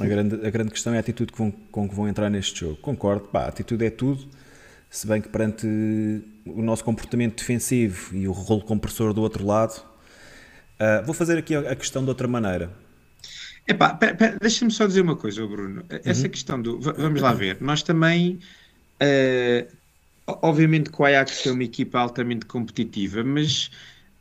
[0.00, 2.74] A grande, a grande questão é a atitude com, com que vão entrar neste jogo.
[2.76, 4.26] Concordo, pá, a atitude é tudo,
[4.90, 5.64] se bem que perante
[6.44, 9.80] o nosso comportamento defensivo e o rolo compressor do outro lado,
[10.80, 12.68] uh, vou fazer aqui a, a, questão de outra maneira.
[13.66, 13.98] Epá,
[14.40, 15.84] deixa-me só dizer uma coisa, Bruno.
[15.88, 16.30] Essa uhum.
[16.30, 16.80] questão do.
[16.80, 17.58] Vamos lá ver.
[17.60, 18.40] Nós também.
[19.00, 19.66] Uh,
[20.26, 23.70] obviamente que o Ajax é uma equipa altamente competitiva, mas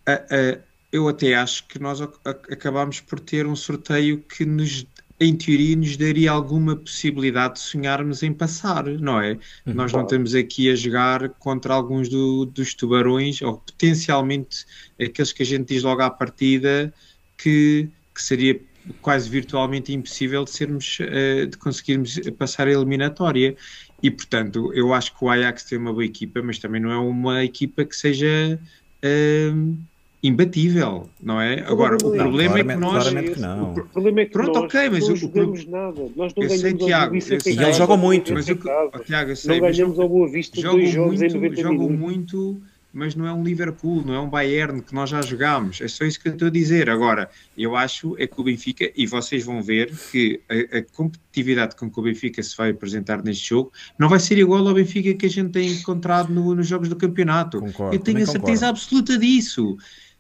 [0.08, 0.62] uh, uh,
[0.92, 4.86] eu até acho que nós acabámos por ter um sorteio que nos
[5.20, 9.34] em teoria, nos daria alguma possibilidade de sonharmos em passar, não é?
[9.68, 9.74] Uhum.
[9.76, 14.66] Nós não estamos aqui a jogar contra alguns do, dos tubarões, ou potencialmente
[15.00, 16.92] aqueles que a gente diz logo à partida
[17.38, 18.60] que, que seria
[19.02, 23.56] quase virtualmente impossível de sermos, uh, de conseguirmos passar a eliminatória.
[24.02, 26.98] E, portanto, eu acho que o Ajax tem uma boa equipa, mas também não é
[26.98, 28.60] uma equipa que seja...
[29.04, 29.78] Uh,
[30.24, 31.62] imbatível, não é?
[31.62, 33.10] Agora, o problema é que nós.
[33.10, 33.72] Que não.
[33.74, 36.02] O problema é que Pronto, nós ok, mas não o, jogamos nada.
[36.16, 38.34] Nós não eu sei, Tiago, E eles jogam muito.
[38.34, 38.58] Mas eu,
[38.94, 41.62] oh, Tiago, eu sei, não ganhamos ao Boa Vista jogam dois jogos muito, em 90
[41.62, 42.00] jogam minutos.
[42.00, 42.62] muito,
[42.94, 45.80] mas não é um Liverpool, não é um Bayern que nós já jogámos.
[45.82, 46.90] É só isso que eu estou a dizer.
[46.90, 51.76] Agora, eu acho é que o Benfica, e vocês vão ver que a, a competitividade
[51.76, 55.14] com que o Benfica se vai apresentar neste jogo não vai ser igual ao Benfica
[55.14, 57.60] que a gente tem encontrado no, nos jogos do campeonato.
[57.60, 58.66] Concordo, eu tenho a certeza concordo.
[58.66, 59.78] absoluta disso.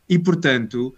[0.08, 0.94] E portanto,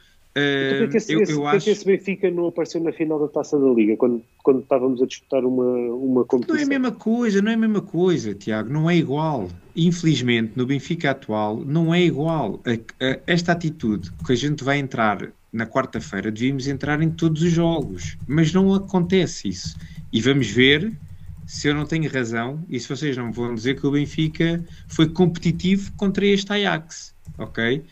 [0.59, 1.69] Então, porque esse, eu, esse, eu porque acho.
[1.71, 5.43] esse Benfica não apareceu na final da Taça da Liga, quando, quando estávamos a disputar
[5.45, 5.65] uma,
[5.95, 6.63] uma Não é competição.
[6.63, 9.49] a mesma coisa, não é a mesma coisa, Tiago, não é igual.
[9.75, 12.61] Infelizmente, no Benfica atual, não é igual.
[12.65, 17.41] A- a- esta atitude que a gente vai entrar na quarta-feira, devíamos entrar em todos
[17.43, 19.75] os jogos, mas não acontece isso.
[20.11, 20.99] E vamos ver
[21.45, 24.63] se eu não tenho razão e se vocês não me vão dizer que o Benfica
[24.87, 27.85] foi competitivo contra este Ajax, ok?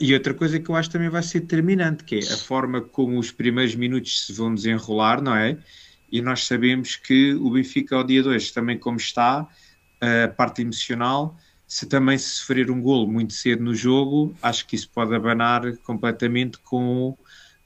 [0.00, 3.18] E outra coisa que eu acho também vai ser determinante, que é a forma como
[3.18, 5.58] os primeiros minutos se vão desenrolar, não é?
[6.10, 9.46] E nós sabemos que o Benfica ao dia 2, também como está,
[10.00, 11.36] a parte emocional,
[11.66, 15.76] se também se sofrer um golo muito cedo no jogo, acho que isso pode abanar
[15.78, 17.16] completamente com,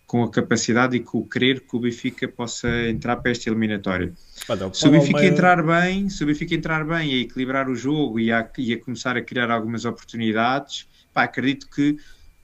[0.07, 4.13] com a capacidade e com o querer que o Benfica possa entrar para esta eliminatória.
[4.73, 8.19] Se o Benfica entrar bem, se o Benfica entrar bem e a equilibrar o jogo
[8.19, 10.89] e a, e a começar a criar algumas oportunidades,
[11.19, 11.97] pá, acredito que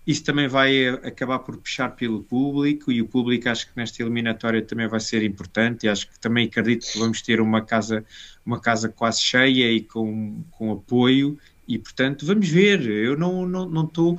[0.06, 4.02] isso também vai eh, acabar por puxar pelo público e o público acho que nesta
[4.02, 8.04] eliminatória também vai ser importante e acho que também acredito que vamos ter uma casa,
[8.44, 13.70] uma casa quase cheia e com, com apoio e portanto vamos ver, eu não estou
[13.70, 14.18] não, estou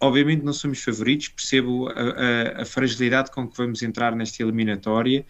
[0.00, 1.92] obviamente não somos favoritos, percebo a,
[2.60, 5.26] a- a fragilidade com que vamos entrar nesta eliminatória,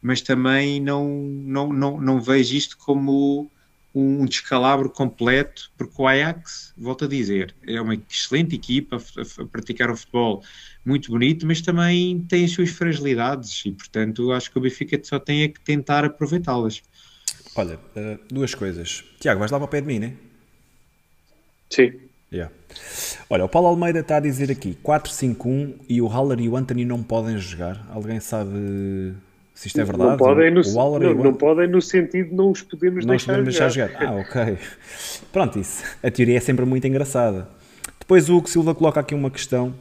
[0.00, 3.50] mas também não, não, não, não vejo isto como
[3.94, 9.46] um descalabro completo, porque o Ajax, volto a dizer, é uma excelente equipa a, a
[9.46, 10.42] praticar o futebol
[10.84, 15.18] muito bonito, mas também tem as suas fragilidades e, portanto, acho que o Benfica só
[15.18, 16.82] tem é que tentar aproveitá-las.
[17.54, 19.04] Olha, eh, duas coisas.
[19.20, 20.14] Tiago, vais lá para o pé de mim, né?
[21.70, 21.92] Sim.
[22.32, 22.52] Yeah.
[23.30, 26.84] Olha, o Paulo Almeida está a dizer aqui 4-5-1 e o Haller e o Anthony
[26.84, 27.86] não podem jogar.
[27.90, 29.14] Alguém sabe
[29.54, 30.10] se isto é verdade?
[30.10, 33.06] Não podem, no, o Haller e não, não podem no sentido de não os podemos
[33.06, 33.92] não deixar, podemos deixar jogar.
[33.92, 34.06] jogar.
[34.08, 34.58] Ah, ok.
[35.32, 35.84] Pronto, isso.
[36.02, 37.48] A teoria é sempre muito engraçada.
[38.00, 39.72] Depois o Hugo Silva coloca aqui uma questão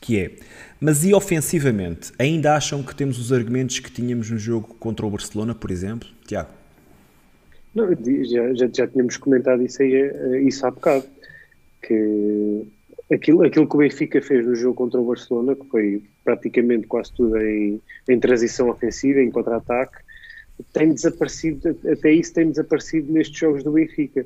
[0.00, 0.32] que é,
[0.80, 2.12] mas e ofensivamente?
[2.18, 6.08] Ainda acham que temos os argumentos que tínhamos no jogo contra o Barcelona, por exemplo?
[6.26, 6.50] Tiago?
[7.74, 11.04] Não, já, já, já tínhamos comentado isso, aí, eh, isso há bocado.
[11.80, 12.66] Que
[13.10, 17.12] aquilo, aquilo que o Benfica fez no jogo contra o Barcelona, que foi praticamente quase
[17.12, 19.98] tudo em, em transição ofensiva, em contra-ataque,
[20.72, 24.24] tem desaparecido, até isso tem desaparecido nestes jogos do Benfica.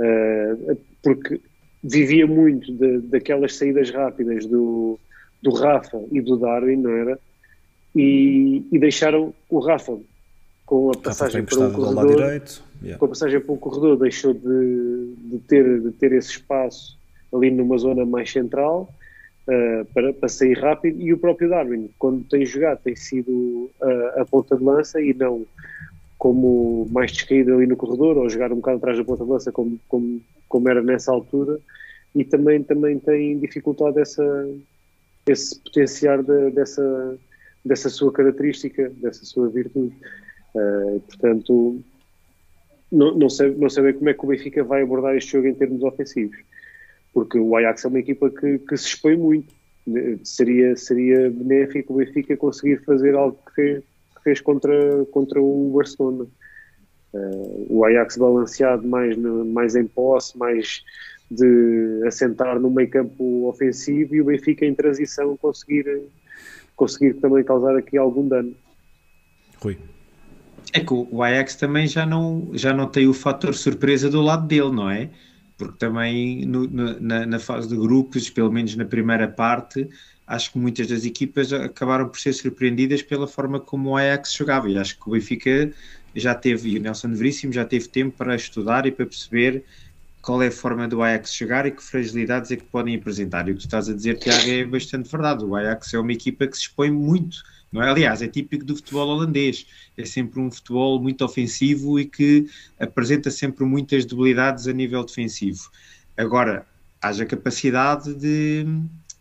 [0.00, 1.40] Eh, porque
[1.82, 4.98] vivia muito de- daquelas saídas rápidas do,
[5.42, 7.18] do Rafa e do Darwin, não era?
[7.94, 9.98] E, e deixaram o Rafa
[10.66, 12.42] com a passagem para um corredor,
[12.82, 12.98] yeah.
[12.98, 16.98] com a passagem para um corredor deixou de, de, ter, de ter esse espaço
[17.32, 18.88] ali numa zona mais central
[19.48, 21.00] uh, para, para sair rápido.
[21.00, 25.14] E o próprio Darwin, quando tem jogado, tem sido a, a ponta de lança e
[25.14, 25.46] não
[26.18, 29.52] como mais descaído ali no corredor ou jogar um bocado atrás da ponta de lança
[29.52, 31.58] como, como, como era nessa altura.
[32.14, 34.48] E também, também tem dificultado essa,
[35.26, 37.18] esse potenciar de, dessa,
[37.64, 39.94] dessa sua característica, dessa sua virtude.
[40.54, 41.82] Uh, portanto,
[42.90, 45.48] não, não, sei, não sei bem como é que o Benfica vai abordar este jogo
[45.48, 46.36] em termos ofensivos,
[47.14, 49.54] porque o Ajax é uma equipa que, que se expõe muito.
[50.24, 53.84] Seria, seria benéfico o Benfica conseguir fazer algo que fez,
[54.16, 56.26] que fez contra, contra o Barcelona.
[57.12, 60.82] Uh, o Ajax balanceado mais, mais em posse, mais
[61.30, 66.02] de assentar no meio campo ofensivo e o Benfica em transição conseguir,
[66.74, 68.54] conseguir também causar aqui algum dano.
[69.62, 69.78] Rui.
[70.72, 74.48] É que o Ajax também já não, já não tem o fator surpresa do lado
[74.48, 75.10] dele, não é?
[75.56, 79.88] Porque também no, na, na, fase de grupos, pelo menos na primeira parte,
[80.26, 84.68] acho que muitas das equipas acabaram por ser surpreendidas pela forma como o Ajax jogava.
[84.68, 85.72] E acho que o Benfica
[86.14, 89.64] já teve, e o Nelson Veríssimo já teve tempo para estudar e para perceber
[90.24, 93.46] qual é a forma do Ajax chegar e que fragilidades é que podem apresentar.
[93.46, 95.44] E o que tu estás a dizer, Tiago, é bastante verdade.
[95.44, 97.42] O Ajax é uma equipa que se expõe muito
[97.74, 97.90] não é?
[97.90, 99.66] Aliás, é típico do futebol holandês.
[99.96, 102.46] É sempre um futebol muito ofensivo e que
[102.78, 105.68] apresenta sempre muitas debilidades a nível defensivo.
[106.16, 106.64] Agora,
[107.02, 108.64] haja capacidade de,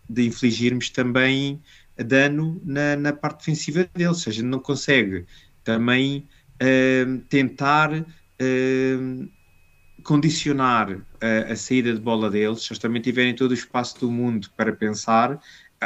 [0.07, 1.59] de infligirmos também
[1.97, 5.25] dano na, na parte defensiva dele, ou seja, não consegue
[5.63, 6.27] também
[6.61, 9.29] uh, tentar uh,
[10.03, 14.11] condicionar a, a, saída de bola deles, se eles também tiverem todo o espaço do
[14.11, 15.41] mundo para pensar,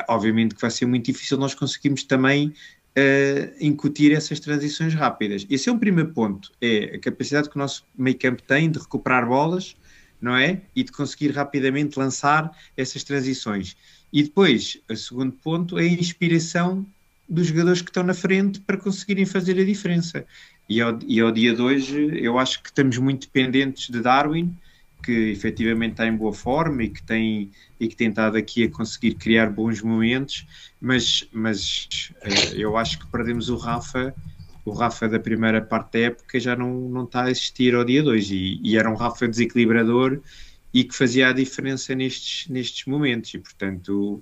[0.08, 2.48] obviamente que vai ser muito difícil nós conseguirmos também
[2.98, 5.46] uh, incutir essas transições rápidas.
[5.50, 8.80] Esse é um primeiro ponto, é a capacidade que o nosso meio campo tem de
[8.80, 9.76] recuperar bolas,
[10.20, 10.62] não é?
[10.76, 13.78] E de conseguir rapidamente lançar essas transições.
[14.12, 16.86] E depois, o segundo ponto é a inspiração
[17.30, 20.26] dos jogadores que estão na frente para conseguirem fazer a diferença.
[20.70, 24.56] E ao, e ao dia de hoje, eu acho que estamos muito dependentes de Darwin,
[25.04, 28.70] que efetivamente está em boa forma e que tem, e que tem estado aqui a
[28.70, 30.46] conseguir criar bons momentos,
[30.82, 34.14] mas, mas uh, eu acho que perdemos o Rafa,
[34.66, 38.04] o Rafa da primeira parte da época já não, não está a existir ao dia
[38.04, 40.20] 2 e, e, era um Rafa desequilibrador
[40.74, 44.22] e que fazia a diferença nestes, nestes momentos e portanto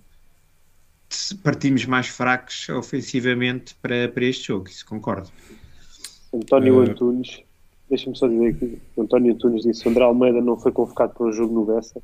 [1.43, 5.31] partimos mais fracos ofensivamente para, para este jogo, isso concordo.
[6.33, 6.81] António uh...
[6.81, 7.45] Antunes
[7.89, 11.31] Deixa-me só dizer que o António Antunes disse André Almeida não foi convocado para o
[11.31, 12.01] jogo no Bessa.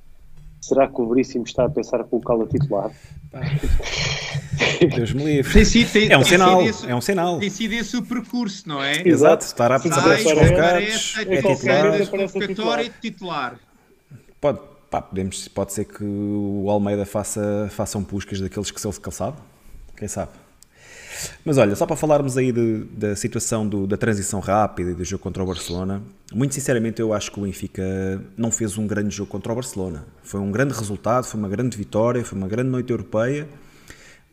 [0.61, 2.91] Será que o Veríssimo está a pensar colocá-lo a titular?
[4.95, 5.53] Deus me livre.
[5.53, 7.39] Tem sido, tem, é um sinal, esse, é um sinal.
[7.39, 9.07] Tem sido esse o percurso, não é?
[9.07, 12.85] Exato, estar a Sai, convocados, é, é titular.
[12.85, 13.59] e titular.
[14.39, 14.59] Pode,
[14.89, 18.97] pá, podemos, pode ser que o Almeida faça, faça um puscas daqueles que se ele
[18.99, 19.37] calçado.
[19.95, 20.31] Quem sabe?
[21.43, 25.03] Mas olha, só para falarmos aí de, da situação do, da transição rápida e do
[25.03, 26.01] jogo contra o Barcelona,
[26.33, 30.05] muito sinceramente eu acho que o Benfica não fez um grande jogo contra o Barcelona.
[30.23, 33.47] Foi um grande resultado, foi uma grande vitória, foi uma grande noite europeia,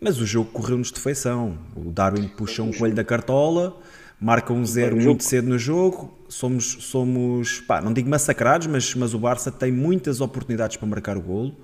[0.00, 1.58] mas o jogo correu-nos de feição.
[1.74, 3.76] O Darwin puxa um coelho da cartola,
[4.20, 9.14] marca um zero muito cedo no jogo, somos, somos pá, não digo massacrados, mas, mas
[9.14, 11.56] o Barça tem muitas oportunidades para marcar o golo.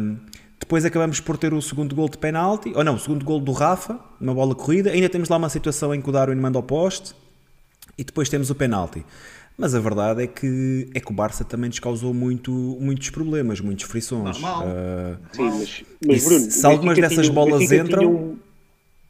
[0.00, 0.16] Um,
[0.58, 3.52] depois acabamos por ter o segundo gol de penalti, ou não, o segundo gol do
[3.52, 4.90] Rafa, uma bola corrida.
[4.90, 7.14] Ainda temos lá uma situação em que o Darwin manda ao poste
[7.96, 9.04] e depois temos o penalti.
[9.58, 13.60] Mas a verdade é que, é que o Barça também nos causou muito, muitos problemas,
[13.60, 14.38] muitos frições.
[14.38, 14.66] Normal.
[14.66, 18.36] Uh, Sim, mas, mas Bruno, se algumas dessas tinha, bolas entram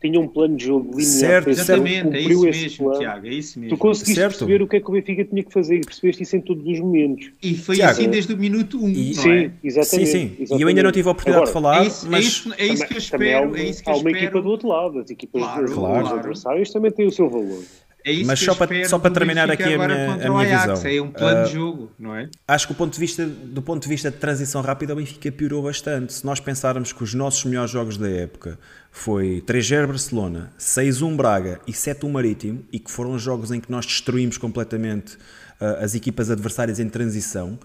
[0.01, 1.05] tinha um plano de jogo linear.
[1.05, 3.01] Certo, exatamente, é isso mesmo, plano.
[3.01, 3.77] Tiago, é isso mesmo.
[3.77, 4.39] Tu conseguiste certo.
[4.39, 6.67] perceber o que é que o Benfica tinha que fazer e percebeste isso em todos
[6.67, 7.31] os momentos.
[7.43, 9.51] E foi Tiago, assim desde o minuto 1, um, e, sim, é?
[9.65, 10.57] exatamente, sim, sim.
[10.57, 12.25] E eu ainda não tive a oportunidade Agora, de falar, é isso, mas...
[12.25, 14.25] É isso, é isso que eu espero, há, é isso que há eu uma espero.
[14.25, 16.03] equipa do outro lado, as equipas claro, claro.
[16.03, 17.63] dos adversários também têm o seu valor.
[18.07, 20.91] É Mas só para, só para terminar aqui a minha, a minha Ajax, visão.
[20.93, 22.29] É um plano uh, de jogo, não é?
[22.47, 25.33] Acho que o ponto de vista, do ponto de vista de transição rápida, o Benfica
[25.33, 26.13] piorou bastante.
[26.13, 28.61] Se nós pensarmos que os nossos melhores jogos da época
[28.97, 33.85] foi 3-0 Barcelona, 6-1 Braga e 7-1 Marítimo, e que foram jogos em que nós
[33.85, 35.17] destruímos completamente
[35.61, 37.59] uh, as equipas adversárias em transição,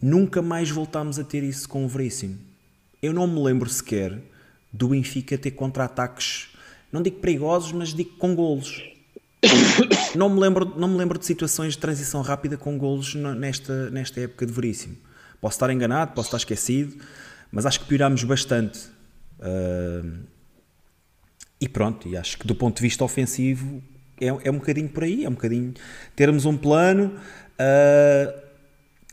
[0.00, 2.38] nunca mais voltámos a ter isso com o Veríssimo.
[3.02, 4.20] Eu não me lembro sequer
[4.70, 6.48] do Benfica ter contra-ataques,
[6.92, 8.84] não digo perigosos, mas digo com golos
[10.14, 14.20] não, me lembro, não me lembro de situações de transição rápida com golos nesta, nesta
[14.20, 14.96] época de Veríssimo.
[15.40, 16.94] Posso estar enganado, posso estar esquecido,
[17.50, 18.92] mas acho que piorámos bastante
[19.38, 20.22] Uh,
[21.64, 23.82] e pronto, e acho que do ponto de vista ofensivo
[24.20, 25.72] é, é um bocadinho por aí, é um bocadinho
[26.14, 27.18] termos um plano,
[27.58, 28.40] uh,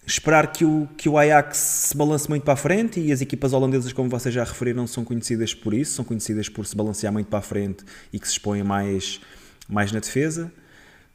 [0.06, 3.54] esperar que o, que o Ajax se balance muito para a frente e as equipas
[3.54, 7.28] holandesas, como vocês já referiram, são conhecidas por isso, são conhecidas por se balancear muito
[7.28, 9.22] para a frente e que se expõem mais,
[9.70, 10.52] mais na defesa.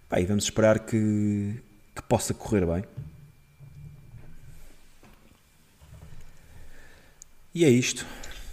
[0.08, 1.54] Pá, e vamos esperar que,
[1.94, 2.82] que possa correr bem.
[7.54, 8.06] E é isto.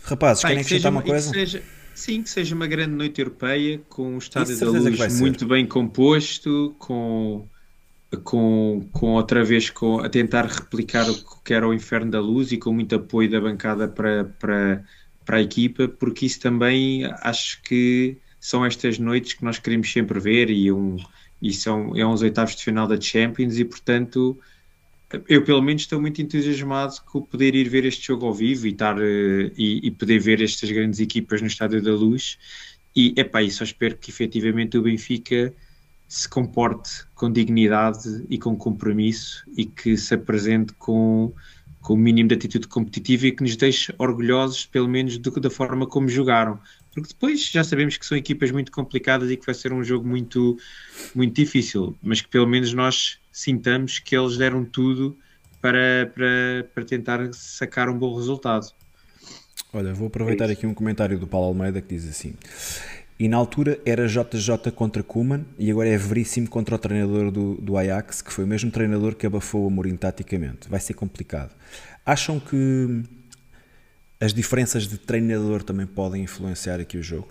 [0.04, 1.32] Rapazes, Pai, querem que acrescentar uma coisa?
[1.32, 1.64] que seja-
[1.94, 5.22] sim, que seja uma grande noite europeia, com o Estádio da Luz ser.
[5.22, 7.48] muito bem composto, com,
[8.24, 12.52] com, com outra vez com, a tentar replicar o que era o Inferno da Luz
[12.52, 14.84] e com muito apoio da bancada para, para,
[15.26, 20.20] para a equipa, porque isso também acho que são estas noites que nós queremos sempre
[20.20, 20.98] ver e, um,
[21.42, 24.38] e são é uns oitavos de final da Champions e portanto
[25.28, 28.72] eu pelo menos estou muito entusiasmado com poder ir ver este jogo ao vivo e,
[28.72, 32.38] estar, eh, e, e poder ver estas grandes equipas no Estádio da Luz.
[32.96, 35.54] E, epá, e só espero que efetivamente o Benfica
[36.08, 41.34] se comporte com dignidade e com compromisso e que se apresente com,
[41.82, 45.50] com o mínimo de atitude competitiva e que nos deixe orgulhosos, pelo menos, do, da
[45.50, 46.60] forma como jogaram.
[46.94, 50.08] Porque depois já sabemos que são equipas muito complicadas e que vai ser um jogo
[50.08, 50.58] muito,
[51.16, 55.18] muito difícil, mas que pelo menos nós sintamos que eles deram tudo
[55.60, 58.72] para, para, para tentar sacar um bom resultado.
[59.74, 62.36] Olha, vou aproveitar aqui um comentário do Paulo Almeida que diz assim:
[63.20, 67.56] E na altura era JJ contra Kuman e agora é Veríssimo contra o treinador do,
[67.56, 70.70] do Ajax, que foi o mesmo treinador que abafou o Amorim taticamente.
[70.70, 71.56] Vai ser complicado.
[72.06, 73.04] Acham que
[74.20, 77.28] as diferenças de treinador também podem influenciar aqui o jogo?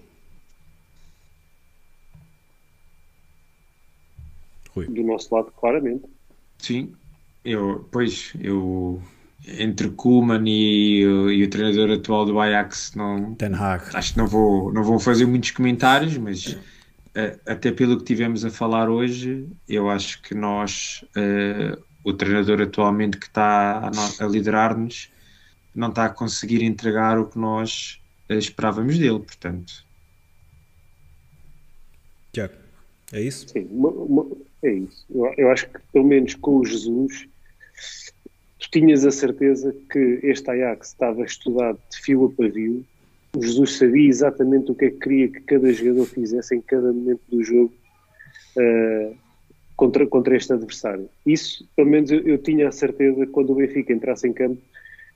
[4.74, 4.86] Rui.
[4.86, 6.04] Do nosso lado, claramente.
[6.58, 6.92] Sim,
[7.44, 9.02] eu, pois, eu
[9.46, 13.84] entre Koeman e, o- e o treinador atual do Ajax não, Ten Hag.
[13.94, 16.56] acho que não vou, não vou fazer muitos comentários, mas
[17.14, 22.62] eh, até pelo que tivemos a falar hoje, eu acho que nós, eh, o treinador
[22.62, 25.10] atualmente que está a, a liderar-nos,
[25.74, 29.84] não está a conseguir entregar o que nós eh, esperávamos dele, portanto.
[32.32, 32.54] Tiago,
[33.12, 33.48] é isso?
[33.48, 35.04] Sim, uma- uma- é isso.
[35.10, 37.28] Eu, eu acho que, pelo menos com o Jesus,
[38.58, 42.84] tu tinhas a certeza que este Ajax estava estudado de fio a pavio.
[43.34, 46.92] O Jesus sabia exatamente o que é que queria que cada jogador fizesse em cada
[46.92, 47.72] momento do jogo
[48.56, 49.12] eh,
[49.76, 51.08] contra, contra este adversário.
[51.26, 54.60] Isso, pelo menos, eu, eu tinha a certeza quando o Benfica entrasse em campo,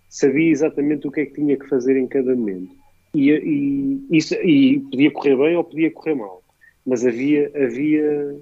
[0.08, 2.74] sabia exatamente o que é que tinha que fazer em cada momento.
[3.14, 6.42] E, e, isso, e podia correr bem ou podia correr mal.
[6.84, 8.36] Mas havia, havia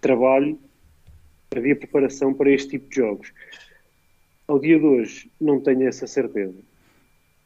[0.00, 0.58] trabalho,
[1.54, 3.32] havia preparação para este tipo de jogos.
[4.46, 6.58] Ao dia de hoje, não tenho essa certeza.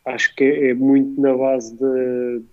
[0.06, 1.86] Acho que é, é muito na base da,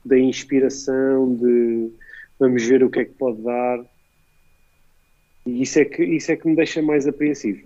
[0.06, 1.92] da inspiração, de
[2.40, 3.80] vamos ver o que é que pode dar.
[5.46, 7.64] E isso é que, isso é que me deixa mais apreensivo.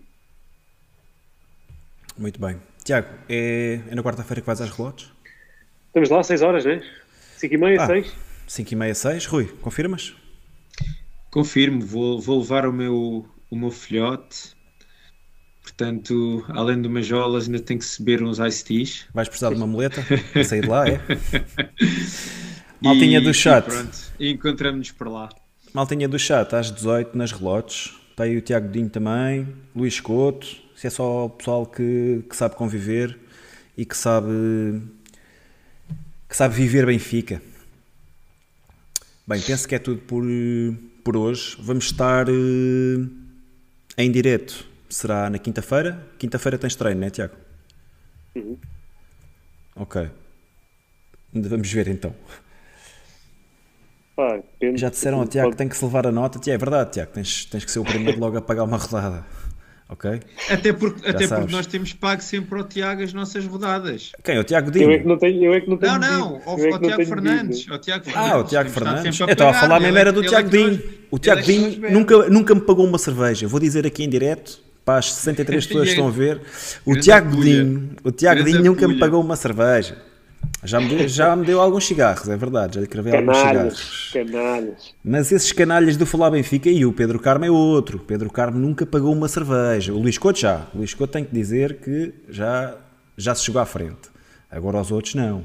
[2.18, 2.58] Muito bem.
[2.84, 5.12] Tiago, é, é na quarta-feira que vais às relotes?
[5.88, 6.82] Estamos lá, 6 horas, né?
[7.38, 7.88] 5 e meia, Ah.
[7.88, 8.16] 6?
[8.48, 9.26] 5 e meia, 6.
[9.26, 10.16] Rui, confirmas?
[11.36, 14.56] Confirmo, vou, vou levar o meu, o meu filhote.
[15.62, 19.06] Portanto, além de umas jolas, ainda tenho que se beber uns iced teas.
[19.14, 20.02] Vais precisar de uma muleta
[20.32, 21.02] para sair de lá, é?
[22.80, 23.66] Maltinha E- do e chat.
[23.66, 25.28] pronto, e encontramos-nos por lá.
[25.74, 27.94] Maltinha do chat, às 18 nas relotes.
[28.12, 29.46] Está aí o Tiago Dinho também,
[29.76, 30.48] Luís Couto.
[30.74, 33.20] Se é só o pessoal que, que sabe conviver
[33.76, 34.82] e que sabe
[36.30, 37.42] que sabe viver Benfica.
[39.28, 40.24] Bem, penso que é tudo por,
[41.06, 41.56] por hoje.
[41.60, 43.08] Vamos estar eh,
[43.98, 44.68] em direto.
[44.90, 46.04] Será na quinta-feira?
[46.18, 47.36] Quinta-feira tens treino, não é, Tiago?
[48.36, 48.58] Uhum.
[49.76, 50.10] Ok.
[51.32, 52.14] Vamos ver então.
[54.16, 54.40] Pá.
[54.74, 56.40] Já disseram ao Tiago que tem que se levar a nota.
[56.40, 59.26] Tiago, é verdade, Tiago, tens, tens que ser o primeiro logo a pagar uma rodada.
[59.88, 60.20] Ok?
[60.50, 61.44] Até porque, até sabes.
[61.44, 64.12] porque nós temos pago sempre ao Tiago as nossas rodadas.
[64.24, 64.40] Quem?
[64.40, 65.08] O Tiago Eu é que Dinho?
[65.10, 67.68] não tenho, eu é que não tenho Não, não, ao, é ao Tiago tenho Fernandes.
[67.70, 68.32] Ao Tiago Fernandes.
[68.32, 69.20] Ah, o Tiago Fernandes.
[69.20, 70.84] Eu estava a falar mesmo é era do ele é Tiago Dinho.
[71.12, 73.48] O Tiago é Dinho nunca, nunca me pagou uma cerveja.
[73.48, 76.42] Vou dizer aqui em direto, para as 63 pessoas que estão a ver,
[76.84, 77.42] o Grande Tiago.
[77.42, 79.96] Dinho, o Tiago Dinho nunca me pagou uma cerveja.
[80.64, 84.10] Já me, deu, já me deu alguns cigarros, é verdade, já lhe cravei alguns cigarros.
[84.12, 84.96] canalhas.
[85.04, 88.00] Mas esses canalhas do Falar Benfica e o Pedro Carmo é outro.
[88.00, 89.94] Pedro Carmo nunca pagou uma cerveja.
[89.94, 90.68] O Luís Couto já.
[90.74, 92.76] O Luís Couto tem que dizer que já,
[93.16, 94.10] já se chegou à frente.
[94.50, 95.44] Agora os outros não.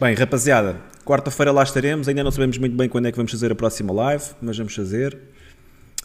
[0.00, 2.08] Bem, rapaziada, quarta-feira lá estaremos.
[2.08, 4.74] Ainda não sabemos muito bem quando é que vamos fazer a próxima live, mas vamos
[4.74, 5.16] fazer.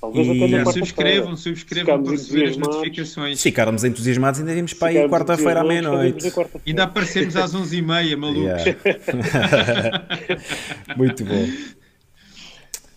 [0.04, 0.74] Talvez E- até na quarta-feira.
[0.74, 3.38] subscrevam, subscrevam para receber as notificações.
[3.40, 6.30] Se ficarmos entusiasmados, ainda vimos para aí quarta-feira à meia-noite.
[6.68, 8.66] Ainda aparecemos às 11h30, malucos.
[8.66, 10.04] Yeah.
[10.98, 11.48] Muito bom.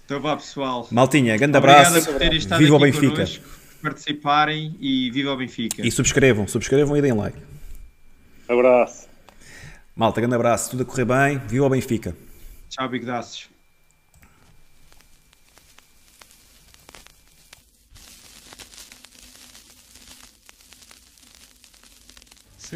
[0.04, 0.88] Então vá, pessoal.
[0.90, 2.10] Maltinha, grande Obrigado abraço.
[2.10, 3.12] por terem estado Viva o aqui Benfica.
[3.12, 5.86] connosco, por participarem e viva o Benfica.
[5.86, 7.38] E subscrevam, subscrevam e deem like.
[8.48, 9.06] Abraço.
[9.94, 10.70] Malta, grande abraço.
[10.70, 11.40] Tudo a correr bem.
[11.46, 12.16] Viva o Benfica.
[12.68, 12.88] Tchau,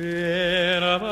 [0.01, 1.03] Fear of